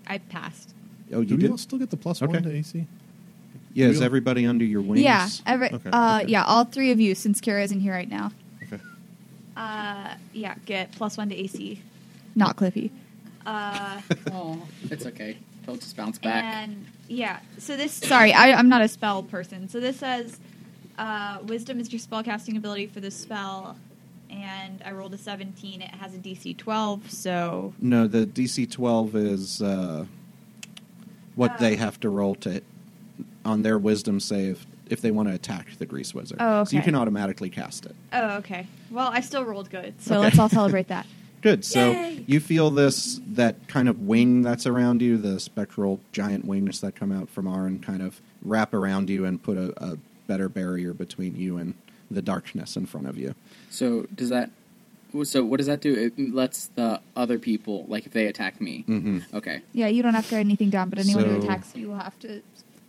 I 0.07 0.19
passed. 0.19 0.75
Oh, 1.13 1.21
you 1.21 1.27
do 1.27 1.37
we 1.37 1.43
did? 1.43 1.51
all 1.51 1.59
still 1.59 1.79
get 1.79 1.91
the 1.91 1.97
plus 1.97 2.23
Okay. 2.23 2.33
one 2.33 2.43
to 2.43 2.53
AC? 2.53 2.87
Yeah, 3.75 3.87
is 3.87 4.03
everybody 4.03 4.47
under 4.47 4.65
your 4.67 4.83
wings? 4.83 5.01
Yeah, 5.03 5.29
every, 5.47 5.69
Okay, 5.73 5.91
uh, 5.91 6.21
okay. 6.23 6.31
yeah, 6.31 6.45
all 6.45 6.65
three 6.65 6.91
of 6.91 7.01
you, 7.01 7.15
since 7.15 7.41
Kara 7.41 7.63
isn't 7.63 7.81
here 7.81 7.95
right 7.95 8.09
now. 8.09 8.31
Okay. 8.65 8.83
Uh, 9.57 10.15
yeah, 10.35 10.55
get 10.67 10.93
plus 10.93 11.17
one 11.17 11.31
to 11.31 11.35
AC. 11.35 11.81
Not 12.35 12.57
Clippy. 12.57 12.91
Uh, 13.47 14.01
Oh, 14.33 14.61
it's 14.91 15.07
okay. 15.07 15.39
They'll 15.65 15.77
just 15.77 15.97
bounce 15.97 16.19
back. 16.19 16.45
and 16.45 16.85
yeah, 17.09 17.41
so 17.59 17.77
this. 17.77 17.93
Sorry, 17.93 18.33
I, 18.33 18.53
I'm 18.53 18.69
not 18.69 18.83
a 18.83 18.89
spell 18.89 19.23
person. 19.23 19.69
So 19.69 19.81
this 19.81 19.99
says, 19.99 20.39
uh, 20.99 21.39
Wisdom 21.45 21.81
is 21.81 21.93
your 21.93 22.01
spellcasting 22.01 22.57
ability 22.57 22.89
for 22.89 23.01
this 23.01 23.15
spell, 23.17 23.77
and 24.29 24.83
I 24.85 24.93
rolled 24.93 25.15
a 25.15 25.19
17. 25.19 25.81
It 25.81 25.89
has 25.95 26.15
a 26.15 26.19
DC 26.19 26.57
12, 26.59 27.11
so 27.11 27.73
No, 27.81 28.07
the 28.07 28.27
DC 28.27 28.71
12 28.71 29.17
is 29.17 29.63
uh, 29.63 30.05
what 31.35 31.59
they 31.59 31.75
Oh. 31.75 31.79
have 31.79 32.01
to 32.01 32.09
roll 32.09 32.35
to 32.37 32.61
on 33.45 33.63
their 33.63 33.79
wisdom 33.79 34.21
save 34.21 34.67
if 34.89 35.01
they 35.01 35.11
want 35.11 35.29
to 35.29 35.35
attack 35.35 35.67
the 35.79 35.87
grease 35.87 36.15
wizard. 36.15 36.37
Oh, 36.41 36.65
So 36.65 36.77
you 36.77 36.83
can 36.83 36.95
automatically 36.95 37.49
cast 37.51 37.87
it. 37.87 37.95
oh, 38.13 38.37
okay. 38.39 38.67
Well, 38.91 39.09
I 39.13 39.21
still 39.21 39.45
rolled 39.45 39.71
good, 39.71 39.95
so 40.01 40.15
Okay. 40.17 40.23
let's 40.25 40.39
all 40.39 40.49
celebrate 40.49 40.89
that. 40.89 41.07
Good. 41.43 41.65
So 41.65 41.91
Yay! 41.91 42.23
you 42.29 42.39
feel 42.39 42.71
this 42.71 43.21
that 43.33 43.67
kind 43.67 43.89
of 43.89 44.03
wing 44.03 44.43
that's 44.43 44.65
around 44.65 45.03
you, 45.03 45.17
the 45.19 45.41
spectral 45.41 45.99
giant 46.13 46.45
wings 46.45 46.81
that 46.83 46.95
come 46.95 47.11
out 47.11 47.29
from 47.29 47.49
Arn, 47.49 47.81
kind 47.81 48.01
of 48.01 48.21
wrap 48.43 48.73
around 48.73 49.11
you 49.11 49.25
and 49.25 49.43
put 49.43 49.57
a, 49.59 49.73
a 49.85 49.97
better 50.29 50.49
barrier 50.49 50.93
between 50.95 51.35
you 51.35 51.57
and 51.59 51.75
the 52.13 52.23
darkness 52.23 52.77
in 52.77 52.87
front 52.87 53.09
of 53.09 53.19
you. 53.19 53.35
So 53.71 54.07
does 54.15 54.29
that? 54.29 54.51
So 55.25 55.45
what 55.45 55.59
does 55.59 55.67
that 55.67 55.81
do? 55.81 55.95
It 56.17 56.35
lets 56.35 56.69
the 56.69 57.01
other 57.17 57.39
people, 57.39 57.85
like 57.89 58.07
if 58.07 58.13
they 58.13 58.27
attack 58.27 58.61
me. 58.61 58.83
hmm 58.87 59.19
Okay. 59.35 59.61
Yeah, 59.73 59.89
you 59.89 60.03
don't 60.03 60.15
have 60.15 60.29
to 60.31 60.37
write 60.37 60.41
anything 60.47 60.71
down, 60.71 60.89
but 60.91 60.99
anyone 60.99 61.25
who 61.25 61.43
attacks 61.45 61.75
you 61.77 61.89
will 61.89 61.99
have 61.99 62.19
to 62.21 62.43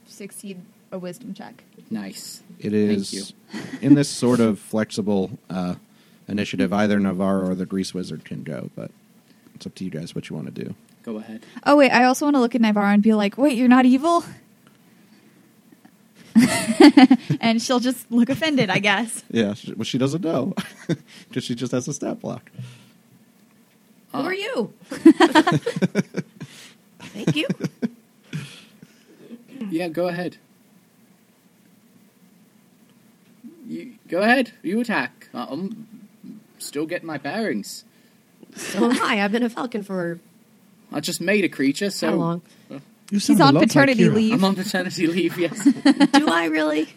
succeed 0.08 0.58
a 0.92 1.00
Wisdom 1.00 1.34
check. 1.34 1.64
Nice. 1.90 2.42
It 2.60 2.72
is 2.74 3.10
Thank 3.10 3.22
is 3.24 3.34
in 3.82 3.96
this 3.96 4.10
sort 4.10 4.40
of 4.40 4.60
flexible 4.60 5.38
uh, 5.50 5.76
initiative. 6.28 6.72
Either 6.72 7.00
Navarro 7.00 7.50
or 7.50 7.56
the 7.56 7.66
grease 7.66 7.94
wizard 7.94 8.24
can 8.26 8.44
go, 8.44 8.70
but 8.76 8.92
it's 9.56 9.66
up 9.66 9.76
to 9.76 9.84
you 9.84 9.90
guys 9.90 10.14
what 10.16 10.30
you 10.30 10.36
want 10.36 10.54
to 10.54 10.64
do. 10.64 10.76
Go 11.04 11.18
ahead. 11.18 11.44
Oh 11.66 11.76
wait, 11.76 11.92
I 11.92 12.06
also 12.06 12.26
want 12.26 12.36
to 12.36 12.40
look 12.40 12.56
at 12.56 12.62
Navarro 12.62 12.88
and 12.94 13.04
be 13.04 13.14
like, 13.14 13.38
"Wait, 13.38 13.58
you're 13.58 13.68
not 13.68 13.86
evil," 13.86 14.24
and 17.42 17.62
she'll 17.62 17.80
just 17.80 18.10
look 18.12 18.30
offended, 18.30 18.70
I 18.70 18.80
guess. 18.80 19.24
Yeah, 19.32 19.54
she, 19.54 19.74
well, 19.74 19.84
she 19.84 19.98
doesn't 19.98 20.24
know 20.24 20.54
because 21.28 21.44
she 21.44 21.56
just 21.56 21.72
has 21.72 21.88
a 21.88 21.94
stat 21.94 22.20
block. 22.22 22.52
Who 24.12 24.20
are 24.20 24.34
you? 24.34 24.74
Thank 27.00 27.36
you. 27.36 27.48
Yeah, 29.70 29.88
go 29.88 30.08
ahead. 30.08 30.38
You 33.68 33.94
go 34.08 34.22
ahead. 34.22 34.52
You 34.62 34.80
attack. 34.82 35.30
Uh, 35.34 35.48
I'm 35.50 35.88
still 36.60 36.86
getting 36.86 37.08
my 37.08 37.18
bearings. 37.18 37.86
So 38.56 38.92
am 38.92 39.02
I. 39.02 39.24
I've 39.24 39.32
been 39.32 39.42
a 39.44 39.50
falcon 39.50 39.82
for 39.82 40.20
I 40.92 41.00
just 41.00 41.20
made 41.22 41.44
a 41.44 41.50
creature, 41.50 41.90
so 41.90 42.10
how 42.12 42.16
long? 42.16 42.42
You 43.12 43.20
She's 43.20 43.38
sound 43.38 43.42
a 43.42 43.44
on 43.46 43.54
lot 43.56 43.60
like 43.62 43.70
paternity 43.70 44.04
Kira. 44.06 44.14
leave. 44.14 44.34
I'm 44.34 44.44
on 44.44 44.56
paternity 44.56 45.08
leave. 45.08 45.38
Yes. 45.38 45.64
Do 46.14 46.28
I 46.30 46.46
really? 46.46 46.90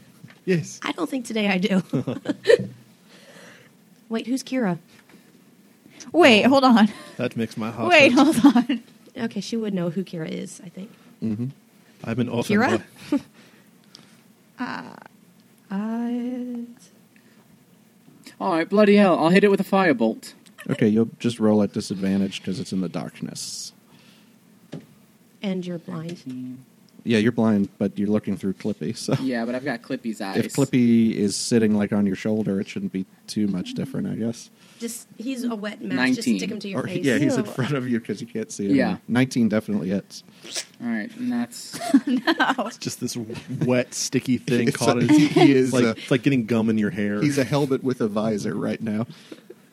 Yes. 0.44 0.78
I 0.82 0.92
don't 0.92 1.11
think 1.11 1.26
today 1.26 1.48
I 1.48 1.59
do. 1.59 1.82
Wait, 4.09 4.26
who's 4.26 4.42
Kira? 4.44 4.78
Wait, 6.12 6.42
hold 6.46 6.62
on. 6.64 6.88
That 7.16 7.36
makes 7.36 7.57
my 7.57 7.70
heart. 7.72 7.88
Wait, 7.90 8.12
hurt. 8.12 8.36
hold 8.36 8.57
on. 8.57 8.82
Okay, 9.16 9.40
she 9.40 9.57
would 9.57 9.74
know 9.74 9.90
who 9.90 10.04
Kira 10.04 10.28
is. 10.30 10.61
I 10.64 10.68
think. 10.68 10.90
Mm-hmm. 11.22 11.46
I've 12.04 12.16
been 12.16 12.28
orphaned 12.28 12.61
Kira? 12.61 12.82
by- 13.11 13.20
I. 15.70 16.64
All 18.40 18.52
right, 18.52 18.68
bloody 18.68 18.96
hell! 18.96 19.18
I'll 19.18 19.30
hit 19.30 19.42
it 19.44 19.50
with 19.50 19.61
a 19.61 19.64
firebolt. 19.64 20.34
Okay, 20.70 20.86
you'll 20.88 21.11
just 21.18 21.40
roll 21.40 21.62
at 21.62 21.72
disadvantage 21.72 22.40
because 22.40 22.61
it's 22.61 22.72
in 22.72 22.80
the 22.82 22.88
darkness. 22.88 23.72
And 25.47 25.64
you're 25.66 25.78
blind. 25.78 26.59
Yeah, 27.05 27.18
you're 27.18 27.30
blind, 27.30 27.68
but 27.78 27.97
you're 27.97 28.09
looking 28.09 28.36
through 28.36 28.55
Clippy. 28.55 28.97
So 28.97 29.14
Yeah, 29.22 29.44
but 29.44 29.55
I've 29.55 29.64
got 29.64 29.80
Clippy's 29.80 30.20
eyes. 30.20 30.38
if 30.38 30.53
Clippy 30.55 31.14
is 31.14 31.36
sitting 31.36 31.76
like 31.76 31.92
on 31.92 32.05
your 32.05 32.16
shoulder, 32.16 32.61
it 32.61 32.68
shouldn't 32.68 32.92
be 32.92 33.07
too 33.28 33.47
much 33.47 33.74
different, 33.74 34.09
I 34.09 34.16
guess. 34.16 34.51
Just 34.80 35.07
he's 35.16 35.44
a 35.44 35.55
wet 35.55 35.80
mess. 35.80 35.97
19. 35.97 36.14
Just 36.16 36.28
stick 36.36 36.51
him 36.51 36.59
to 36.59 36.68
your 36.68 36.80
Or, 36.80 36.88
face. 36.88 37.05
yeah, 37.05 37.18
he's 37.18 37.36
in 37.36 37.44
front 37.44 37.74
of 37.74 37.88
you 37.88 38.01
because 38.01 38.20
you 38.20 38.26
can't 38.26 38.51
see 38.51 38.66
him. 38.68 38.74
Yeah. 38.74 38.97
19 39.07 39.49
definitely 39.49 39.90
hits. 39.90 40.24
All 40.82 40.88
right, 40.88 41.14
and 41.16 41.30
that's 41.32 41.78
No. 42.09 42.24
It's 42.66 42.76
just 42.78 42.99
this 43.01 43.16
wet, 43.16 43.94
sticky 43.94 44.38
thing 44.38 44.66
It's 44.68 44.76
caught 44.76 44.97
a- 44.97 45.01
in 45.01 45.09
he 45.09 45.53
is, 45.53 45.66
It's 45.66 45.72
like, 45.74 45.84
uh, 45.84 45.94
it's 45.97 46.11
like 46.11 46.22
getting 46.24 46.44
gum 46.47 46.68
in 46.70 46.76
your 46.76 46.90
hair. 46.90 47.22
He's 47.22 47.38
a 47.38 47.44
helmet 47.44 47.84
with 47.84 48.01
a 48.01 48.09
visor 48.09 48.55
right 48.57 48.82
now. 48.82 49.07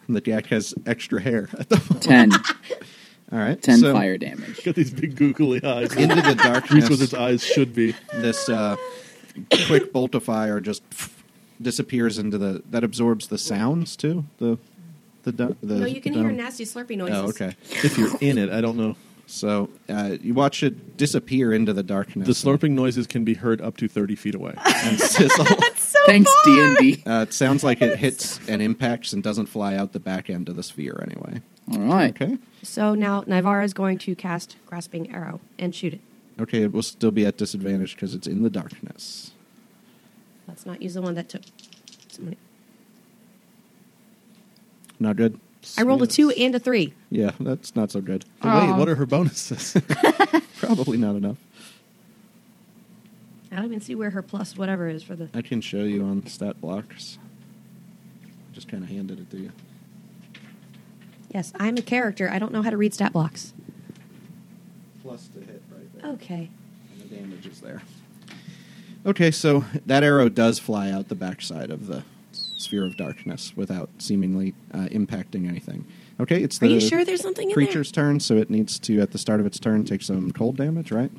And 0.08 0.16
the 0.16 0.22
Jack 0.22 0.46
has 0.48 0.76
extra 0.86 1.20
hair 1.20 1.50
at 1.58 1.70
the 1.70 1.78
moment. 1.78 2.02
ten. 2.04 2.32
All 3.34 3.40
right. 3.40 3.60
10 3.60 3.80
so 3.80 3.94
fire 3.94 4.18
damage. 4.18 4.64
got 4.64 4.76
these 4.76 4.92
big 4.92 5.16
googly 5.16 5.64
eyes. 5.64 5.92
into 5.98 6.16
the 6.16 6.22
Grease 6.22 6.36
darkness, 6.36 6.90
Wizard's 6.90 7.14
eyes 7.16 7.44
should 7.44 7.74
be. 7.74 7.96
this 8.14 8.48
uh, 8.48 8.76
quick 9.66 9.92
bolt 9.92 10.14
of 10.14 10.24
fire 10.24 10.60
just 10.60 10.84
disappears 11.60 12.20
into 12.20 12.38
the. 12.38 12.62
That 12.70 12.84
absorbs 12.84 13.28
the 13.28 13.40
sounds 13.40 13.96
too. 13.96 14.26
The 14.38 14.60
the 15.24 15.32
du- 15.32 15.58
the. 15.64 15.76
no, 15.80 15.86
you 15.88 16.00
can 16.00 16.14
the 16.14 16.20
hear 16.20 16.32
nasty 16.32 16.64
slurpy 16.64 16.96
noises. 16.96 17.18
Oh, 17.18 17.28
okay. 17.30 17.56
If 17.72 17.98
you're 17.98 18.16
in 18.22 18.38
it, 18.38 18.52
I 18.52 18.62
don't 18.62 18.78
know. 18.78 18.96
So 19.26 19.70
uh, 19.90 20.18
you 20.22 20.34
watch 20.34 20.62
it 20.62 20.96
disappear 20.98 21.54
into 21.54 21.74
the 21.74 21.82
darkness. 21.82 22.28
The 22.28 22.34
slurping 22.34 22.72
noises 22.72 23.08
can 23.08 23.24
be 23.24 23.34
heard 23.34 23.62
up 23.62 23.78
to 23.78 23.88
30 23.88 24.16
feet 24.16 24.36
away. 24.36 24.54
and 24.66 25.00
sizzle. 25.00 25.46
So 25.76 26.00
Thanks, 26.08 26.32
D 26.44 26.56
far. 26.56 26.66
and 26.66 26.78
D. 26.78 27.04
Uh, 27.06 27.22
it 27.22 27.34
sounds 27.34 27.64
like 27.64 27.82
it 27.82 27.98
hits 27.98 28.40
and 28.50 28.62
impacts 28.64 29.14
and 29.14 29.22
doesn't 29.24 29.46
fly 29.46 29.76
out 29.76 29.94
the 29.94 30.00
back 30.00 30.28
end 30.30 30.50
of 30.50 30.56
the 30.56 30.64
sphere 30.64 31.00
anyway. 31.08 31.42
All 31.72 31.80
right. 31.80 32.10
Okay. 32.22 32.38
So 32.62 32.96
now 32.96 33.22
Nivara 33.22 33.64
is 33.64 33.74
going 33.74 33.98
to 34.00 34.16
cast 34.16 34.58
Grasping 34.66 35.14
Arrow 35.14 35.40
and 35.58 35.74
shoot 35.74 35.94
it. 35.94 36.02
Okay, 36.40 36.64
it 36.64 36.72
will 36.72 36.82
still 36.82 37.12
be 37.12 37.26
at 37.26 37.38
disadvantage 37.38 37.96
because 37.96 38.16
it's 38.16 38.28
in 38.28 38.42
the 38.44 38.50
darkness. 38.50 39.32
Let's 40.48 40.66
not 40.66 40.82
use 40.82 40.96
the 40.96 41.02
one 41.02 41.14
that 41.16 41.30
took. 41.30 41.44
Somebody. 42.10 42.38
Not 45.00 45.16
good. 45.16 45.40
I 45.78 45.84
rolled 45.84 46.02
a 46.02 46.08
two 46.08 46.30
and 46.32 46.54
a 46.56 46.60
three. 46.60 46.94
Yeah, 47.10 47.32
that's 47.40 47.76
not 47.76 47.92
so 47.92 48.02
good. 48.02 48.26
But 48.42 48.64
wait, 48.68 48.78
what 48.78 48.90
are 48.90 48.96
her 48.96 49.06
bonuses? 49.06 49.78
Probably 50.58 50.98
not 50.98 51.16
enough. 51.16 51.38
I 53.52 53.58
don't 53.58 53.66
even 53.66 53.82
see 53.82 53.96
where 53.96 54.10
her 54.10 54.22
plus 54.22 54.58
whatever 54.58 54.90
is 54.90 55.04
for 55.04 55.16
the. 55.16 55.30
I 55.34 55.42
can 55.42 55.62
show 55.62 55.84
you 55.84 56.04
on 56.04 56.26
stat 56.26 56.60
blocks. 56.60 57.18
Just 58.52 58.68
kind 58.68 58.84
of 58.84 58.90
handed 58.90 59.20
it 59.20 59.30
to 59.32 59.38
you. 59.38 59.52
Yes, 61.34 61.52
I'm 61.60 61.78
a 61.78 61.82
character. 61.82 62.30
I 62.30 62.40
don't 62.40 62.52
know 62.52 62.62
how 62.62 62.70
to 62.70 62.78
read 62.78 62.94
stat 62.94 63.14
blocks. 63.14 63.54
Plus 65.02 65.28
to 65.30 65.40
hit 65.40 65.64
right 65.72 66.02
there. 66.02 66.12
Okay. 66.12 66.50
And 66.92 67.10
the 67.10 67.16
damage 67.16 67.48
is 67.48 67.60
there. 67.60 67.82
Okay, 69.06 69.32
so 69.32 69.66
that 69.86 70.04
arrow 70.04 70.30
does 70.30 70.60
fly 70.60 70.92
out 70.92 71.10
the 71.10 71.16
backside 71.16 71.72
of 71.72 71.88
the 71.88 72.04
sphere 72.32 72.86
of 72.86 72.96
darkness 72.96 73.54
without 73.56 73.90
seemingly 73.98 74.54
uh, 74.74 74.88
impacting 74.92 75.48
anything. 75.48 75.86
Okay, 76.20 76.42
it's 76.42 76.58
Are 76.58 76.68
the 76.68 76.76
you 76.76 76.80
sure 76.80 77.04
there's 77.04 77.22
something 77.22 77.50
in 77.50 77.54
creature's 77.54 77.92
turn, 77.92 78.20
so 78.20 78.38
it 78.38 78.50
needs 78.50 78.80
to, 78.80 79.02
at 79.02 79.12
the 79.12 79.18
start 79.18 79.40
of 79.40 79.46
its 79.46 79.60
turn, 79.60 79.84
take 79.84 80.04
some 80.04 80.32
cold 80.32 80.56
damage, 80.56 80.92
right? 80.92 81.12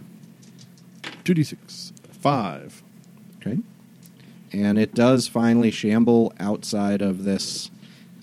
2d6. 1.25 1.93
5. 2.11 2.83
Okay. 3.41 3.59
And 4.53 4.79
it 4.79 4.95
does 4.95 5.29
finally 5.29 5.71
shamble 5.71 6.33
outside 6.39 7.03
of 7.03 7.25
this 7.25 7.71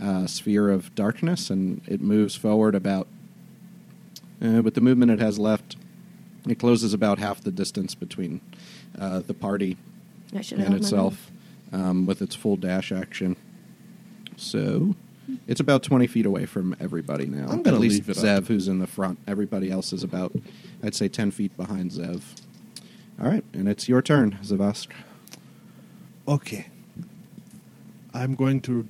uh, 0.01 0.25
sphere 0.27 0.69
of 0.69 0.93
darkness, 0.95 1.49
and 1.49 1.81
it 1.87 2.01
moves 2.01 2.35
forward 2.35 2.75
about. 2.75 3.07
Uh, 4.43 4.61
with 4.63 4.73
the 4.73 4.81
movement 4.81 5.11
it 5.11 5.19
has 5.19 5.37
left, 5.37 5.75
it 6.47 6.57
closes 6.57 6.93
about 6.93 7.19
half 7.19 7.41
the 7.41 7.51
distance 7.51 7.93
between 7.93 8.41
uh, 8.97 9.19
the 9.19 9.33
party 9.35 9.77
there? 10.31 10.39
I 10.39 10.41
should 10.41 10.57
have 10.59 10.67
and 10.67 10.75
itself 10.75 11.29
um, 11.71 12.05
with 12.07 12.21
its 12.21 12.33
full 12.35 12.55
dash 12.57 12.91
action. 12.91 13.35
So 14.37 14.95
it's 15.47 15.59
about 15.59 15.83
20 15.83 16.07
feet 16.07 16.25
away 16.25 16.45
from 16.47 16.75
everybody 16.79 17.27
now. 17.27 17.47
I'm 17.49 17.61
gonna 17.61 17.77
At 17.77 17.81
least 17.81 18.07
leave 18.07 18.09
it 18.09 18.17
Zev, 18.17 18.37
up. 18.37 18.45
who's 18.45 18.67
in 18.67 18.79
the 18.79 18.87
front. 18.87 19.19
Everybody 19.27 19.69
else 19.69 19.93
is 19.93 20.03
about, 20.03 20.33
I'd 20.83 20.95
say, 20.95 21.07
10 21.07 21.29
feet 21.31 21.55
behind 21.55 21.91
Zev. 21.91 22.21
All 23.21 23.27
right, 23.29 23.43
and 23.53 23.69
it's 23.69 23.87
your 23.87 24.01
turn, 24.01 24.39
Zavast. 24.43 24.87
Okay. 26.27 26.67
I'm 28.13 28.33
going 28.35 28.61
to. 28.61 28.87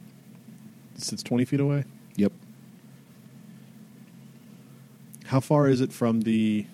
Is 1.09 1.23
20 1.23 1.45
feet 1.45 1.59
away. 1.59 1.83
Yep. 2.15 2.31
How 5.25 5.39
far 5.39 5.67
is 5.67 5.81
it 5.81 5.91
from 5.93 6.21
the 6.21 6.65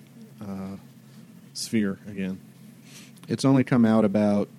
uh, 0.42 0.76
sphere 1.54 2.00
again? 2.08 2.40
It's 3.28 3.46
only 3.46 3.64
come 3.64 3.86
out 3.86 4.04
about 4.06 4.50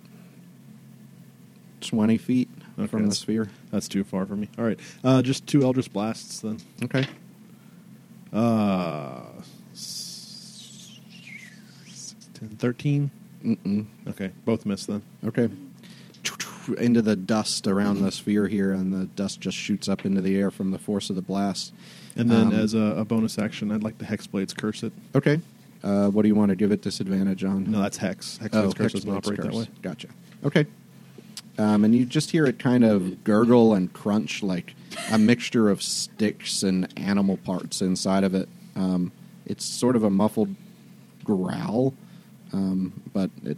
20 1.81 2.17
feet 2.17 2.49
Okay, 2.77 2.87
from 2.87 3.07
the 3.09 3.15
sphere. 3.15 3.49
That's 3.71 3.87
too 3.87 4.03
far 4.03 4.25
for 4.25 4.35
me. 4.35 4.49
All 4.57 4.65
right. 4.65 4.79
Uh, 5.03 5.21
just 5.21 5.45
two 5.47 5.63
Eldritch 5.63 5.91
Blasts 5.91 6.39
then. 6.39 6.59
Okay. 6.83 7.05
Uh, 8.31 9.21
s- 9.73 10.99
10, 12.35 12.49
13. 12.57 13.11
Mm-mm. 13.43 13.85
Okay, 14.07 14.31
both 14.45 14.65
miss 14.65 14.85
then. 14.85 15.01
Okay. 15.25 15.49
Into 16.77 17.01
the 17.01 17.15
dust 17.15 17.67
around 17.67 18.01
the 18.01 18.11
sphere 18.11 18.47
here, 18.47 18.71
and 18.71 18.93
the 18.93 19.05
dust 19.05 19.41
just 19.41 19.57
shoots 19.57 19.87
up 19.89 20.05
into 20.05 20.21
the 20.21 20.37
air 20.37 20.51
from 20.51 20.71
the 20.71 20.77
force 20.79 21.09
of 21.09 21.15
the 21.15 21.21
blast. 21.21 21.73
And 22.15 22.29
then 22.29 22.47
Um, 22.47 22.53
as 22.53 22.73
a, 22.73 22.79
a 22.97 23.05
bonus 23.05 23.37
action, 23.39 23.71
I'd 23.71 23.83
like 23.83 23.97
the 23.97 24.05
Hexblades 24.05 24.55
curse 24.55 24.83
it. 24.83 24.91
Okay. 25.15 25.39
Uh, 25.83 26.09
what 26.09 26.23
do 26.23 26.27
you 26.27 26.35
want 26.35 26.49
to 26.49 26.55
give 26.55 26.71
it 26.71 26.81
disadvantage 26.81 27.43
on? 27.43 27.71
No, 27.71 27.81
that's 27.81 27.97
Hex. 27.97 28.37
Hexblades 28.41 28.49
Oh, 28.53 28.71
curse 28.73 28.93
doesn't 28.93 29.09
operate 29.09 29.41
that 29.41 29.53
way. 29.53 29.67
Gotcha. 29.81 30.09
Okay. 30.43 30.65
Um, 31.57 31.83
and 31.85 31.95
you 31.95 32.05
just 32.05 32.31
hear 32.31 32.45
it 32.45 32.59
kind 32.59 32.83
of 32.83 33.23
gurgle 33.23 33.73
and 33.73 33.91
crunch 33.93 34.41
like 34.43 34.75
a 35.11 35.17
mixture 35.17 35.69
of 35.69 35.81
sticks 35.81 36.63
and 36.63 36.87
animal 36.97 37.37
parts 37.37 37.81
inside 37.81 38.23
of 38.23 38.33
it. 38.33 38.47
Um, 38.75 39.11
it's 39.45 39.65
sort 39.65 39.95
of 39.95 40.03
a 40.03 40.09
muffled 40.09 40.55
growl, 41.23 41.93
um, 42.53 43.01
but 43.13 43.29
it 43.43 43.57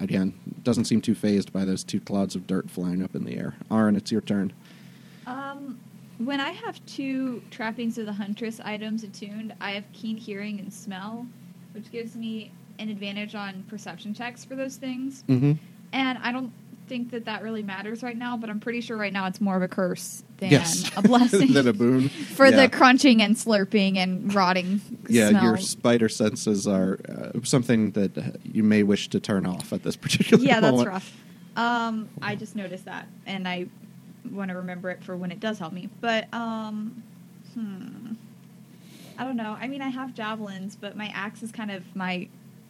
again 0.00 0.32
doesn't 0.62 0.84
seem 0.84 1.00
too 1.00 1.14
phased 1.14 1.52
by 1.52 1.64
those 1.64 1.84
two 1.84 2.00
clouds 2.00 2.34
of 2.34 2.46
dirt 2.46 2.70
flying 2.70 3.02
up 3.02 3.14
in 3.14 3.24
the 3.24 3.36
air. 3.36 3.54
Aaron, 3.70 3.96
it's 3.96 4.12
your 4.12 4.20
turn. 4.20 4.52
Um, 5.26 5.78
when 6.18 6.40
I 6.40 6.50
have 6.50 6.84
two 6.86 7.42
trappings 7.50 7.98
of 7.98 8.06
the 8.06 8.12
huntress 8.12 8.60
items 8.60 9.04
attuned, 9.04 9.54
I 9.60 9.72
have 9.72 9.84
keen 9.92 10.16
hearing 10.16 10.58
and 10.58 10.72
smell, 10.72 11.26
which 11.72 11.90
gives 11.92 12.16
me 12.16 12.50
an 12.78 12.88
advantage 12.88 13.34
on 13.34 13.64
perception 13.68 14.14
checks 14.14 14.44
for 14.44 14.56
those 14.56 14.76
things. 14.76 15.24
Mm-hmm. 15.28 15.52
And 15.92 16.18
I 16.18 16.32
don't 16.32 16.52
think 16.88 17.10
that 17.12 17.26
that 17.26 17.42
really 17.42 17.62
matters 17.62 18.02
right 18.02 18.16
now, 18.16 18.36
but 18.36 18.50
I'm 18.50 18.60
pretty 18.60 18.80
sure 18.80 18.96
right 18.96 19.12
now 19.12 19.26
it's 19.26 19.40
more 19.40 19.56
of 19.56 19.62
a 19.62 19.68
curse 19.68 20.22
than 20.38 20.50
Yes, 20.50 20.90
a 20.96 21.02
blessing 21.08 21.52
than 21.52 21.68
a 21.68 21.72
boon 21.72 22.08
for 22.08 22.46
Yeah. 22.46 22.62
the 22.62 22.68
crunching 22.76 23.22
and 23.22 23.36
slurping 23.36 23.96
and 23.96 24.32
rotting. 24.34 24.80
Yeah, 25.08 25.30
smell. 25.30 25.44
your 25.44 25.56
spider 25.58 26.08
senses 26.08 26.66
are 26.66 26.98
uh, 27.08 27.38
something 27.44 27.92
that 27.92 28.38
you 28.44 28.62
may 28.62 28.82
wish 28.82 29.08
to 29.10 29.20
turn 29.20 29.46
off 29.46 29.72
at 29.72 29.82
this 29.82 29.96
particular 29.96 30.42
yeah, 30.44 30.60
that's 30.60 30.84
rough. 30.84 31.16
Um, 31.56 32.08
I 32.22 32.34
just 32.36 32.54
noticed 32.56 32.84
that, 32.86 33.08
and 33.26 33.46
I 33.48 33.66
want 34.30 34.50
to 34.50 34.56
remember 34.56 34.90
it 34.90 35.02
for 35.04 35.16
when 35.16 35.30
it 35.32 35.40
does 35.40 35.58
help 35.58 35.72
me. 35.72 35.88
But 36.00 36.32
um, 36.32 37.02
hmm, 37.54 38.12
I 39.18 39.24
don't 39.24 39.36
know. 39.36 39.56
I 39.60 39.66
mean, 39.66 39.82
I 39.82 39.88
have 39.88 40.14
javelins, 40.14 40.76
but 40.76 40.96
my 40.96 41.06
axe 41.14 41.42
is 41.42 41.50
kind 41.52 41.70
of 41.70 41.96
my 41.96 42.28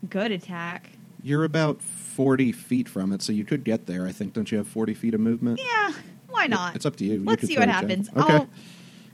good 0.08 0.32
attack. 0.32 0.90
You're 1.22 1.44
about 1.44 1.82
40 1.82 2.52
feet 2.52 2.88
from 2.88 3.12
it, 3.12 3.22
so 3.22 3.32
you 3.32 3.44
could 3.44 3.64
get 3.64 3.86
there. 3.86 4.06
I 4.06 4.12
think. 4.12 4.32
Don't 4.32 4.50
you 4.50 4.58
have 4.58 4.68
40 4.68 4.94
feet 4.94 5.14
of 5.14 5.20
movement? 5.20 5.60
Yeah, 5.62 5.92
why 6.28 6.46
not? 6.46 6.76
It's 6.76 6.86
up 6.86 6.96
to 6.96 7.04
you. 7.04 7.14
You 7.14 7.24
Let's 7.24 7.40
could 7.40 7.48
see 7.48 7.58
what 7.58 7.68
happens. 7.68 8.08
Okay. 8.16 8.34
I'll, 8.34 8.48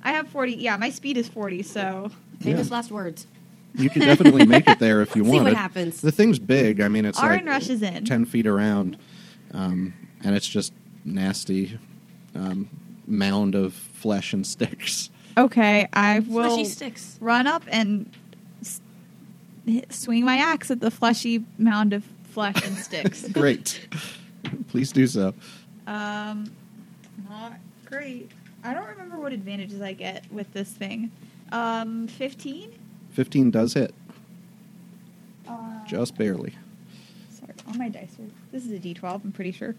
I 0.02 0.12
have 0.12 0.28
forty. 0.28 0.52
Yeah, 0.55 0.76
my 0.76 0.90
speed 0.90 1.16
is 1.16 1.28
forty. 1.28 1.62
So 1.62 2.11
Famous 2.40 2.68
Yeah. 2.68 2.74
last 2.74 2.90
words. 2.90 3.26
You 3.76 3.88
could 3.90 4.02
definitely 4.02 4.44
make 4.46 4.68
it 4.68 4.78
there 4.78 5.00
if 5.02 5.16
you 5.16 5.24
want. 5.24 5.38
See 5.38 5.44
what 5.44 5.55
happens. 5.55 6.00
The 6.00 6.12
thing's 6.12 6.38
big. 6.38 6.80
I 6.80 6.88
mean, 6.88 7.05
it's 7.07 7.20
Aaron 7.20 7.38
like 7.46 7.55
rushes 7.55 7.82
in. 7.82 8.05
10 8.05 8.24
feet 8.26 8.46
around, 8.46 8.96
um, 9.52 9.94
and 10.22 10.36
it's 10.36 10.46
just 10.46 10.72
nasty 11.05 11.78
um, 12.34 12.68
mound 13.07 13.55
of 13.55 13.72
flesh 13.74 14.32
and 14.32 14.46
sticks. 14.46 15.11
okay, 15.36 15.88
I 15.92 16.20
will 16.20 16.50
Fleshy 16.55 16.64
sticks. 16.66 17.16
run 17.20 17.46
up 17.48 17.62
and 17.68 18.07
s- 18.07 18.12
hit- 18.14 18.24
swing 19.91 20.25
my 20.25 20.37
axe 20.37 20.71
at 20.71 20.81
the 20.81 20.91
fleshy 20.91 21.45
mound 21.59 21.93
of 21.93 22.05
flesh 22.31 22.57
and 22.65 22.77
sticks. 22.77 23.27
Great. 23.33 23.87
Please 24.69 24.93
do 24.93 25.07
so. 25.07 25.33
Um, 25.87 26.51
not 27.29 27.55
great. 27.85 28.31
I 28.62 28.73
don't 28.75 28.87
remember 28.87 29.19
what 29.19 29.33
advantages 29.33 29.81
I 29.81 29.93
get 29.93 30.25
with 30.33 30.53
this 30.53 30.71
thing. 30.71 31.11
Um, 31.53 32.07
fifteen. 32.09 32.73
15 33.12 33.51
does 33.53 33.75
hit, 33.75 33.95
Uh, 35.47 35.85
just 35.87 36.17
barely. 36.17 36.55
sorry, 37.31 37.53
on 37.69 37.79
my 37.79 37.89
dice. 37.89 38.17
are- 38.19 38.31
This 38.51 38.65
is 38.65 38.73
a 38.73 38.79
D 38.79 38.93
twelve. 38.95 39.23
I'm 39.25 39.33
pretty 39.33 39.53
sure. 39.53 39.75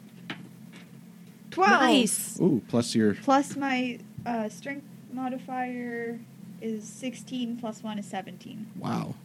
Twelve. 1.51 1.81
Nice. 1.81 2.39
Ooh, 2.39 2.61
plus 2.67 2.95
your 2.95 3.15
Plus 3.15 3.55
my 3.55 3.99
uh, 4.25 4.47
strength 4.49 4.85
modifier 5.11 6.19
is 6.61 6.87
sixteen. 6.87 7.57
Plus 7.57 7.81
one 7.83 7.97
is 7.99 8.05
seventeen. 8.05 8.67
Wow. 8.77 9.15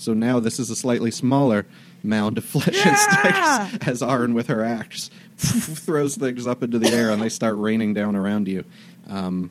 So 0.00 0.14
now 0.14 0.40
this 0.40 0.58
is 0.58 0.70
a 0.70 0.76
slightly 0.76 1.10
smaller 1.10 1.66
mound 2.02 2.38
of 2.38 2.44
flesh 2.46 2.74
Yeah! 2.74 2.88
and 2.88 3.68
sticks 3.72 3.86
as 3.88 4.00
Arn 4.02 4.32
with 4.32 4.46
her 4.46 4.64
axe 4.64 5.10
throws 5.36 6.16
things 6.16 6.46
up 6.46 6.62
into 6.62 6.78
the 6.78 6.88
air 6.88 7.10
and 7.10 7.20
they 7.20 7.28
start 7.28 7.56
raining 7.58 7.92
down 7.92 8.16
around 8.16 8.48
you. 8.48 8.64
Um, 9.08 9.50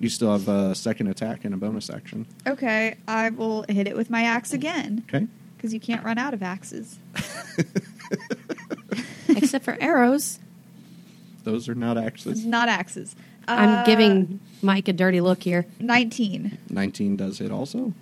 you 0.00 0.08
still 0.08 0.32
have 0.32 0.48
a 0.48 0.74
second 0.74 1.06
attack 1.06 1.44
and 1.44 1.54
a 1.54 1.56
bonus 1.56 1.88
action. 1.88 2.26
Okay, 2.48 2.96
I 3.06 3.30
will 3.30 3.64
hit 3.68 3.86
it 3.86 3.96
with 3.96 4.10
my 4.10 4.24
axe 4.24 4.52
again 4.52 5.04
Okay. 5.08 5.28
because 5.56 5.72
you 5.72 5.78
can't 5.78 6.04
run 6.04 6.18
out 6.18 6.34
of 6.34 6.42
axes. 6.42 6.98
Except 9.28 9.64
for 9.64 9.76
arrows. 9.80 10.40
Those 11.44 11.68
are 11.68 11.76
not 11.76 11.96
axes. 11.96 12.44
not 12.44 12.68
axes. 12.68 13.14
I'm 13.46 13.68
Uh, 13.68 13.84
giving 13.84 14.40
Mike 14.62 14.88
a 14.88 14.92
dirty 14.92 15.20
look 15.20 15.44
here. 15.44 15.64
nineteen. 15.78 16.58
19 16.70 17.14
does 17.16 17.38
hit 17.38 17.52
also. 17.52 17.92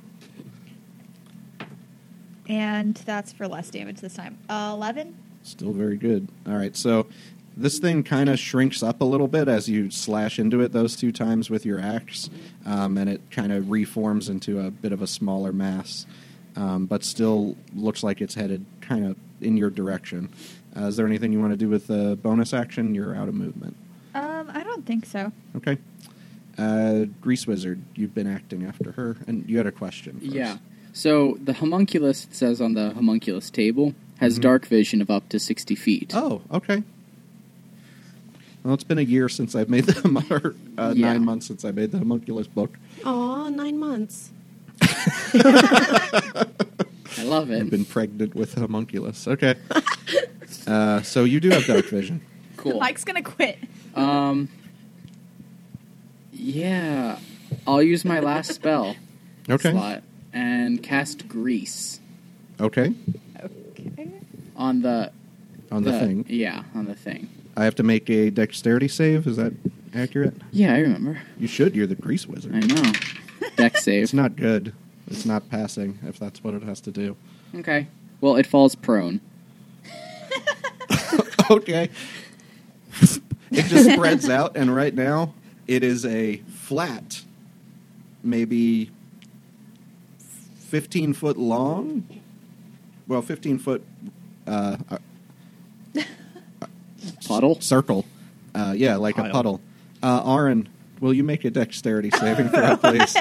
And 2.48 2.94
that's 2.94 3.32
for 3.32 3.48
less 3.48 3.70
damage 3.70 4.00
this 4.00 4.14
time. 4.14 4.38
Uh, 4.48 4.72
11? 4.74 5.16
Still 5.42 5.72
very 5.72 5.96
good. 5.96 6.28
All 6.46 6.54
right, 6.54 6.76
so 6.76 7.06
this 7.56 7.78
thing 7.78 8.02
kind 8.02 8.28
of 8.28 8.38
shrinks 8.38 8.82
up 8.82 9.00
a 9.00 9.04
little 9.04 9.28
bit 9.28 9.48
as 9.48 9.68
you 9.68 9.90
slash 9.90 10.38
into 10.38 10.60
it 10.60 10.72
those 10.72 10.96
two 10.96 11.12
times 11.12 11.50
with 11.50 11.64
your 11.64 11.80
axe, 11.80 12.28
um, 12.66 12.98
and 12.98 13.08
it 13.08 13.20
kind 13.30 13.52
of 13.52 13.70
reforms 13.70 14.28
into 14.28 14.60
a 14.60 14.70
bit 14.70 14.92
of 14.92 15.02
a 15.02 15.06
smaller 15.06 15.52
mass, 15.52 16.06
um, 16.56 16.86
but 16.86 17.04
still 17.04 17.56
looks 17.74 18.02
like 18.02 18.20
it's 18.20 18.34
headed 18.34 18.64
kind 18.80 19.06
of 19.06 19.16
in 19.40 19.56
your 19.56 19.70
direction. 19.70 20.28
Uh, 20.76 20.86
is 20.86 20.96
there 20.96 21.06
anything 21.06 21.32
you 21.32 21.40
want 21.40 21.52
to 21.52 21.56
do 21.56 21.68
with 21.68 21.86
the 21.86 22.18
bonus 22.22 22.52
action? 22.52 22.94
You're 22.94 23.14
out 23.14 23.28
of 23.28 23.34
movement. 23.34 23.76
Um, 24.14 24.50
I 24.52 24.62
don't 24.64 24.84
think 24.84 25.06
so. 25.06 25.30
Okay. 25.56 25.78
Uh, 26.58 27.04
Grease 27.20 27.46
Wizard, 27.46 27.82
you've 27.94 28.14
been 28.14 28.26
acting 28.26 28.64
after 28.64 28.92
her, 28.92 29.16
and 29.26 29.48
you 29.48 29.56
had 29.56 29.66
a 29.66 29.72
question. 29.72 30.20
first. 30.20 30.32
Yeah. 30.32 30.56
So 30.96 31.36
the 31.44 31.54
homunculus 31.54 32.24
it 32.24 32.34
says 32.34 32.60
on 32.62 32.74
the 32.74 32.90
homunculus 32.94 33.50
table 33.50 33.94
has 34.20 34.38
Mhm. 34.38 34.42
dark 34.42 34.66
vision 34.66 35.02
of 35.02 35.10
up 35.10 35.28
to 35.30 35.38
sixty 35.40 35.74
feet. 35.74 36.12
Oh, 36.14 36.40
okay. 36.52 36.82
Well, 38.62 38.74
it's 38.74 38.84
been 38.84 38.98
a 38.98 39.02
year 39.02 39.28
since 39.28 39.54
I've 39.54 39.68
made 39.68 39.84
the 39.84 40.24
or, 40.30 40.54
uh, 40.82 40.94
Yeah. 40.96 41.12
nine 41.12 41.24
months 41.24 41.46
since 41.46 41.64
I 41.64 41.72
made 41.72 41.90
the 41.90 41.98
homunculus 41.98 42.46
book. 42.46 42.78
Aw, 43.04 43.48
nine 43.50 43.78
months. 43.78 44.30
I 44.82 46.46
love 47.24 47.50
it. 47.50 47.60
I've 47.60 47.70
been 47.70 47.84
pregnant 47.84 48.34
with 48.34 48.54
homunculus. 48.54 49.28
Okay. 49.28 49.54
uh, 50.66 51.02
so 51.02 51.24
you 51.24 51.40
do 51.40 51.50
have 51.50 51.66
dark 51.66 51.86
vision. 51.86 52.20
cool. 52.56 52.78
Mike's 52.78 53.04
gonna 53.04 53.22
quit. 53.22 53.58
Um. 53.94 54.48
Yeah, 56.32 57.18
I'll 57.66 57.82
use 57.82 58.04
my 58.04 58.20
last 58.20 58.52
spell 58.52 58.96
Okay. 59.48 59.70
slot 59.72 60.02
and 60.34 60.82
cast 60.82 61.26
grease 61.28 62.00
Okay. 62.60 62.92
Okay. 63.70 64.10
On 64.56 64.82
the 64.82 65.10
On 65.72 65.82
the, 65.82 65.98
thing, 65.98 66.24
Yeah, 66.28 66.62
on 66.74 66.84
the 66.86 66.94
thing. 66.94 67.28
I 67.56 67.64
have 67.64 67.74
to 67.76 67.82
make 67.82 68.08
a 68.08 68.30
dexterity 68.30 68.88
save. 68.88 69.26
Is 69.26 69.36
that 69.36 69.52
accurate? 69.94 70.34
Yeah, 70.52 70.74
I 70.74 70.78
remember. 70.78 71.20
You 71.38 71.48
should. 71.48 71.74
You're 71.74 71.86
the 71.86 71.94
grease 71.96 72.26
wizard. 72.26 72.54
I 72.54 72.60
know. 72.60 72.92
Deck 73.56 73.76
save. 73.78 74.04
It's 74.04 74.14
not 74.14 74.36
good. 74.36 74.72
It's 75.08 75.26
not 75.26 75.50
passing. 75.50 75.98
If 76.04 76.18
that's 76.18 76.42
what 76.44 76.54
it 76.54 76.62
has 76.62 76.80
to 76.82 76.90
do. 76.90 77.16
Okay. 77.54 77.88
Well, 78.20 78.36
it 78.36 78.46
falls 78.46 78.74
prone. 78.74 79.20
okay. 81.50 81.90
it 83.50 83.64
just 83.66 83.90
spreads 83.90 84.28
out, 84.38 84.56
and 84.56 84.74
right 84.74 84.94
now 84.94 85.34
it 85.66 85.82
is 85.82 86.06
a 86.06 86.36
flat, 86.48 87.22
maybe 88.22 88.90
15 90.74 91.12
foot 91.12 91.36
long. 91.36 92.04
Well, 93.06 93.22
15 93.22 93.60
foot 93.60 93.84
uh, 94.44 94.76
Puddle. 97.28 97.60
circle. 97.60 98.04
Uh, 98.56 98.74
yeah, 98.76 98.96
like 98.96 99.16
a 99.16 99.30
puddle. 99.30 99.60
Uh, 100.02 100.34
Aaron, 100.34 100.68
will 100.98 101.14
you 101.14 101.22
make 101.22 101.44
a 101.44 101.50
dexterity 101.50 102.10
saving 102.10 102.48
throw, 102.48 102.76
please? 102.82 103.16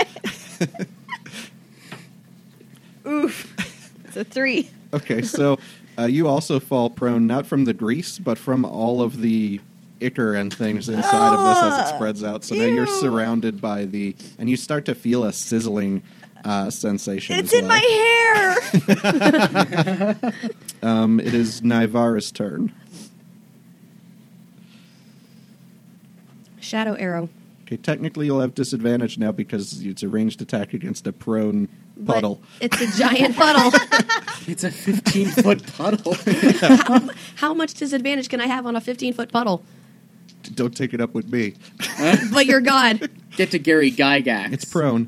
Oof. 3.05 3.53
It's 4.05 4.17
a 4.17 4.23
three. 4.23 4.71
Okay, 4.91 5.21
so 5.21 5.59
uh, 5.99 6.05
you 6.05 6.27
also 6.27 6.59
fall 6.59 6.89
prone, 6.89 7.27
not 7.27 7.45
from 7.45 7.65
the 7.65 7.73
grease, 7.75 8.17
but 8.17 8.39
from 8.39 8.65
all 8.65 8.99
of 8.99 9.21
the 9.21 9.61
ichor 10.01 10.33
and 10.33 10.51
things 10.51 10.89
inside 10.89 11.35
of 11.35 11.45
this 11.45 11.63
as 11.71 11.85
it 11.91 11.95
spreads 11.95 12.23
out. 12.23 12.43
So 12.43 12.55
now 12.55 12.65
you're 12.65 12.87
surrounded 12.87 13.61
by 13.61 13.85
the, 13.85 14.15
and 14.39 14.49
you 14.49 14.57
start 14.57 14.85
to 14.85 14.95
feel 14.95 15.23
a 15.23 15.31
sizzling 15.31 16.01
uh, 16.43 16.69
sensation. 16.69 17.37
It's 17.37 17.53
in 17.53 17.67
well. 17.67 17.79
my 17.79 17.79
hair. 19.79 20.33
Um, 20.83 21.21
it 21.21 21.33
is 21.33 21.61
Nivara's 21.61 22.29
turn. 22.29 22.73
Shadow 26.59 26.93
arrow. 26.95 27.29
Okay, 27.63 27.77
technically 27.77 28.25
you'll 28.25 28.41
have 28.41 28.53
disadvantage 28.53 29.17
now 29.17 29.31
because 29.31 29.81
it's 29.81 30.03
a 30.03 30.09
ranged 30.09 30.41
attack 30.41 30.73
against 30.73 31.07
a 31.07 31.13
prone 31.13 31.69
But 31.95 32.15
puddle. 32.15 32.41
It's 32.59 32.81
a 32.81 32.99
giant 32.99 33.35
puddle. 33.35 33.71
It's 34.45 34.65
a 34.65 34.71
15 34.71 35.27
foot 35.27 35.65
puddle. 35.77 36.17
How 37.35 37.53
much 37.53 37.75
disadvantage 37.75 38.27
can 38.27 38.41
I 38.41 38.47
have 38.47 38.65
on 38.65 38.75
a 38.75 38.81
15 38.81 39.13
foot 39.13 39.31
puddle? 39.31 39.63
Don't 40.53 40.75
take 40.75 40.93
it 40.93 40.99
up 40.99 41.13
with 41.13 41.31
me. 41.31 41.53
But 42.33 42.45
you're 42.45 42.59
God. 42.59 43.09
Get 43.37 43.51
to 43.51 43.59
Gary 43.59 43.89
Gygax. 43.89 44.51
It's 44.51 44.65
prone. 44.65 45.07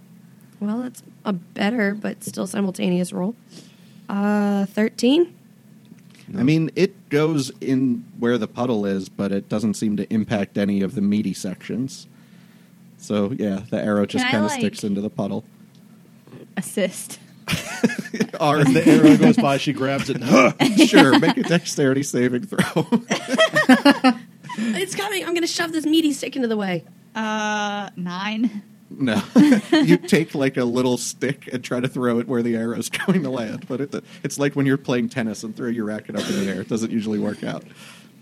Well, 0.60 0.84
it's 0.84 1.03
a 1.26 1.34
better 1.34 1.93
but 1.93 2.24
still 2.24 2.47
simultaneous 2.47 3.12
roll. 3.14 3.36
Uh, 4.10 4.66
13? 4.68 5.34
I 6.38 6.43
mean, 6.43 6.72
it 6.76 7.10
goes 7.10 7.51
in 7.62 8.03
where 8.20 8.38
the 8.38 8.47
puddle 8.47 8.86
is, 8.86 9.10
but 9.10 9.32
it 9.32 9.47
doesn't 9.47 9.76
seem 9.76 9.95
to 9.97 10.12
impact 10.14 10.58
any 10.58 10.82
of 10.82 10.95
the 10.95 11.01
meaty 11.01 11.34
sections. 11.34 12.08
So 12.97 13.32
yeah, 13.38 13.62
the 13.70 13.80
arrow 13.82 14.06
just 14.06 14.24
Can 14.26 14.28
I, 14.28 14.32
kind 14.32 14.45
of 14.45 14.51
like- 14.51 14.60
sticks 14.60 14.84
into 14.84 15.01
the 15.01 15.10
puddle. 15.10 15.43
Assist. 16.58 17.20
Or 18.39 18.60
As 18.60 18.74
the 18.74 18.86
arrow 18.86 19.16
goes 19.18 19.38
by, 19.38 19.58
she 19.58 19.72
grabs 19.72 20.10
it. 20.10 20.18
And, 20.18 20.26
huh! 20.26 20.53
sure, 20.88 21.18
make 21.20 21.38
a 21.38 21.43
dexterity 21.43 22.03
saving 22.03 22.45
throw. 22.47 22.88
It's 24.58 24.95
coming. 24.95 25.22
I'm 25.24 25.32
going 25.32 25.41
to 25.41 25.47
shove 25.47 25.74
this 25.74 25.86
meaty 25.86 26.14
stick 26.14 26.36
into 26.38 26.47
the 26.47 26.56
way. 26.58 26.86
Uh, 27.14 27.89
nine. 27.97 28.62
No, 28.98 29.22
you 29.72 29.98
take 29.98 30.34
like 30.36 30.58
a 30.58 30.64
little 30.66 30.98
stick 30.98 31.48
and 31.52 31.64
try 31.64 31.80
to 31.80 31.88
throw 31.88 32.20
it 32.20 32.28
where 32.28 32.41
the 32.43 32.56
arrow 32.56 32.78
is 32.78 32.89
going 33.06 33.24
to 33.24 33.30
land. 33.30 33.68
But 33.68 33.82
it, 33.82 34.04
it's 34.24 34.38
like 34.39 34.56
when 34.56 34.66
you're 34.66 34.78
playing 34.78 35.10
tennis 35.10 35.43
and 35.43 35.56
throw 35.56 35.68
your 35.68 35.86
racket 35.86 36.16
up 36.16 36.28
in 36.30 36.46
the 36.46 36.52
air. 36.52 36.62
It 36.62 36.70
doesn't 36.70 36.91
usually 36.91 37.20
work 37.20 37.43
out. 37.43 37.64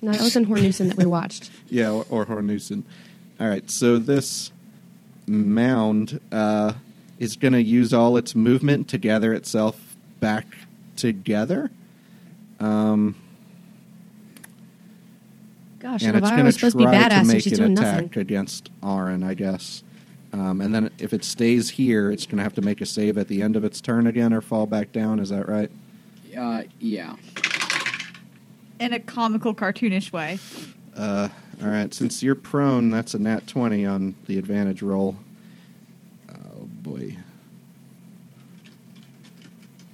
No, 0.01 0.11
that 0.11 0.21
was 0.21 0.35
in 0.35 0.45
Hornusen 0.45 0.89
that 0.89 0.97
we 0.97 1.05
watched. 1.05 1.49
Yeah, 1.69 1.91
or, 1.91 2.05
or 2.09 2.25
Hornusen. 2.25 2.83
All 3.39 3.47
right, 3.47 3.69
so 3.71 3.97
this 3.97 4.51
mound 5.25 6.19
uh, 6.31 6.73
is 7.19 7.35
going 7.35 7.53
to 7.53 7.63
use 7.63 7.93
all 7.93 8.17
its 8.17 8.35
movement 8.35 8.87
to 8.89 8.97
gather 8.97 9.33
itself 9.33 9.95
back 10.19 10.45
together. 10.97 11.71
Um, 12.59 13.15
Gosh, 15.79 16.03
and 16.03 16.15
it's 16.15 16.21
Navarro 16.21 16.35
going 16.35 16.45
was 16.45 16.55
to 16.55 16.59
supposed 16.59 16.73
to 16.73 16.77
be 16.79 16.83
try 16.85 16.93
to 16.93 17.15
badass 17.15 17.19
and 17.19 17.27
make 17.27 17.43
she's 17.43 17.53
an 17.53 17.59
doing 17.59 17.77
attack 17.77 18.03
nothing. 18.03 18.21
against 18.21 18.69
Aaron, 18.83 19.23
I 19.23 19.33
guess. 19.33 19.83
Um, 20.33 20.61
and 20.61 20.73
then 20.73 20.89
if 20.97 21.13
it 21.13 21.23
stays 21.23 21.69
here, 21.69 22.11
it's 22.11 22.25
going 22.25 22.37
to 22.37 22.43
have 22.43 22.55
to 22.55 22.61
make 22.61 22.81
a 22.81 22.87
save 22.87 23.19
at 23.19 23.27
the 23.27 23.43
end 23.43 23.55
of 23.55 23.63
its 23.63 23.79
turn 23.79 24.07
again 24.07 24.33
or 24.33 24.41
fall 24.41 24.65
back 24.65 24.91
down. 24.91 25.19
Is 25.19 25.29
that 25.29 25.47
right? 25.47 25.69
Uh, 26.35 26.63
yeah. 26.79 27.15
In 28.79 28.93
a 28.93 28.99
comical, 28.99 29.53
cartoonish 29.53 30.11
way. 30.11 30.39
Uh, 30.97 31.29
all 31.61 31.69
right, 31.69 31.93
since 31.93 32.23
you're 32.23 32.35
prone, 32.35 32.89
that's 32.89 33.13
a 33.13 33.19
nat 33.19 33.45
20 33.45 33.85
on 33.85 34.15
the 34.25 34.39
advantage 34.39 34.81
roll. 34.81 35.15
Oh, 36.29 36.67
boy. 36.81 37.17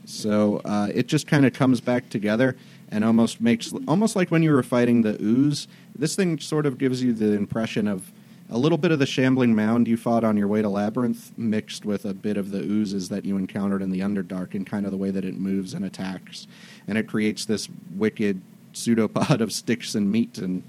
So 0.06 0.62
uh, 0.64 0.90
it 0.94 1.08
just 1.08 1.28
kind 1.28 1.46
of 1.46 1.54
comes 1.54 1.82
back 1.82 2.10
together 2.10 2.56
and 2.90 3.04
almost 3.04 3.42
makes, 3.42 3.74
almost 3.90 4.16
like 4.16 4.32
when 4.32 4.42
you 4.42 4.52
were 4.52 4.64
fighting 4.64 5.02
the 5.02 5.22
ooze. 5.22 5.68
This 5.94 6.16
thing 6.16 6.40
sort 6.40 6.66
of 6.66 6.78
gives 6.78 7.04
you 7.04 7.14
the 7.14 7.34
impression 7.34 7.88
of 7.88 8.12
a 8.50 8.58
little 8.58 8.78
bit 8.80 8.92
of 8.92 8.98
the 9.00 9.06
shambling 9.06 9.54
mound 9.56 9.88
you 9.88 9.96
fought 9.96 10.24
on 10.24 10.36
your 10.36 10.48
way 10.48 10.62
to 10.62 10.70
Labyrinth 10.70 11.38
mixed 11.38 11.86
with 11.86 12.04
a 12.06 12.14
bit 12.14 12.36
of 12.36 12.50
the 12.52 12.60
oozes 12.62 13.10
that 13.10 13.24
you 13.26 13.38
encountered 13.38 13.82
in 13.82 13.92
the 13.92 14.00
Underdark 14.00 14.56
and 14.56 14.66
kind 14.66 14.86
of 14.86 14.92
the 14.92 14.98
way 14.98 15.12
that 15.12 15.24
it 15.24 15.36
moves 15.36 15.74
and 15.74 15.86
attacks. 15.86 16.48
And 16.88 16.98
it 16.98 17.08
creates 17.08 17.46
this 17.46 17.70
wicked 17.96 18.42
pseudopod 18.74 19.42
of 19.42 19.52
sticks 19.52 19.94
and 19.94 20.12
meat 20.12 20.38
and 20.40 20.64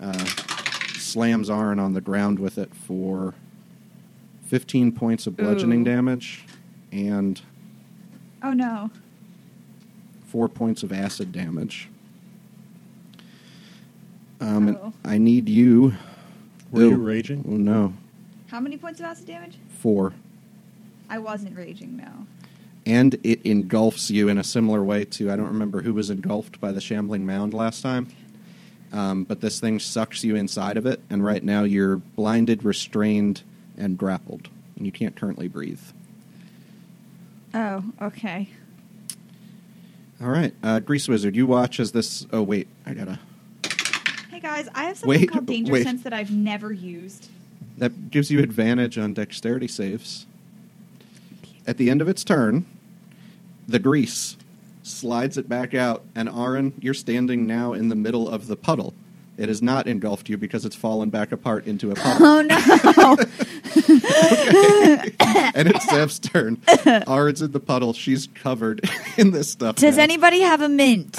uh, 0.00 0.24
slams 0.96 1.48
Arn 1.48 1.78
on 1.78 1.94
the 1.94 2.00
ground 2.02 2.38
with 2.38 2.58
it 2.58 2.74
for 2.74 3.32
15 4.46 4.92
points 4.92 5.26
of 5.26 5.36
bludgeoning 5.36 5.80
Ooh. 5.80 5.84
damage 5.84 6.44
and 6.92 7.40
Oh 8.42 8.52
no. 8.52 8.90
four 10.26 10.48
points 10.48 10.82
of 10.82 10.92
acid 10.92 11.32
damage. 11.32 11.88
Um, 14.40 14.76
Oh. 14.82 14.92
I 15.04 15.16
need 15.16 15.48
you. 15.48 15.94
Were 16.74 16.82
you 16.88 16.94
Oh. 16.94 16.96
raging? 16.98 17.44
Oh 17.48 17.56
no, 17.56 17.94
How 18.48 18.60
many 18.60 18.76
points 18.76 19.00
of 19.00 19.06
acid 19.06 19.26
damage? 19.26 19.56
four. 19.68 20.12
I 21.08 21.18
wasn't 21.18 21.56
raging, 21.56 21.96
no. 21.96 22.26
And 22.86 23.14
it 23.22 23.40
engulfs 23.44 24.10
you 24.10 24.28
in 24.28 24.36
a 24.38 24.44
similar 24.44 24.82
way 24.82 25.04
to 25.06 25.30
I 25.30 25.36
don't 25.36 25.46
remember 25.48 25.82
who 25.82 25.94
was 25.94 26.10
engulfed 26.10 26.60
by 26.60 26.72
the 26.72 26.80
shambling 26.80 27.24
mound 27.26 27.54
last 27.54 27.80
time. 27.82 28.08
Um, 28.92 29.24
but 29.24 29.40
this 29.40 29.58
thing 29.60 29.78
sucks 29.80 30.22
you 30.22 30.36
inside 30.36 30.76
of 30.76 30.86
it, 30.86 31.00
and 31.10 31.24
right 31.24 31.42
now 31.42 31.64
you're 31.64 31.96
blinded, 31.96 32.64
restrained, 32.64 33.42
and 33.76 33.98
grappled, 33.98 34.48
and 34.76 34.86
you 34.86 34.92
can't 34.92 35.16
currently 35.16 35.48
breathe. 35.48 35.80
Oh, 37.54 37.84
okay. 38.02 38.48
All 40.20 40.28
right, 40.30 40.54
uh, 40.62 40.78
Grease 40.80 41.08
Wizard, 41.08 41.34
you 41.34 41.46
watch 41.46 41.80
as 41.80 41.92
this. 41.92 42.26
Oh 42.32 42.42
wait, 42.42 42.68
I 42.86 42.94
gotta. 42.94 43.18
Guys, 44.44 44.68
I 44.74 44.84
have 44.84 44.98
something 44.98 45.20
Wait, 45.20 45.30
called 45.30 45.46
Danger 45.46 45.72
wait. 45.72 45.84
Sense 45.84 46.02
that 46.02 46.12
I've 46.12 46.30
never 46.30 46.70
used. 46.70 47.30
That 47.78 48.10
gives 48.10 48.30
you 48.30 48.40
advantage 48.40 48.98
on 48.98 49.14
dexterity 49.14 49.68
saves. 49.68 50.26
At 51.66 51.78
the 51.78 51.88
end 51.88 52.02
of 52.02 52.08
its 52.08 52.22
turn, 52.22 52.66
the 53.66 53.78
grease 53.78 54.36
slides 54.82 55.38
it 55.38 55.48
back 55.48 55.72
out, 55.72 56.04
and 56.14 56.28
Aaron, 56.28 56.74
you're 56.78 56.92
standing 56.92 57.46
now 57.46 57.72
in 57.72 57.88
the 57.88 57.94
middle 57.94 58.28
of 58.28 58.46
the 58.46 58.54
puddle. 58.54 58.92
It 59.38 59.48
has 59.48 59.62
not 59.62 59.86
engulfed 59.86 60.28
you 60.28 60.36
because 60.36 60.66
it's 60.66 60.76
fallen 60.76 61.08
back 61.08 61.32
apart 61.32 61.66
into 61.66 61.90
a 61.90 61.94
puddle. 61.94 62.26
Oh 62.26 62.42
no! 62.42 63.16
and 65.54 65.68
it's 65.68 65.84
Zev's 65.90 66.18
turn. 66.18 66.60
Ard's 67.06 67.42
in 67.42 67.52
the 67.52 67.60
puddle. 67.60 67.92
She's 67.92 68.28
covered 68.34 68.88
in 69.16 69.30
this 69.32 69.50
stuff. 69.50 69.76
Does 69.76 69.96
now. 69.96 70.02
anybody 70.02 70.40
have 70.40 70.60
a 70.60 70.68
mint? 70.68 71.16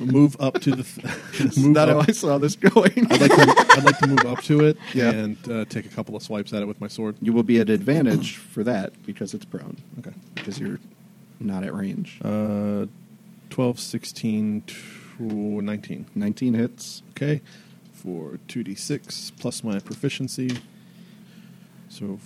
Move 0.00 0.36
up 0.40 0.60
to 0.62 0.70
the. 0.76 0.82
Th- 0.82 1.16
That's 1.38 1.56
move 1.58 1.72
not 1.74 1.88
how. 1.88 2.00
I 2.00 2.12
saw 2.12 2.38
this 2.38 2.56
going. 2.56 3.06
I'd 3.10 3.20
like 3.20 3.30
to. 3.30 3.66
I'd 3.76 3.84
like 3.84 3.98
to 3.98 4.06
move 4.06 4.24
up 4.26 4.40
to 4.44 4.64
it 4.64 4.76
Yeah. 4.94 5.10
and 5.10 5.36
uh, 5.50 5.64
take 5.66 5.84
a 5.86 5.90
couple 5.90 6.16
of 6.16 6.22
swipes 6.22 6.52
at 6.52 6.62
it 6.62 6.66
with 6.66 6.80
my 6.80 6.88
sword. 6.88 7.16
You 7.20 7.32
will 7.32 7.42
be 7.42 7.60
at 7.60 7.68
advantage 7.68 8.36
for 8.36 8.64
that 8.64 8.92
because 9.04 9.34
it's 9.34 9.44
prone. 9.44 9.76
Okay. 9.98 10.12
Because 10.34 10.58
you're 10.58 10.78
not 11.38 11.64
at 11.64 11.74
range. 11.74 12.18
Uh, 12.24 12.86
12, 13.50 13.78
16, 13.80 14.62
to 15.18 15.24
19. 15.62 16.06
19 16.14 16.54
hits. 16.54 17.02
Okay. 17.10 17.42
For 17.92 18.38
2d6 18.48 19.32
plus 19.38 19.62
my 19.62 19.78
proficiency. 19.80 20.58
So 21.90 22.18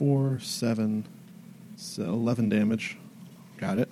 4, 0.00 0.38
7, 0.40 1.04
so 1.76 2.02
11 2.04 2.48
damage. 2.48 2.96
Got 3.58 3.78
it. 3.78 3.90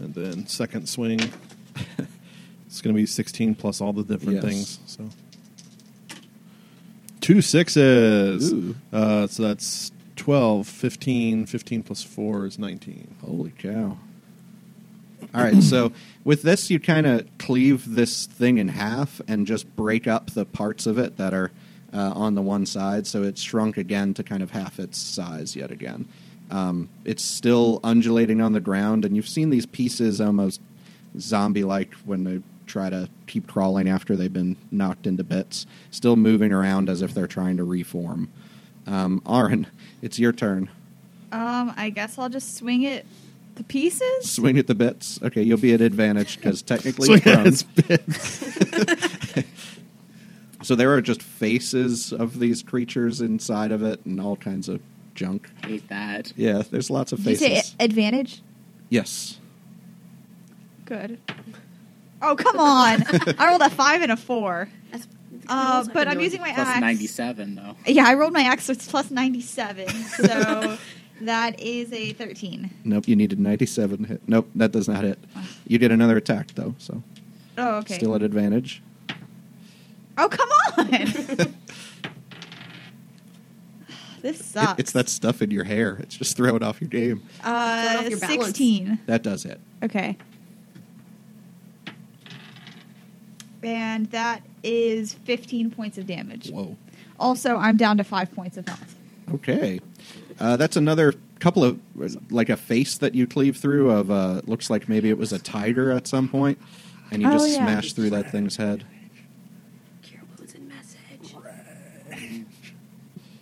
And 0.00 0.14
then 0.14 0.46
second 0.46 0.88
swing, 0.88 1.20
it's 2.66 2.80
going 2.80 2.94
to 2.96 2.98
be 2.98 3.04
16 3.04 3.54
plus 3.54 3.82
all 3.82 3.92
the 3.92 4.02
different 4.04 4.42
Yes. 4.42 4.44
things. 4.44 4.78
So 4.86 5.10
two 7.20 7.42
sixes. 7.42 8.54
Uh, 8.90 9.26
so 9.26 9.42
that's 9.42 9.92
12, 10.16 10.66
15. 10.66 11.44
15 11.44 11.82
plus 11.82 12.02
4 12.02 12.46
is 12.46 12.58
19. 12.58 13.16
Holy 13.22 13.50
cow. 13.50 13.98
All 15.34 15.42
right, 15.42 15.62
so 15.62 15.92
with 16.24 16.40
this, 16.40 16.70
you 16.70 16.80
kind 16.80 17.06
of 17.06 17.26
cleave 17.36 17.94
this 17.94 18.24
thing 18.24 18.56
in 18.56 18.68
half 18.68 19.20
and 19.28 19.46
just 19.46 19.76
break 19.76 20.06
up 20.06 20.30
the 20.30 20.46
parts 20.46 20.86
of 20.86 20.96
it 20.96 21.18
that 21.18 21.34
are 21.34 21.50
uh, 21.92 22.12
on 22.14 22.34
the 22.34 22.42
one 22.42 22.66
side, 22.66 23.06
so 23.06 23.22
it's 23.22 23.40
shrunk 23.40 23.76
again 23.76 24.14
to 24.14 24.22
kind 24.22 24.42
of 24.42 24.50
half 24.50 24.78
its 24.78 24.98
size 24.98 25.56
yet 25.56 25.70
again. 25.70 26.08
Um, 26.50 26.88
it's 27.04 27.22
still 27.22 27.80
undulating 27.84 28.40
on 28.40 28.52
the 28.52 28.60
ground, 28.60 29.04
and 29.04 29.14
you've 29.16 29.28
seen 29.28 29.50
these 29.50 29.66
pieces 29.66 30.20
almost 30.20 30.60
zombie 31.18 31.64
like 31.64 31.94
when 32.04 32.24
they 32.24 32.40
try 32.66 32.90
to 32.90 33.08
keep 33.26 33.46
crawling 33.46 33.88
after 33.88 34.14
they've 34.16 34.32
been 34.32 34.56
knocked 34.70 35.06
into 35.06 35.24
bits, 35.24 35.66
still 35.90 36.16
moving 36.16 36.52
around 36.52 36.88
as 36.88 37.02
if 37.02 37.14
they're 37.14 37.26
trying 37.26 37.56
to 37.56 37.64
reform. 37.64 38.30
Um, 38.86 39.22
Aaron, 39.28 39.66
it's 40.02 40.18
your 40.18 40.32
turn. 40.32 40.70
Um, 41.32 41.74
I 41.76 41.90
guess 41.90 42.18
I'll 42.18 42.28
just 42.28 42.56
swing 42.56 42.82
it 42.82 43.06
to 43.56 43.64
pieces. 43.64 44.30
Swing 44.30 44.58
at 44.58 44.66
the 44.66 44.74
bits. 44.74 45.20
Okay, 45.22 45.42
you'll 45.42 45.58
be 45.58 45.74
at 45.74 45.80
advantage 45.80 46.36
because 46.36 46.62
technically 46.74 47.06
Swing 47.06 47.22
you're 47.24 47.34
at 47.34 47.46
its 47.46 47.62
bits. 47.62 49.44
So 50.68 50.74
there 50.74 50.92
are 50.92 51.00
just 51.00 51.22
faces 51.22 52.12
of 52.12 52.38
these 52.40 52.62
creatures 52.62 53.22
inside 53.22 53.72
of 53.72 53.82
it 53.82 54.04
and 54.04 54.20
all 54.20 54.36
kinds 54.36 54.68
of 54.68 54.82
junk. 55.14 55.48
Hate 55.64 55.88
that. 55.88 56.30
Yeah, 56.36 56.60
there's 56.70 56.90
lots 56.90 57.10
of 57.10 57.24
Did 57.24 57.40
you 57.40 57.48
faces. 57.48 57.68
say 57.70 57.76
advantage? 57.80 58.42
yes. 58.90 59.40
Good. 60.84 61.18
Oh 62.20 62.36
come 62.36 62.58
on! 62.58 63.02
I 63.38 63.48
rolled 63.48 63.62
a 63.62 63.70
five 63.70 64.02
and 64.02 64.12
a 64.12 64.16
four. 64.18 64.68
That's, 64.92 65.08
Uh, 65.48 65.86
but 65.94 66.06
I'm 66.06 66.20
using 66.20 66.42
my 66.42 66.52
Plus 66.52 66.68
axe. 66.68 66.80
97, 66.82 67.54
though. 67.54 67.74
Yeah, 67.86 68.06
I 68.06 68.12
rolled 68.12 68.34
my 68.34 68.42
axe, 68.42 68.64
so 68.64 68.72
it's 68.74 68.86
plus 68.90 69.10
ninety-seven. 69.10 69.88
So 69.88 70.76
that 71.22 71.58
is 71.58 71.90
a 71.94 72.12
thirteen. 72.12 72.68
Nope, 72.84 73.08
you 73.08 73.16
needed 73.16 73.40
97 73.40 74.04
hit. 74.04 74.20
Nope, 74.28 74.50
that 74.54 74.72
does 74.72 74.86
not 74.86 75.02
hit. 75.02 75.18
You 75.66 75.78
get 75.78 75.92
another 75.92 76.18
attack 76.18 76.48
though, 76.56 76.74
so 76.76 77.02
Oh, 77.56 77.76
okay. 77.78 77.94
still 77.94 78.14
at 78.14 78.22
advantage. 78.22 78.82
Oh 80.18 80.28
come 80.28 80.48
on! 80.76 80.86
this 84.22 84.40
It- 84.40 84.44
sucks. 84.44 84.80
it's 84.80 84.92
that 84.92 85.08
stuff 85.08 85.40
in 85.42 85.50
your 85.50 85.64
hair. 85.64 85.96
It's 86.00 86.16
just 86.16 86.36
throwing 86.36 86.62
off 86.62 86.80
your 86.80 86.88
game. 86.90 87.22
Uh, 87.44 87.96
off 88.00 88.08
your 88.10 88.18
balance. 88.18 88.44
sixteen. 88.46 88.98
That 89.06 89.22
does 89.22 89.44
hit. 89.44 89.60
Okay. 89.82 90.16
And 93.62 94.06
that 94.12 94.42
is 94.62 95.14
15 95.14 95.70
points 95.72 95.98
of 95.98 96.06
damage. 96.06 96.50
Whoa. 96.50 96.76
Also, 97.18 97.56
I'm 97.56 97.76
down 97.76 97.96
to 97.98 98.04
5 98.04 98.32
points 98.32 98.56
of 98.56 98.66
health. 98.68 98.94
Okay. 99.34 99.80
Uh, 100.38 100.56
that's 100.56 100.76
another 100.76 101.14
couple 101.40 101.64
of 101.64 101.78
like 102.32 102.48
a 102.48 102.56
face 102.56 102.98
that 102.98 103.14
you 103.14 103.26
cleave 103.26 103.56
through 103.56 103.90
of 103.90 104.10
uh 104.10 104.40
looks 104.46 104.70
like 104.70 104.88
maybe 104.88 105.08
it 105.08 105.16
was 105.18 105.32
a 105.32 105.38
tiger 105.38 105.92
at 105.92 106.04
some 106.08 106.28
point 106.28 106.58
and 107.12 107.22
you 107.22 107.28
Oh, 107.28 107.32
just 107.32 107.50
yeah. 107.50 107.56
smash 107.58 107.92
through 107.92 108.10
that 108.10 108.30
thing's 108.32 108.56
head. 108.56 108.84
Cure 110.02 110.22
wounds 110.36 110.54
and 110.54 110.68
message. 110.68 111.34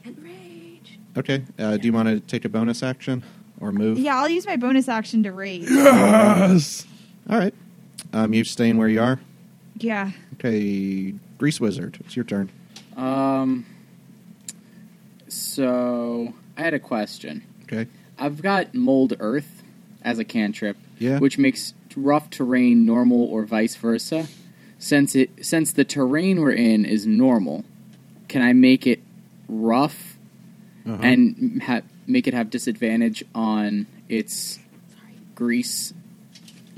And 0.05 0.19
rage. 0.23 0.99
Okay. 1.17 1.43
Uh, 1.59 1.77
do 1.77 1.87
you 1.87 1.93
want 1.93 2.09
to 2.09 2.21
take 2.21 2.45
a 2.45 2.49
bonus 2.49 2.83
action 2.83 3.23
or 3.61 3.73
move? 3.73 3.99
Yeah, 3.99 4.17
I'll 4.19 4.29
use 4.29 4.47
my 4.47 4.57
bonus 4.57 4.89
action 4.89 5.23
to 5.23 5.33
raise. 5.33 5.71
Yes. 5.71 6.87
All 7.29 7.39
right. 7.39 7.55
Um, 8.13 8.33
you 8.35 8.45
staying 8.45 8.77
where 8.77 8.89
you 8.89 9.01
are? 9.01 9.19
Yeah. 9.79 10.11
Okay. 10.35 11.15
Grease 11.39 11.61
Wizard, 11.61 11.99
it's 12.01 12.17
your 12.17 12.25
turn. 12.25 12.51
Um. 12.97 13.67
So 15.29 16.33
I 16.57 16.63
had 16.63 16.75
a 16.75 16.79
question. 16.79 17.43
Okay. 17.65 17.89
I've 18.19 18.41
got 18.43 18.75
mold 18.75 19.15
earth 19.19 19.63
as 20.03 20.19
a 20.19 20.25
cantrip, 20.25 20.77
Yeah. 20.99 21.19
which 21.19 21.37
makes 21.39 21.75
rough 21.97 22.31
terrain 22.31 22.85
normal 22.87 23.25
or 23.25 23.45
vice 23.45 23.75
versa. 23.77 24.27
Since 24.79 25.15
it 25.17 25.31
since 25.45 25.73
the 25.73 25.85
terrain 25.85 26.41
we're 26.41 26.53
in 26.53 26.85
is 26.85 27.07
normal, 27.07 27.65
can 28.29 28.43
I 28.43 28.53
make 28.53 28.87
it 28.87 29.01
rough 29.49 30.16
Uh-huh. 30.87 31.03
and 31.03 31.63
ha- 31.63 31.81
make 32.07 32.27
it 32.29 32.35
have 32.35 32.49
disadvantage 32.51 33.25
on 33.35 33.87
its 34.09 34.59
grease 35.35 35.93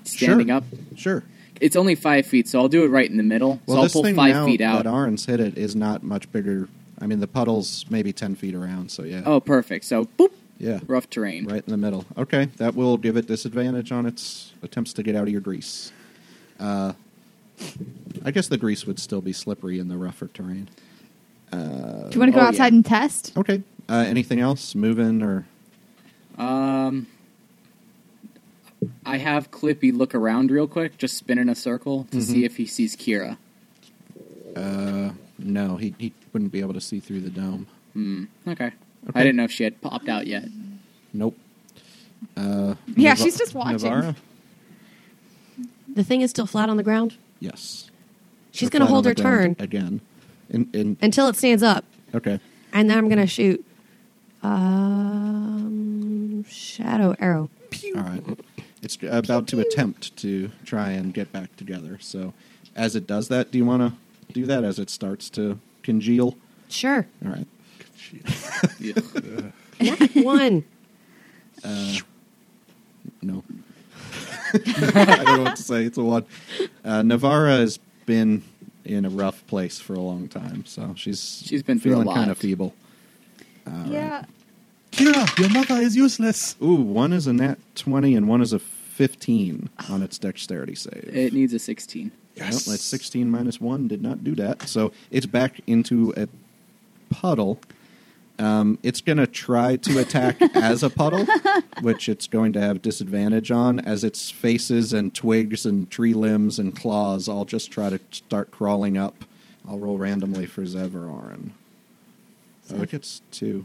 standing 0.05 0.49
Sure. 0.49 0.57
up? 0.57 0.65
Sure. 0.97 1.23
It's 1.61 1.77
only 1.77 1.95
five 1.95 2.25
feet, 2.27 2.49
so 2.49 2.61
I'll 2.61 2.69
do 2.69 2.85
it 2.85 2.89
right 2.89 3.09
in 3.11 3.17
the 3.17 3.23
middle. 3.23 3.61
Well, 3.67 3.75
so 3.75 3.77
I'll 3.77 3.83
this 3.83 3.93
pull 3.93 4.03
thing 4.05 4.15
five 4.17 4.35
now 4.35 4.47
feet 4.47 4.61
out. 4.61 4.85
that 4.85 4.89
Aaron's 4.91 5.27
hit 5.27 5.41
it 5.41 5.59
is 5.59 5.75
not 5.77 6.03
much 6.03 6.31
bigger. 6.33 6.69
I 7.01 7.07
mean, 7.07 7.21
the 7.21 7.27
puddle's 7.27 7.85
maybe 7.91 8.13
10 8.13 8.35
feet 8.37 8.55
around, 8.55 8.91
so 8.91 9.03
yeah. 9.03 9.23
Oh, 9.27 9.41
perfect. 9.41 9.85
So 9.85 10.07
boop, 10.19 10.31
Yeah. 10.59 10.81
rough 10.87 11.11
terrain. 11.11 11.45
Right 11.47 11.63
in 11.67 11.71
the 11.71 11.77
middle. 11.77 12.05
Okay, 12.17 12.49
that 12.57 12.75
will 12.75 12.97
give 12.97 13.17
it 13.17 13.27
disadvantage 13.27 13.93
on 13.93 14.07
its 14.07 14.53
attempts 14.63 14.93
to 14.95 15.03
get 15.03 15.15
out 15.17 15.25
of 15.25 15.29
your 15.31 15.41
grease. 15.41 15.93
Uh, 16.59 16.93
I 18.25 18.31
guess 18.31 18.49
the 18.49 18.57
grease 18.59 18.87
would 18.87 18.99
still 19.01 19.21
be 19.21 19.33
slippery 19.33 19.79
in 19.79 19.89
the 19.89 19.97
rougher 19.97 20.29
terrain. 20.29 20.69
Do 21.51 21.59
you 21.59 22.21
want 22.21 22.33
to 22.33 22.33
go 22.33 22.41
oh, 22.41 22.49
outside 22.49 22.73
yeah. 22.73 22.77
and 22.77 22.85
test? 22.87 23.33
Okay. 23.37 23.63
Uh, 23.89 24.05
anything 24.07 24.41
else? 24.41 24.75
Moving 24.75 25.23
or 25.23 25.47
Um, 26.37 27.07
I 29.05 29.17
have 29.19 29.51
Clippy 29.51 29.93
look 29.97 30.15
around 30.15 30.51
real 30.51 30.67
quick, 30.69 30.99
just 30.99 31.17
spin 31.17 31.39
in 31.39 31.49
a 31.49 31.55
circle 31.55 32.05
to 32.11 32.19
Mm-hmm. 32.19 32.33
see 32.33 32.45
if 32.45 32.57
he 32.59 32.67
sees 32.67 32.95
Kira. 32.97 33.37
uh, 34.57 35.11
no? 35.39 35.77
He 35.77 35.95
he 35.99 36.13
wouldn't 36.33 36.53
be 36.53 36.61
able 36.61 36.75
to 36.75 36.81
see 36.81 37.01
through 37.01 37.21
the 37.21 37.31
dome. 37.31 37.67
Hmm. 37.95 38.25
Okay. 38.47 38.67
Okay. 38.67 38.73
I 39.15 39.23
didn't 39.23 39.37
know 39.37 39.45
if 39.45 39.53
she 39.53 39.65
had 39.65 39.81
popped 39.81 40.09
out 40.09 40.27
yet. 40.27 40.49
Nope. 41.13 41.37
Uh, 42.37 42.75
Yeah, 42.97 43.15
Nava- 43.15 43.23
she's 43.23 43.39
just 43.39 43.55
watching. 43.55 43.79
Navara? 43.79 44.17
The 45.95 46.05
thing 46.05 46.21
is 46.21 46.31
still 46.31 46.47
flat 46.47 46.69
on 46.69 46.77
the 46.77 46.83
ground 46.83 47.17
Yes. 47.41 47.91
She's 48.53 48.69
gonna 48.71 48.87
hold 48.87 49.07
her 49.07 49.15
turn. 49.15 49.55
again. 49.59 50.01
In, 50.51 50.69
in, 50.73 50.97
until 51.03 51.29
it 51.29 51.37
stands 51.37 51.63
up, 51.63 51.85
okay. 52.15 52.41
and 52.73 52.89
then 52.91 52.97
I'm 52.99 53.09
gonna 53.09 53.27
shoot. 53.27 53.65
Um, 54.43 56.45
shadow 56.45 57.15
arrow. 57.19 57.51
All 57.97 58.03
right. 58.03 58.23
It's 58.83 58.97
about 59.03 59.47
to 59.49 59.61
attempt 59.61 60.17
to 60.19 60.51
try 60.65 60.91
and 60.93 61.13
get 61.13 61.33
back 61.33 61.57
together. 61.57 61.99
So, 62.01 62.33
as 62.77 62.95
it 62.97 63.07
does 63.07 63.29
that, 63.29 63.51
do 63.51 63.59
you 63.59 63.65
want 63.65 63.83
to 63.83 64.33
do 64.33 64.47
that 64.47 64.65
as 64.65 64.79
it 64.79 64.91
starts 64.91 65.29
to 65.31 65.59
congeal? 65.83 66.37
Sure. 66.69 67.07
All 67.25 67.33
right. 67.33 67.47
Ugh. 68.97 69.53
Nat 69.81 70.11
one. 70.25 70.65
No. 73.23 73.43
I 74.55 75.23
don't 75.25 75.37
know 75.37 75.43
what 75.43 75.57
to 75.57 75.63
say. 75.63 75.85
It's 75.85 75.99
a 75.99 76.03
one. 76.03 76.25
Uh, 76.85 77.03
Navarra 77.03 77.57
has 77.59 77.79
been 78.07 78.43
in 78.85 79.05
a 79.05 79.11
rough 79.11 79.47
place 79.47 79.79
for 79.81 79.95
a 79.95 80.01
long 80.01 80.29
time, 80.29 80.65
so 80.65 80.95
she's 80.97 81.43
She's 81.45 81.63
been 81.63 81.79
through 81.79 81.93
a 81.93 81.95
feeling 81.97 82.07
lot. 82.07 82.15
kind 82.17 82.31
of 82.31 82.39
feeble. 82.39 82.75
All 83.69 83.79
right. 83.83 83.91
Yeah. 83.91 84.25
Kira, 84.93 85.39
your 85.39 85.51
mother 85.51 85.77
is 85.77 85.95
useless. 85.97 86.57
Ooh, 86.63 86.75
one 86.77 87.13
is 87.13 87.27
a 87.27 87.33
nat 87.33 87.59
twenty 87.75 88.15
and 88.15 88.27
one 88.29 88.41
is 88.41 88.53
a 88.53 88.59
fifteen 88.59 89.69
on 89.89 90.03
its 90.03 90.19
dexterity 90.19 90.75
save. 90.75 91.11
It 91.13 91.33
needs 91.33 91.53
a 91.53 91.59
16. 91.59 92.11
Yes. 92.35 92.53
Nope, 92.53 92.73
that's 92.75 92.85
16 92.85 93.31
minus 93.31 93.61
1 93.61 93.89
did 93.89 94.01
not 94.01 94.23
do 94.23 94.35
that. 94.37 94.69
So 94.69 94.93
it's 95.11 95.27
back 95.27 95.61
into 95.67 96.15
a 96.17 96.29
puddle. 97.13 97.59
Um, 98.39 98.79
it's 98.85 99.01
going 99.01 99.19
to 99.19 99.27
try 99.27 99.75
to 99.77 99.99
attack 99.99 100.41
as 100.55 100.85
a 100.85 100.91
puddle, 100.91 101.27
which 101.81 102.09
it's 102.09 102.29
going 102.29 102.53
to 102.53 102.61
have 102.61 102.81
disadvantage 102.81 103.51
on, 103.51 103.81
as 103.81 104.05
its 104.05 104.31
faces 104.31 104.93
and 104.93 105.13
twigs 105.13 105.67
and 105.67 105.91
tree 105.91 106.15
limbs 106.15 106.61
and 106.61 106.77
claws 106.77 107.29
all 107.29 107.45
just 107.45 107.73
try 107.73 107.91
to 107.91 107.99
start 108.13 108.53
crawling 108.53 108.97
up. 108.97 109.25
I'll 109.69 109.81
roll 109.81 109.99
randomly 109.99 110.47
for 110.47 110.63
Zev 110.63 110.95
or 112.73 112.77
Aaron. 112.77 112.81
Oh, 112.81 112.83
it 112.85 112.91
two. 113.31 113.65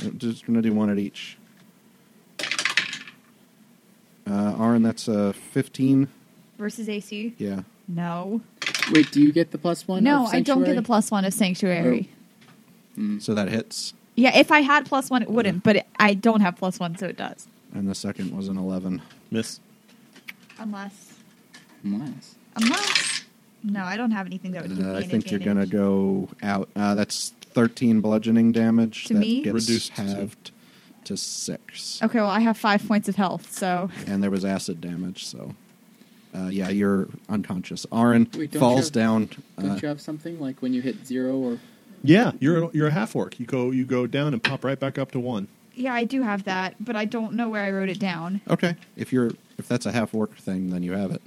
I'm 0.00 0.18
just 0.18 0.46
going 0.46 0.60
to 0.60 0.62
do 0.62 0.74
one 0.74 0.90
at 0.90 0.98
each. 0.98 1.36
Uh, 4.26 4.56
Aaron, 4.60 4.82
that's 4.82 5.08
a 5.08 5.32
15. 5.32 6.08
Versus 6.58 6.88
AC. 6.88 7.34
Yeah. 7.38 7.62
No. 7.88 8.40
Wait, 8.92 9.10
do 9.10 9.20
you 9.20 9.32
get 9.32 9.50
the 9.50 9.58
plus 9.58 9.88
one? 9.88 10.04
No, 10.04 10.26
of 10.26 10.34
I 10.34 10.40
don't 10.40 10.64
get 10.64 10.76
the 10.76 10.82
plus 10.82 11.10
one 11.10 11.24
of 11.24 11.34
sanctuary. 11.34 12.08
So 13.18 13.34
that 13.34 13.48
hits. 13.48 13.94
Yeah, 14.14 14.36
if 14.36 14.50
I 14.52 14.60
had 14.60 14.84
plus 14.86 15.08
one, 15.10 15.22
it 15.22 15.30
wouldn't, 15.30 15.62
but 15.62 15.76
it, 15.76 15.86
I 15.98 16.12
don't 16.14 16.40
have 16.40 16.56
plus 16.56 16.78
one, 16.78 16.96
so 16.98 17.06
it 17.06 17.16
does. 17.16 17.46
And 17.72 17.88
the 17.88 17.94
second 17.94 18.36
was 18.36 18.48
an 18.48 18.58
11. 18.58 19.00
Miss. 19.30 19.60
Unless, 20.58 21.14
Nice. 21.82 22.34
unless, 22.56 23.19
no, 23.62 23.84
I 23.84 23.96
don't 23.96 24.10
have 24.12 24.26
anything 24.26 24.52
that 24.52 24.62
would 24.62 24.76
give 24.76 24.84
Uh, 24.86 24.90
me 24.90 24.96
I 24.96 25.00
an 25.02 25.08
think 25.08 25.30
you're 25.30 25.40
going 25.40 25.58
to 25.58 25.66
go 25.66 26.28
out. 26.42 26.68
Uh, 26.76 26.94
that's 26.94 27.30
13 27.52 28.00
bludgeoning 28.00 28.52
damage. 28.52 29.04
To 29.06 29.14
that 29.14 29.20
me? 29.20 29.42
Gets 29.42 29.54
Reduced 29.54 29.94
to- 29.96 30.02
halved 30.02 30.50
to 31.04 31.16
6. 31.16 32.02
Okay, 32.02 32.18
well, 32.20 32.28
I 32.30 32.40
have 32.40 32.56
five 32.56 32.86
points 32.86 33.08
of 33.08 33.16
health, 33.16 33.52
so 33.52 33.90
And 34.06 34.22
there 34.22 34.30
was 34.30 34.44
acid 34.44 34.80
damage, 34.80 35.24
so. 35.26 35.54
Uh, 36.32 36.46
yeah, 36.46 36.68
you're 36.68 37.08
unconscious. 37.28 37.84
Aaron 37.92 38.28
Wait, 38.36 38.52
don't 38.52 38.60
falls 38.60 38.84
you 38.86 38.90
down. 38.92 39.28
Don't 39.58 39.70
Uh, 39.72 39.78
you 39.82 39.88
have 39.88 40.00
something 40.00 40.38
like 40.38 40.62
when 40.62 40.72
you 40.72 40.80
hit 40.80 41.04
zero 41.04 41.36
or 41.36 41.58
Yeah, 42.04 42.32
you're 42.38 42.64
a, 42.64 42.70
you're 42.72 42.86
a 42.86 42.92
half 42.92 43.16
orc. 43.16 43.40
You 43.40 43.46
go 43.46 43.72
you 43.72 43.84
go 43.84 44.06
down 44.06 44.32
and 44.32 44.40
pop 44.42 44.62
right 44.64 44.78
back 44.78 44.96
up 44.96 45.10
to 45.12 45.18
one. 45.18 45.48
yeah, 45.74 45.92
I 45.92 46.04
do 46.04 46.22
have 46.22 46.44
that, 46.44 46.76
but 46.78 46.94
I 46.94 47.04
don't 47.04 47.32
know 47.34 47.48
where 47.48 47.64
I 47.64 47.70
wrote 47.72 47.88
it 47.88 47.98
down. 47.98 48.40
okay, 48.48 48.76
if 48.96 49.12
you're 49.12 49.32
if 49.58 49.66
that's 49.66 49.86
a 49.86 49.92
half 49.92 50.14
orc 50.14 50.36
thing, 50.36 50.70
then 50.70 50.84
you 50.84 50.92
have 50.92 51.10
it. 51.10 51.20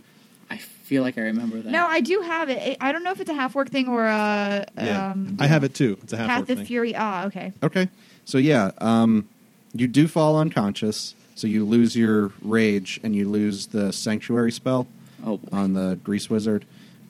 I 0.83 0.85
feel 0.85 1.01
like 1.01 1.17
I 1.17 1.21
remember 1.21 1.61
that. 1.61 1.71
No, 1.71 1.85
I 1.87 2.01
do 2.01 2.19
have 2.19 2.49
it. 2.49 2.77
I- 2.81 2.89
I 2.89 2.91
don't 2.91 3.03
know 3.05 3.11
if 3.11 3.21
it's 3.21 3.29
a 3.29 3.33
half 3.33 3.55
orc 3.55 3.69
thing 3.69 3.87
or 3.87 4.05
a 4.05 4.65
Yeah, 4.77 5.11
um, 5.11 5.37
I 5.39 5.47
have 5.47 5.63
it 5.63 5.73
too. 5.73 5.97
It's 6.03 6.11
a 6.11 6.17
half 6.17 6.25
orc. 6.25 6.29
Path 6.29 6.39
orc 6.41 6.49
of 6.49 6.57
thing. 6.57 6.65
Fury. 6.65 6.93
Ah, 6.95 7.25
okay. 7.27 7.53
Okay, 7.63 7.87
so 8.25 8.37
yeah, 8.37 8.71
um, 8.79 9.27
you 9.73 9.87
do 9.87 10.07
fall 10.09 10.37
unconscious, 10.37 11.15
so 11.35 11.47
you 11.47 11.63
lose 11.65 11.95
your 11.95 12.33
rage 12.41 12.99
and 13.01 13.15
you 13.15 13.29
lose 13.29 13.67
the 13.67 13.93
sanctuary 13.93 14.51
spell. 14.51 14.85
Oh, 15.25 15.37
boy. 15.37 15.47
on 15.57 15.71
the 15.73 15.97
grease 16.03 16.29
wizard, 16.29 16.65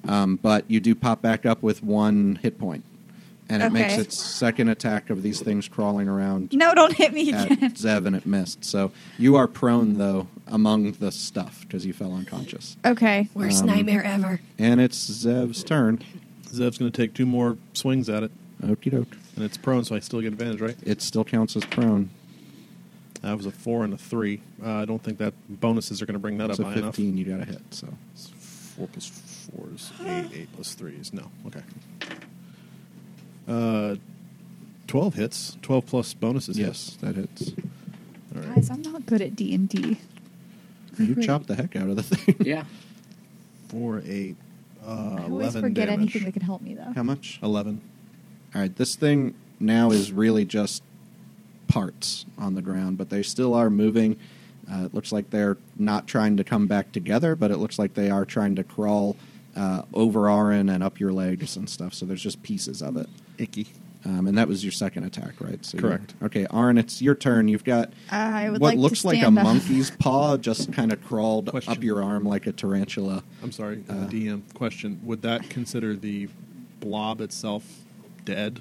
um, 0.07 0.37
but 0.39 0.65
you 0.69 0.79
do 0.79 0.93
pop 0.93 1.23
back 1.23 1.47
up 1.47 1.63
with 1.63 1.81
one 1.83 2.37
hit 2.43 2.59
point, 2.59 2.83
and 3.53 3.63
it 3.63 3.71
makes 3.71 3.97
its 3.97 4.17
second 4.17 4.69
attack 4.69 5.09
of 5.09 5.21
these 5.23 5.39
things 5.41 5.67
crawling 5.67 6.07
around 6.07 6.51
No, 6.53 6.73
don't 6.73 6.93
hit 6.93 7.13
me 7.13 7.31
at 7.33 7.51
again. 7.51 7.71
Zev, 7.73 8.05
and 8.05 8.15
it 8.15 8.25
missed. 8.25 8.65
So 8.65 8.91
you 9.17 9.35
are 9.35 9.47
prone 9.47 9.97
though 9.97 10.27
among 10.47 10.93
the 10.93 11.11
stuff 11.11 11.61
because 11.61 11.85
you 11.85 11.93
fell 11.93 12.13
unconscious, 12.13 12.75
okay. 12.85 13.29
Worst 13.33 13.61
Um, 13.61 13.67
nightmare 13.67 14.03
ever. 14.03 14.39
and 14.59 14.79
it's 14.81 14.97
Zev's 15.09 15.63
turn. 15.63 15.99
Zev's 16.49 16.77
going 16.77 16.91
to 16.91 16.95
take 16.95 17.13
two 17.13 17.25
more 17.25 17.57
swings 17.73 18.09
at 18.09 18.23
it, 18.23 18.31
Okie 18.63 18.91
doke. 18.91 19.15
and 19.35 19.43
it's 19.45 19.57
prone, 19.57 19.83
so 19.83 19.95
I 19.95 19.99
still 19.99 20.21
get 20.21 20.33
advantage, 20.33 20.61
right? 20.61 20.75
It 20.83 21.01
still 21.01 21.23
counts 21.23 21.55
as 21.55 21.65
prone. 21.65 22.09
That 23.21 23.37
was 23.37 23.45
a 23.45 23.51
four 23.51 23.85
and 23.85 23.93
a 23.93 23.97
three. 23.97 24.41
Uh, 24.63 24.69
I 24.69 24.85
don't 24.85 25.01
think 25.01 25.17
that 25.19 25.33
bonuses 25.49 26.01
are 26.01 26.05
going 26.05 26.13
to 26.15 26.19
bring 26.19 26.37
that 26.39 26.49
It's 26.49 26.59
up 26.59 26.65
a 26.65 26.69
high 26.69 26.75
enough. 26.77 26.95
fifteen. 26.95 27.15
You 27.17 27.23
got 27.25 27.37
to 27.37 27.45
hit. 27.45 27.61
So 27.71 27.87
It's 28.13 28.27
Four 28.75 28.87
plus 28.87 29.07
four 29.55 29.67
is 29.73 29.91
eight. 30.05 30.29
Eight 30.33 30.49
plus 30.53 30.73
three 30.73 30.95
is 30.95 31.13
no. 31.13 31.31
Okay. 31.47 31.61
Uh, 33.47 33.95
twelve 34.87 35.15
hits. 35.15 35.57
Twelve 35.61 35.85
plus 35.85 36.13
bonuses. 36.13 36.57
yes, 36.57 36.97
that 37.01 37.15
hits. 37.15 37.49
hits. 37.49 37.61
All 38.35 38.41
right. 38.41 38.55
Guys, 38.55 38.69
I'm 38.69 38.81
not 38.81 39.05
good 39.05 39.21
at 39.21 39.35
D 39.35 39.53
and 39.53 39.67
D. 39.69 39.97
You 40.97 41.21
chopped 41.23 41.47
the 41.47 41.55
heck 41.55 41.75
out 41.75 41.89
of 41.89 41.95
the 41.95 42.03
thing. 42.03 42.35
yeah. 42.41 42.63
Four, 43.69 44.03
eight, 44.05 44.35
uh, 44.85 44.89
I 44.89 45.23
always 45.23 45.29
eleven 45.55 45.61
forget 45.63 45.87
damage. 45.87 46.01
anything 46.15 46.23
that 46.25 46.33
can 46.33 46.41
help 46.43 46.61
me 46.61 46.75
though. 46.75 46.91
How 46.95 47.01
much? 47.03 47.39
Eleven. 47.41 47.81
All 48.53 48.61
right, 48.61 48.75
this 48.75 48.95
thing 48.95 49.33
now 49.59 49.89
is 49.89 50.11
really 50.11 50.45
just 50.45 50.83
parts 51.67 52.25
on 52.37 52.53
the 52.53 52.61
ground, 52.61 52.99
but 52.99 53.09
they 53.09 53.23
still 53.23 53.55
are 53.55 53.71
moving. 53.71 54.17
Uh, 54.71 54.85
it 54.85 54.93
looks 54.93 55.11
like 55.11 55.31
they're 55.31 55.57
not 55.77 56.05
trying 56.07 56.37
to 56.37 56.43
come 56.43 56.67
back 56.67 56.91
together, 56.91 57.35
but 57.35 57.49
it 57.49 57.57
looks 57.57 57.79
like 57.79 57.95
they 57.95 58.11
are 58.11 58.25
trying 58.25 58.55
to 58.55 58.63
crawl 58.63 59.15
uh, 59.55 59.81
over 59.93 60.29
Aaron 60.29 60.69
and 60.69 60.83
up 60.83 60.99
your 60.99 61.11
legs 61.11 61.57
and 61.57 61.67
stuff. 61.67 61.93
So 61.95 62.05
there's 62.05 62.21
just 62.21 62.43
pieces 62.43 62.81
of 62.83 62.95
it. 62.95 63.09
Icky. 63.43 63.67
Um, 64.05 64.27
and 64.27 64.37
that 64.37 64.49
was 64.49 64.65
your 64.65 64.71
second 64.73 65.05
attack, 65.05 65.39
right? 65.39 65.63
So 65.63 65.77
Correct. 65.77 66.13
Okay, 66.21 66.45
Aaron, 66.53 66.77
it's 66.77 67.01
your 67.01 67.15
turn. 67.15 67.47
You've 67.47 67.63
got 67.63 67.93
I 68.11 68.49
would 68.49 68.59
what 68.59 68.69
like 68.69 68.75
to 68.75 68.81
looks 68.81 69.05
like 69.05 69.17
a 69.17 69.21
stand 69.21 69.39
up. 69.39 69.45
monkey's 69.45 69.91
paw 69.91 70.35
just 70.35 70.73
kind 70.73 70.91
of 70.91 71.01
crawled 71.05 71.47
Question. 71.49 71.71
up 71.71 71.81
your 71.83 72.03
arm 72.03 72.25
like 72.25 72.45
a 72.45 72.51
tarantula. 72.51 73.23
I'm 73.41 73.53
sorry, 73.53 73.81
uh, 73.89 73.93
Uh, 73.93 74.07
DM. 74.09 74.41
Question: 74.55 74.99
Would 75.03 75.21
that 75.21 75.49
consider 75.49 75.95
the 75.95 76.27
blob 76.81 77.21
itself 77.21 77.63
dead, 78.25 78.59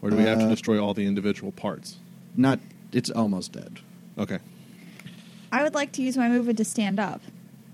or 0.00 0.08
do 0.08 0.16
we 0.16 0.22
have 0.22 0.38
to 0.38 0.46
Uh, 0.46 0.50
destroy 0.50 0.82
all 0.82 0.94
the 0.94 1.04
individual 1.04 1.52
parts? 1.52 1.96
Not, 2.34 2.58
it's 2.92 3.10
almost 3.10 3.52
dead. 3.52 3.80
Okay. 4.18 4.38
I 5.52 5.62
would 5.62 5.74
like 5.74 5.92
to 5.92 6.02
use 6.02 6.16
my 6.16 6.28
movement 6.30 6.56
to 6.56 6.64
stand 6.64 6.98
up, 6.98 7.20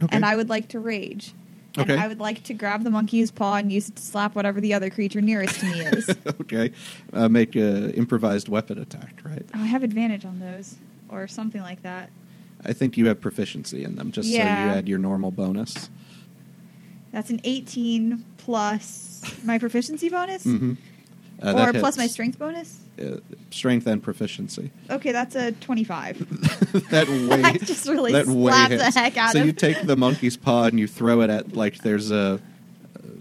Okay. 0.02 0.14
and 0.16 0.24
I 0.24 0.34
would 0.34 0.48
like 0.48 0.66
to 0.70 0.80
rage. 0.80 1.34
And 1.76 1.90
Okay. 1.90 1.96
I 1.98 2.06
would 2.06 2.20
like 2.20 2.42
to 2.44 2.54
grab 2.54 2.82
the 2.84 2.90
monkey's 2.90 3.30
paw 3.30 3.54
and 3.56 3.72
use 3.72 3.88
it 3.88 3.96
to 3.96 4.02
slap 4.02 4.34
whatever 4.34 4.60
the 4.60 4.74
other 4.74 4.90
creature 4.90 5.20
nearest 5.20 5.60
to 5.60 5.66
me 5.66 5.80
is. 5.80 6.10
oh, 6.26 6.30
okay, 6.42 6.70
uh, 7.12 7.28
make 7.28 7.54
an 7.56 7.90
improvised 7.92 8.48
weapon 8.48 8.78
attack, 8.78 9.20
right? 9.24 9.44
I 9.54 9.64
have 9.66 9.82
advantage 9.82 10.24
on 10.24 10.38
those, 10.38 10.76
or 11.08 11.26
something 11.26 11.62
like 11.62 11.82
that. 11.82 12.10
I 12.64 12.72
think 12.72 12.96
you 12.96 13.06
have 13.08 13.20
proficiency 13.20 13.84
in 13.84 13.96
them, 13.96 14.12
just 14.12 14.30
so 14.36 14.42
you 14.42 14.70
add 14.70 14.88
your 14.88 14.98
normal 14.98 15.30
bonus. 15.30 15.88
That's 17.10 17.30
an 17.30 17.40
18 17.44 18.24
plus 18.38 19.24
my 19.44 19.58
proficiency 19.58 20.08
bonus, 20.08 20.44
Mm-hmm. 20.46 20.74
Uh, 21.42 21.66
or 21.68 21.72
plus 21.72 21.96
my 21.96 22.06
strength 22.06 22.38
bonus. 22.38 22.78
Uh, 23.00 23.16
strength 23.50 23.86
and 23.86 24.02
proficiency. 24.02 24.70
Okay, 24.90 25.12
that's 25.12 25.34
a 25.34 25.52
25. 25.52 26.18
that 26.90 27.08
way, 27.08 27.42
I 27.42 27.56
just 27.58 27.88
really 27.88 28.12
that 28.12 28.26
slapped 28.26 28.70
the 28.70 28.90
heck 28.90 29.16
out 29.16 29.32
so 29.32 29.40
of 29.40 29.46
you 29.46 29.52
take 29.66 29.82
the 29.82 29.96
monkey's 29.96 30.36
paw 30.36 30.64
and 30.64 30.78
you 30.78 30.86
throw 30.86 31.20
it 31.22 31.30
at 31.30 31.54
like 31.54 31.78
there's 31.78 32.10
a 32.10 32.40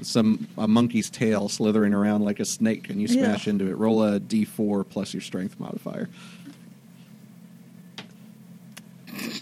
some 0.01 0.47
a 0.57 0.67
monkey's 0.67 1.09
tail 1.09 1.47
slithering 1.49 1.93
around 1.93 2.23
like 2.23 2.39
a 2.39 2.45
snake, 2.45 2.89
and 2.89 3.01
you 3.01 3.07
Yeah. 3.07 3.23
smash 3.23 3.47
into 3.47 3.67
it. 3.67 3.77
Roll 3.77 4.03
a 4.03 4.19
d4 4.19 4.87
plus 4.87 5.13
your 5.13 5.21
strength 5.21 5.59
modifier. 5.59 6.09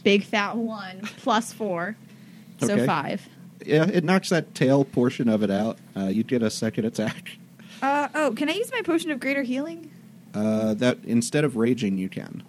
Big 0.03 0.23
fat 0.23 0.55
one 0.57 1.01
plus 1.17 1.53
four, 1.53 1.95
so 2.60 2.73
Okay. 2.73 2.85
five. 2.85 3.27
Yeah, 3.65 3.85
it 3.85 4.03
knocks 4.03 4.30
that 4.30 4.56
tail 4.56 4.85
portion 4.85 5.27
of 5.30 5.43
it 5.43 5.51
out. 5.51 5.77
Uh, 5.95 6.06
you 6.06 6.23
get 6.23 6.41
a 6.41 6.49
second 6.49 6.85
attack. 6.85 7.38
Uh, 7.81 8.07
oh, 8.15 8.34
can 8.35 8.49
I 8.49 8.53
use 8.53 8.72
my 8.72 8.81
potion 8.81 9.11
of 9.11 9.19
greater 9.19 9.43
healing? 9.43 9.91
Uh, 10.34 10.73
that 10.76 10.97
instead 11.06 11.43
of 11.43 11.56
raging, 11.57 11.97
you 11.97 12.10
can 12.10 12.43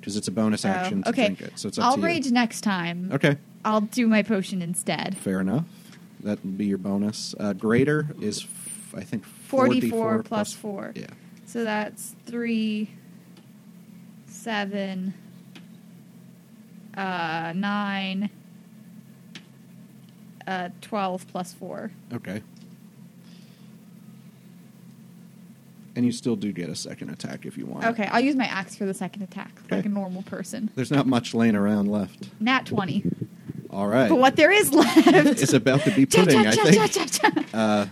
because 0.00 0.16
it's 0.16 0.28
a 0.28 0.30
bonus 0.32 0.64
Oh, 0.64 0.68
action 0.68 1.02
to 1.02 1.12
drink 1.12 1.40
it. 1.40 1.52
So 1.58 1.68
it's 1.68 1.78
up 1.78 1.84
I'll 1.86 1.94
to 1.94 2.00
you. 2.00 2.06
rage 2.06 2.30
next 2.30 2.60
time. 2.60 3.10
Okay, 3.12 3.38
I'll 3.64 3.80
do 3.80 4.06
my 4.06 4.22
potion 4.22 4.60
instead. 4.62 5.16
fair 5.16 5.40
enough. 5.40 5.64
That 6.20 6.42
would 6.44 6.56
be 6.58 6.66
your 6.66 6.78
bonus. 6.78 7.34
Uh, 7.38 7.52
greater 7.54 8.08
is, 8.20 8.42
f- 8.44 8.94
I 8.96 9.00
think, 9.02 9.24
44 9.26 10.18
4d4 10.20 10.24
plus 10.24 10.52
4. 10.54 10.92
Yeah. 10.94 11.06
So 11.46 11.64
that's 11.64 12.14
3, 12.26 12.88
7, 14.26 15.14
uh, 16.96 17.52
9, 17.54 18.30
uh, 20.46 20.68
12 20.80 21.28
plus 21.28 21.52
4. 21.52 21.90
Okay. 22.14 22.42
And 25.96 26.04
you 26.04 26.12
still 26.12 26.34
do 26.36 26.52
get 26.52 26.68
a 26.68 26.74
second 26.74 27.10
attack 27.10 27.46
if 27.46 27.56
you 27.56 27.66
want. 27.66 27.84
Okay, 27.84 28.06
I'll 28.10 28.20
use 28.20 28.34
my 28.36 28.46
axe 28.46 28.74
for 28.74 28.84
the 28.84 28.94
second 28.94 29.22
attack, 29.22 29.52
like 29.70 29.84
a 29.86 29.88
normal 29.88 30.22
person. 30.22 30.70
There's 30.74 30.90
not 30.90 31.06
much 31.06 31.34
laying 31.34 31.54
around 31.54 31.90
left. 31.90 32.28
Nat 32.40 32.66
20. 32.66 33.04
All 33.70 33.86
right. 33.86 34.08
But 34.08 34.18
what 34.18 34.36
there 34.36 34.50
is 34.50 34.72
left. 34.72 35.06
It's 35.06 35.52
about 35.52 35.82
to 35.82 35.90
be 35.92 36.06
pudding, 36.06 36.46
I 36.46 36.52
think. 36.52 36.90
think. 36.92 37.46
Uh, 37.54 37.86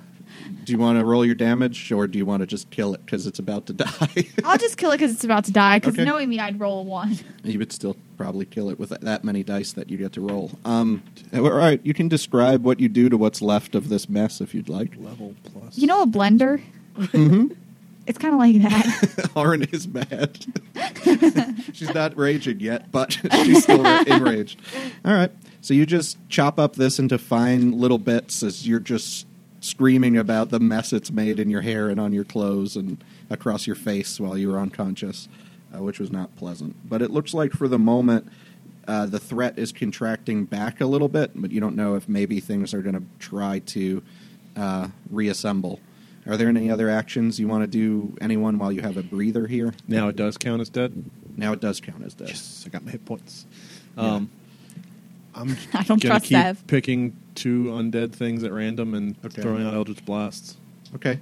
do 0.65 0.73
you 0.73 0.79
want 0.79 0.97
to 0.99 1.05
roll 1.05 1.25
your 1.27 1.35
damage, 1.35 1.91
or 1.91 2.07
do 2.07 2.19
you 2.19 2.25
want 2.27 2.41
to 2.41 2.47
just 2.47 2.71
kill 2.71 2.95
it 2.95 3.05
because 3.05 3.27
it's 3.27 3.41
about 3.41 3.67
to 3.67 3.73
die? 3.73 4.29
I'll 4.45 4.59
just 4.59 4.77
kill 4.77 4.93
it 4.93 4.99
because 4.99 5.13
it's 5.13 5.25
about 5.25 5.45
to 5.47 5.53
die, 5.53 5.79
because 5.81 5.95
Okay. 5.95 6.05
knowing 6.05 6.29
me, 6.29 6.39
I'd 6.39 6.61
roll 6.61 6.81
a 6.81 6.83
1. 6.85 7.19
you 7.45 7.59
would 7.59 7.73
still 7.73 7.97
probably 8.17 8.45
kill 8.47 8.71
it 8.71 8.79
with 8.79 8.91
that 8.91 9.25
many 9.25 9.43
dice 9.43 9.73
that 9.73 9.91
you 9.91 9.97
get 9.99 10.13
to 10.13 10.21
roll. 10.21 10.53
Um, 10.65 11.03
all 11.35 11.51
right, 11.51 11.81
you 11.85 11.95
can 11.95 12.07
describe 12.09 12.63
what 12.65 12.79
you 12.79 12.89
do 12.89 13.09
to 13.09 13.17
what's 13.17 13.43
left 13.43 13.75
of 13.75 13.89
this 13.89 14.09
mess 14.09 14.41
if 14.41 14.55
you'd 14.55 14.69
like. 14.69 14.93
Level 14.99 15.35
plus. 15.45 15.77
You 15.79 15.89
know 15.89 16.03
a 16.03 16.07
blender? 16.07 16.61
Mm-hmm. 16.97 17.55
It's 18.07 18.19
kind 18.19 18.35
of 18.35 18.41
like 18.41 18.61
that. 18.63 19.31
Arn 19.37 19.63
is 19.63 19.87
mad. 19.87 20.45
she's 21.73 21.95
not 21.95 22.17
raging 22.17 22.61
yet, 22.61 22.91
but 22.91 23.13
she's 23.45 23.63
still 23.63 23.85
enraged. 23.85 24.61
All 25.05 25.13
right. 25.13 25.31
So 25.61 25.75
you 25.75 25.87
just 25.87 26.19
chop 26.29 26.59
up 26.59 26.75
this 26.75 26.99
into 26.99 27.19
fine 27.19 27.73
little 27.73 27.99
bits 27.99 28.43
as 28.43 28.67
you're 28.67 28.81
just 28.81 29.27
screaming 29.61 30.17
about 30.17 30.51
the 30.51 30.59
mess 30.59 30.93
it's 30.93 31.13
made 31.13 31.39
in 31.39 31.49
your 31.49 31.61
hair 31.61 31.89
and 31.89 32.01
on 32.01 32.13
your 32.13 32.25
clothes 32.25 32.75
and 32.75 33.03
across 33.31 33.67
your 33.67 33.77
face 33.77 34.19
while 34.19 34.37
you 34.37 34.51
were 34.51 34.59
unconscious, 34.59 35.29
uh, 35.73 35.81
which 35.81 36.01
was 36.01 36.11
not 36.11 36.35
pleasant. 36.35 36.75
But 36.89 37.01
it 37.01 37.13
looks 37.13 37.33
like 37.33 37.53
for 37.53 37.69
the 37.69 37.79
moment, 37.79 38.27
uh, 38.89 39.07
the 39.07 39.21
threat 39.21 39.57
is 39.59 39.71
contracting 39.71 40.45
back 40.45 40.81
a 40.81 40.87
little 40.87 41.09
bit, 41.09 41.31
but 41.35 41.53
you 41.53 41.61
don't 41.61 41.77
know 41.77 41.95
if 41.95 42.09
maybe 42.09 42.41
things 42.41 42.75
are 42.75 42.83
going 42.83 42.97
to 42.97 43.05
try 43.21 43.61
to 43.61 44.03
uh, 44.57 44.89
reassemble. 45.11 45.79
Are 46.27 46.37
there 46.37 46.49
any 46.49 46.71
other 46.71 46.89
actions 46.89 47.41
you 47.41 47.49
want 47.49 47.63
to 47.65 47.67
do, 47.67 48.17
anyone, 48.21 48.59
while 48.59 48.71
you 48.71 48.81
have 48.83 48.97
a 48.97 49.03
breather 49.03 49.47
here? 49.47 49.75
Now 49.89 50.09
it 50.09 50.17
does 50.17 50.39
count 50.39 50.61
as 50.61 50.69
dead. 50.69 51.05
Now 51.37 51.53
it 51.53 51.61
does 51.61 51.81
count 51.81 52.05
as 52.05 52.15
dead. 52.15 52.29
Yes, 52.29 52.63
I 52.67 52.69
got 52.71 52.85
my 52.85 52.93
hit 52.93 53.05
points. 53.05 53.45
Um, 53.97 54.31
I'm 55.35 55.51
I 55.73 55.83
don't 55.83 56.01
gonna 56.01 56.15
trust 56.15 56.27
keep 56.27 56.37
Sev. 56.39 56.67
picking 56.67 57.17
two 57.35 57.65
undead 57.65 58.13
things 58.13 58.45
at 58.45 58.53
random 58.53 58.95
and 58.95 59.17
Okay. 59.25 59.43
throwing 59.43 59.67
out 59.67 59.75
Eldritch 59.75 60.05
blasts. 60.05 60.57
Okay. 60.95 61.19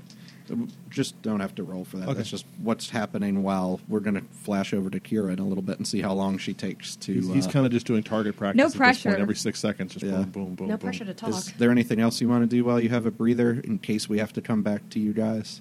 So 0.51 0.59
just 0.91 1.21
don't 1.23 1.39
have 1.39 1.55
to 1.55 1.63
roll 1.63 1.85
for 1.85 1.99
that. 1.99 2.09
Okay. 2.09 2.15
That's 2.15 2.29
just 2.31 2.45
what's 2.61 2.91
happening 2.91 3.45
while 3.45 3.79
we're 3.89 4.01
going 4.01 4.15
to 4.17 4.23
flash 4.43 4.75
over 4.75 4.91
to 4.91 4.99
Kira 4.99 5.33
in 5.33 5.39
a 5.39 5.47
little 5.47 5.63
bit 5.63 5.77
and 5.79 5.87
see 5.87 6.01
how 6.01 6.13
long 6.13 6.39
she 6.39 6.53
takes 6.55 6.97
to. 6.97 7.13
He's, 7.13 7.29
he's 7.33 7.47
uh, 7.47 7.51
kind 7.53 7.67
of 7.67 7.71
just 7.71 7.87
doing 7.87 8.03
target 8.03 8.37
practice. 8.37 8.59
No 8.59 8.65
at 8.65 8.71
this 8.71 8.77
pressure. 8.77 9.11
point, 9.11 9.21
every 9.23 9.37
six 9.37 9.61
seconds. 9.61 9.93
Just 9.93 10.05
Yeah. 10.05 10.23
boom, 10.23 10.25
boom, 10.31 10.55
boom. 10.57 10.67
No 10.69 10.77
boom. 10.77 10.89
pressure 10.89 11.05
to 11.05 11.15
talk. 11.15 11.31
Is 11.31 11.53
there 11.53 11.71
anything 11.71 12.01
else 12.01 12.21
you 12.21 12.29
want 12.29 12.43
to 12.43 12.49
do 12.49 12.65
while 12.65 12.81
you 12.81 12.89
have 12.89 13.07
a 13.07 13.13
breather 13.13 13.61
in 13.63 13.79
case 13.79 14.09
we 14.09 14.19
have 14.19 14.33
to 14.33 14.41
come 14.41 14.63
back 14.63 14.89
to 14.91 14.99
you 14.99 15.13
guys? 15.13 15.61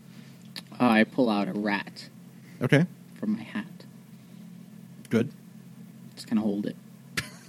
Uh, 0.79 0.85
I 0.89 1.03
pull 1.03 1.29
out 1.29 1.47
a 1.47 1.53
rat 1.53 2.09
Okay. 2.59 2.87
from 3.13 3.33
my 3.33 3.43
hat. 3.43 3.65
Good. 5.11 5.29
Just 6.15 6.27
kind 6.27 6.39
of 6.39 6.45
hold 6.45 6.65
it. 6.65 6.75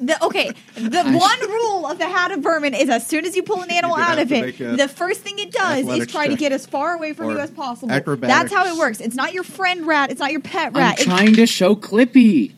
The, 0.03 0.25
okay, 0.25 0.51
the 0.77 0.99
I- 1.01 1.15
one 1.15 1.41
rule 1.51 1.87
of 1.87 1.99
the 1.99 2.07
hat 2.09 2.31
of 2.33 2.41
vermin 2.43 2.73
is 2.75 2.89
as 2.89 3.07
soon 3.07 3.27
as 3.27 3.37
you 3.37 3.43
pull 3.43 3.61
an 3.61 3.71
animal 3.71 3.97
out 3.97 4.19
of 4.19 4.33
it, 4.33 4.57
the 4.57 4.89
first 4.89 5.21
thing 5.21 5.39
it 5.39 5.53
does 5.53 5.81
is 5.81 5.85
athletics 5.85 6.13
try 6.13 6.27
to 6.29 6.37
get 6.37 6.53
as 6.53 6.65
far 6.65 6.95
away 6.95 7.13
from 7.13 7.27
Or 7.27 7.33
you 7.33 7.39
as 7.39 7.51
possible. 7.51 7.93
acrobatics. 7.93 8.51
That's 8.51 8.53
how 8.53 8.73
it 8.75 8.79
works. 8.79 9.01
It's 9.01 9.15
not 9.15 9.35
your 9.35 9.45
friend 9.45 9.87
rat. 9.87 10.11
It's 10.11 10.21
not 10.21 10.33
your 10.33 10.41
pet 10.41 10.73
rat. 10.73 10.77
I'm 10.77 10.81
rat. 10.81 11.01
It- 11.01 11.05
trying 11.05 11.35
to 11.35 11.47
show 11.47 11.77
Clippy. 11.77 12.53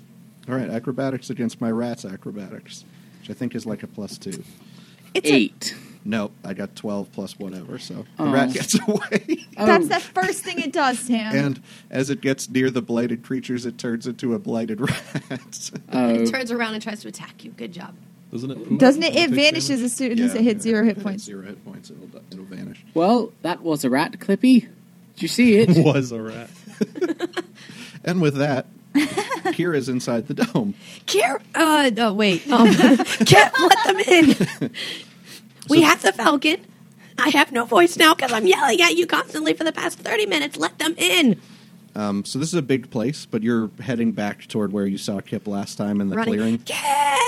All 0.48 0.54
right. 0.54 0.70
Acrobatics 0.70 1.30
against 1.30 1.60
my 1.60 1.70
rat's 1.70 2.04
acrobatics, 2.04 2.84
which 3.20 3.30
I 3.30 3.32
think 3.34 3.54
is 3.56 3.66
like 3.66 3.82
a 3.82 3.86
plus 3.88 4.18
two. 4.18 4.44
it's 5.14 5.28
a- 5.28 5.34
Eight. 5.34 5.74
Nope. 6.04 6.32
I 6.44 6.52
got 6.54 6.74
12 6.74 7.12
plus 7.12 7.38
whatever, 7.38 7.78
so 7.78 8.04
the 8.16 8.24
Oh. 8.24 8.32
rat 8.32 8.52
gets 8.52 8.78
away. 8.88 9.46
that's 9.56 9.84
Oh. 9.86 9.88
the 9.88 10.00
first 10.00 10.42
thing 10.42 10.58
it 10.60 10.72
does, 10.72 10.98
Sam. 10.98 11.34
and 11.34 11.62
as 11.90 12.10
it 12.10 12.20
gets 12.20 12.48
near 12.50 12.70
the 12.70 12.82
blighted 12.82 13.22
creatures, 13.22 13.66
it 13.66 13.78
turns 13.78 14.06
into 14.06 14.34
a 14.34 14.38
blighted 14.38 14.80
rat. 15.30 15.70
Oh, 15.92 16.08
It 16.10 16.26
turns 16.30 16.50
around 16.50 16.74
and 16.74 16.82
tries 16.82 17.00
to 17.02 17.08
attack 17.08 17.44
you. 17.44 17.52
Good 17.52 17.72
job. 17.72 17.94
Doesn't 18.32 18.50
it? 18.50 18.66
poop 18.68 18.78
Doesn't 18.78 19.02
it? 19.02 19.14
when 19.14 19.22
It 19.24 19.26
takes 19.28 19.36
vanishes 19.42 19.68
damage? 19.68 19.84
as 19.84 19.92
soon 19.94 20.18
as 20.20 20.34
it 20.34 20.40
hits 20.40 20.62
zero 20.62 20.84
hit 20.84 21.02
points. 21.02 21.24
Zero 21.24 21.42
hit 21.42 21.62
points. 21.64 21.90
It'll, 21.90 22.08
it'll 22.32 22.44
vanish. 22.46 22.84
well, 22.94 23.30
that 23.42 23.62
was 23.62 23.84
a 23.84 23.90
rat, 23.90 24.12
Clippy. 24.18 24.68
Did 25.14 25.22
you 25.22 25.28
see 25.28 25.58
it? 25.58 25.68
Was 25.84 26.10
a 26.12 26.20
rat. 26.22 26.50
And 28.04 28.20
with 28.20 28.34
that, 28.36 28.66
Kira's 28.94 29.88
inside 29.88 30.26
the 30.26 30.34
dome. 30.34 30.74
Kier, 31.06 31.40
uh, 31.54 31.90
no, 31.96 32.12
wait. 32.12 32.50
Um, 32.50 32.66
Kip, 32.74 33.52
let 33.60 33.84
them 33.86 33.98
in. 34.00 34.70
We 35.72 35.82
have 35.82 36.02
the 36.02 36.12
Falcon. 36.12 36.58
I 37.18 37.28
have 37.30 37.52
no 37.52 37.64
voice 37.64 37.96
now 37.96 38.14
because 38.14 38.32
I'm 38.32 38.46
yelling 38.46 38.80
at 38.80 38.96
you 38.96 39.06
constantly 39.06 39.52
for 39.54 39.64
the 39.64 39.72
past 39.72 39.98
30 39.98 40.26
minutes. 40.26 40.56
Let 40.56 40.78
them 40.78 40.94
in. 40.96 41.40
Um, 41.94 42.24
so 42.24 42.38
this 42.38 42.48
is 42.48 42.54
a 42.54 42.62
big 42.62 42.90
place, 42.90 43.26
but 43.26 43.42
you're 43.42 43.70
heading 43.80 44.12
back 44.12 44.46
toward 44.48 44.72
where 44.72 44.86
you 44.86 44.96
saw 44.96 45.20
Kip 45.20 45.46
last 45.46 45.76
time 45.76 46.00
in 46.00 46.08
the 46.08 46.16
Running. 46.16 46.34
clearing. 46.34 46.58
Kip, 46.58 46.76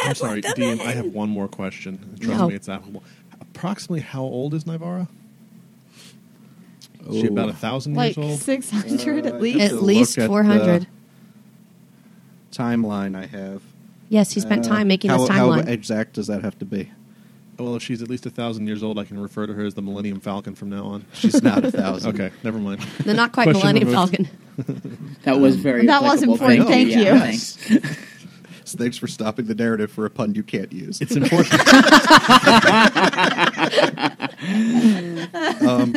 I'm 0.05 0.15
sorry, 0.15 0.41
Dean. 0.41 0.81
in. 0.81 0.81
I 0.81 0.93
have 0.93 1.07
one 1.07 1.29
more 1.29 1.49
question. 1.49 1.99
Trust 2.21 2.41
No. 2.41 2.49
me, 2.49 2.55
it's 2.55 2.69
applicable. 2.69 3.03
Approximately 3.43 4.01
how 4.01 4.23
old 4.23 4.55
is 4.55 4.65
Nivara? 4.65 5.07
Is 7.11 7.21
she 7.21 7.29
Oh. 7.29 7.33
about 7.33 7.51
a 7.51 7.53
thousand 7.53 7.93
like 7.95 8.17
years 8.17 8.27
old? 8.31 8.41
600 8.41 9.27
Uh, 9.27 9.29
at 9.29 9.41
least. 9.43 9.61
At 9.61 9.83
least 9.83 10.17
400. 10.19 10.87
Timeline 12.51 13.15
I 13.17 13.27
have. 13.27 13.61
Yes, 14.09 14.33
he 14.33 14.41
spent 14.41 14.65
Uh, 14.67 14.71
time 14.71 14.89
making 14.89 15.11
how, 15.11 15.19
this 15.19 15.29
How 15.29 15.51
timeline. 15.51 15.69
exact 15.69 16.15
does 16.15 16.29
that 16.29 16.43
have 16.43 16.59
to 16.61 16.65
be? 16.65 16.91
Well, 17.59 17.77
if 17.77 17.83
she's 17.83 18.03
at 18.03 18.09
least 18.11 18.27
a 18.27 18.31
thousand 18.31 18.67
years 18.67 18.83
old, 18.83 18.99
I 18.99 19.05
can 19.05 19.19
refer 19.21 19.47
to 19.47 19.53
her 19.55 19.65
as 19.65 19.75
the 19.75 19.83
Millennium 19.83 20.21
Falcon 20.21 20.55
from 20.55 20.71
now 20.71 20.85
on. 20.87 21.05
She's 21.13 21.43
not 21.43 21.65
a 21.65 21.71
thousand. 21.71 22.15
Okay, 22.21 22.35
never 22.43 22.59
mind. 22.59 22.81
the 23.05 23.15
not 23.15 23.33
quite 23.33 23.45
Question 23.45 23.61
Millennium 23.61 23.89
removed. 23.89 24.17
Falcon. 24.17 24.29
That 25.25 25.41
was 25.41 25.57
very. 25.57 25.87
That 25.87 26.03
was 26.03 26.23
important. 26.23 26.69
Thank 26.69 26.91
Yeah, 26.91 27.15
you. 27.15 27.19
thanks. 27.19 27.59
So 28.67 28.79
thanks 28.79 28.97
for 28.97 29.07
stopping 29.07 29.45
the 29.45 29.55
narrative 29.55 29.91
for 29.93 30.07
a 30.07 30.11
pun 30.11 30.35
you 30.35 30.43
can't 30.43 30.73
use. 30.73 30.99
It's 31.03 31.15
important. 31.15 31.53
um, 35.63 35.95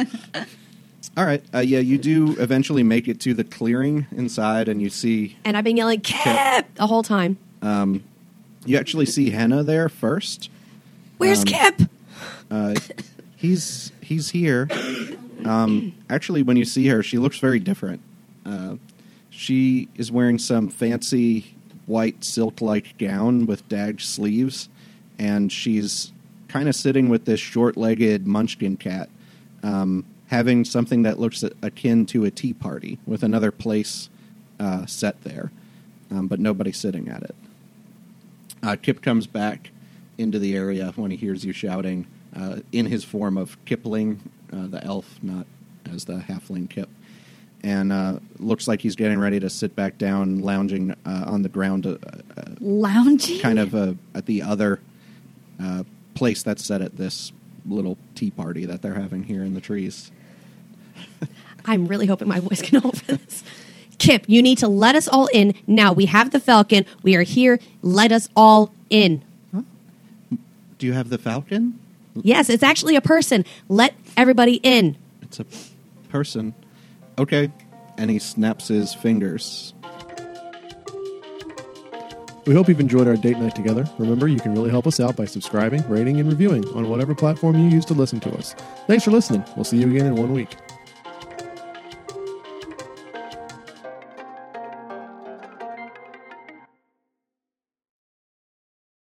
all 1.16 1.26
right. 1.26 1.42
Uh, 1.54 1.60
yeah, 1.60 1.80
you 1.80 1.98
do 1.98 2.36
eventually 2.40 2.84
make 2.84 3.08
it 3.08 3.20
to 3.22 3.34
the 3.34 3.44
clearing 3.46 4.06
inside, 4.12 4.68
and 4.68 4.82
you 4.82 4.90
see 4.90 5.38
And 5.46 5.56
I've 5.58 5.64
been 5.64 5.78
yelling, 5.78 6.02
Kip, 6.02 6.66
the 6.76 6.88
whole 6.88 7.04
time. 7.04 7.38
um, 7.62 8.04
you 8.66 8.78
actually 8.78 9.06
see 9.06 9.30
Henna 9.30 9.64
there 9.64 9.88
first. 9.88 10.50
Where's 11.18 11.40
Um, 11.40 11.46
Kip? 11.46 11.82
Uh, 12.50 12.76
he's 13.36 13.92
he's 14.02 14.30
here. 14.30 14.68
Um, 15.46 15.94
actually, 16.10 16.42
when 16.44 16.58
you 16.58 16.66
see 16.66 16.88
her, 16.88 17.04
she 17.04 17.18
looks 17.18 17.40
very 17.40 17.60
different. 17.60 18.02
Uh, 18.46 18.76
she 19.30 19.88
is 19.96 20.12
wearing 20.12 20.40
some 20.40 20.68
fancy 20.70 21.54
white 21.86 22.24
silk-like 22.24 22.98
gown 22.98 23.46
with 23.46 23.68
dagged 23.70 24.02
sleeves, 24.02 24.68
and 25.20 25.52
she's 25.52 26.12
kind 26.48 26.68
of 26.68 26.76
sitting 26.76 27.08
with 27.10 27.26
this 27.26 27.40
short-legged 27.40 28.26
Munchkin 28.26 28.78
cat, 28.78 29.10
um, 29.64 30.06
having 30.28 30.66
something 30.66 31.04
that 31.04 31.20
looks 31.20 31.44
akin 31.62 32.06
to 32.08 32.26
a 32.26 32.32
tea 32.32 32.54
party 32.54 32.98
with 33.06 33.24
another 33.24 33.52
place 33.52 34.10
uh, 34.60 34.86
set 34.86 35.22
there, 35.24 35.52
um, 36.12 36.28
but 36.28 36.40
nobody 36.40 36.72
sitting 36.72 37.08
at 37.10 37.24
it. 37.24 37.36
Uh, 38.64 38.76
Kip 38.76 39.02
comes 39.02 39.28
back 39.28 39.70
into 40.18 40.40
the 40.40 40.56
area 40.56 40.92
when 40.96 41.12
he 41.12 41.18
hears 41.18 41.46
you 41.46 41.54
shouting 41.54 42.08
uh, 42.36 42.58
in 42.72 42.86
his 42.86 43.04
form 43.04 43.38
of 43.38 43.64
Kipling, 43.66 44.22
uh, 44.52 44.68
the 44.68 44.84
elf, 44.84 45.20
not 45.22 45.46
as 45.94 46.06
the 46.06 46.16
halfling 46.16 46.70
Kip. 46.70 46.90
And 47.64 47.92
uh, 47.92 48.20
looks 48.40 48.68
like 48.68 48.82
he's 48.82 48.96
getting 48.96 49.20
ready 49.20 49.40
to 49.40 49.50
sit 49.50 49.76
back 49.76 49.98
down, 49.98 50.42
lounging 50.42 50.92
uh, 51.06 51.24
on 51.28 51.42
the 51.42 51.50
ground, 51.50 51.86
uh, 51.86 51.98
uh, 52.38 52.44
Lounging? 52.60 53.40
kind 53.40 53.60
of 53.60 53.74
uh, 53.74 53.94
at 54.14 54.26
the 54.26 54.44
other 54.44 54.80
uh, 55.62 55.84
place 56.14 56.44
that's 56.44 56.64
set 56.64 56.82
at 56.82 56.98
this 56.98 57.32
little 57.66 57.98
tea 58.16 58.32
party 58.32 58.66
that 58.66 58.82
they're 58.82 58.94
having 58.94 59.24
here 59.24 59.44
in 59.44 59.54
the 59.54 59.62
trees. 59.62 60.12
I'm 61.66 61.88
really 61.88 62.06
hoping 62.06 62.28
my 62.28 62.40
voice 62.40 62.62
can 62.62 62.82
hold 62.82 62.96
this. 62.96 63.44
Kip, 63.98 64.26
you 64.28 64.42
need 64.44 64.60
to 64.60 64.68
let 64.68 64.96
us 64.96 65.08
all 65.08 65.28
in. 65.34 65.56
Now 65.66 65.92
we 65.92 66.06
have 66.06 66.32
the 66.32 66.40
Falcon. 66.40 66.86
We 67.02 67.16
are 67.16 67.24
here. 67.24 67.60
Let 67.82 68.12
us 68.12 68.30
all 68.36 68.72
in. 68.90 69.24
Do 70.78 70.86
you 70.86 70.94
have 70.94 71.10
the 71.10 71.18
falcon? 71.18 71.80
Yes, 72.16 72.50
it's 72.50 72.64
actually 72.64 72.96
a 72.96 73.02
person. 73.02 73.46
Let 73.70 73.94
everybody 74.16 74.56
in. 74.64 74.98
It's 75.22 75.40
a 75.40 75.46
person. 76.10 76.54
Okay. 77.18 77.52
And 77.98 78.10
he 78.10 78.20
snaps 78.20 78.68
his 78.68 78.94
fingers. 78.94 79.74
we 82.48 82.54
hope 82.54 82.70
you've 82.70 82.80
enjoyed 82.80 83.08
our 83.08 83.18
date 83.18 83.38
night 83.38 83.56
together. 83.56 83.86
Remember, 83.98 84.28
you 84.28 84.40
can 84.40 84.54
really 84.54 84.70
help 84.70 84.88
us 84.88 85.00
out 85.00 85.18
by 85.18 85.26
subscribing, 85.26 85.88
rating, 85.90 86.20
and 86.20 86.30
reviewing 86.30 86.66
on 86.70 86.90
whatever 86.90 87.14
platform 87.14 87.58
you 87.58 87.70
use 87.70 87.84
to 87.86 87.94
listen 87.94 88.22
to 88.22 88.34
us. 88.38 88.56
Thanks 88.88 89.04
for 89.04 89.12
listening. 89.12 89.44
We'll 89.56 89.66
see 89.66 89.78
you 89.78 89.90
again 89.90 90.06
in 90.06 90.16
one 90.16 90.32
week. 90.32 90.56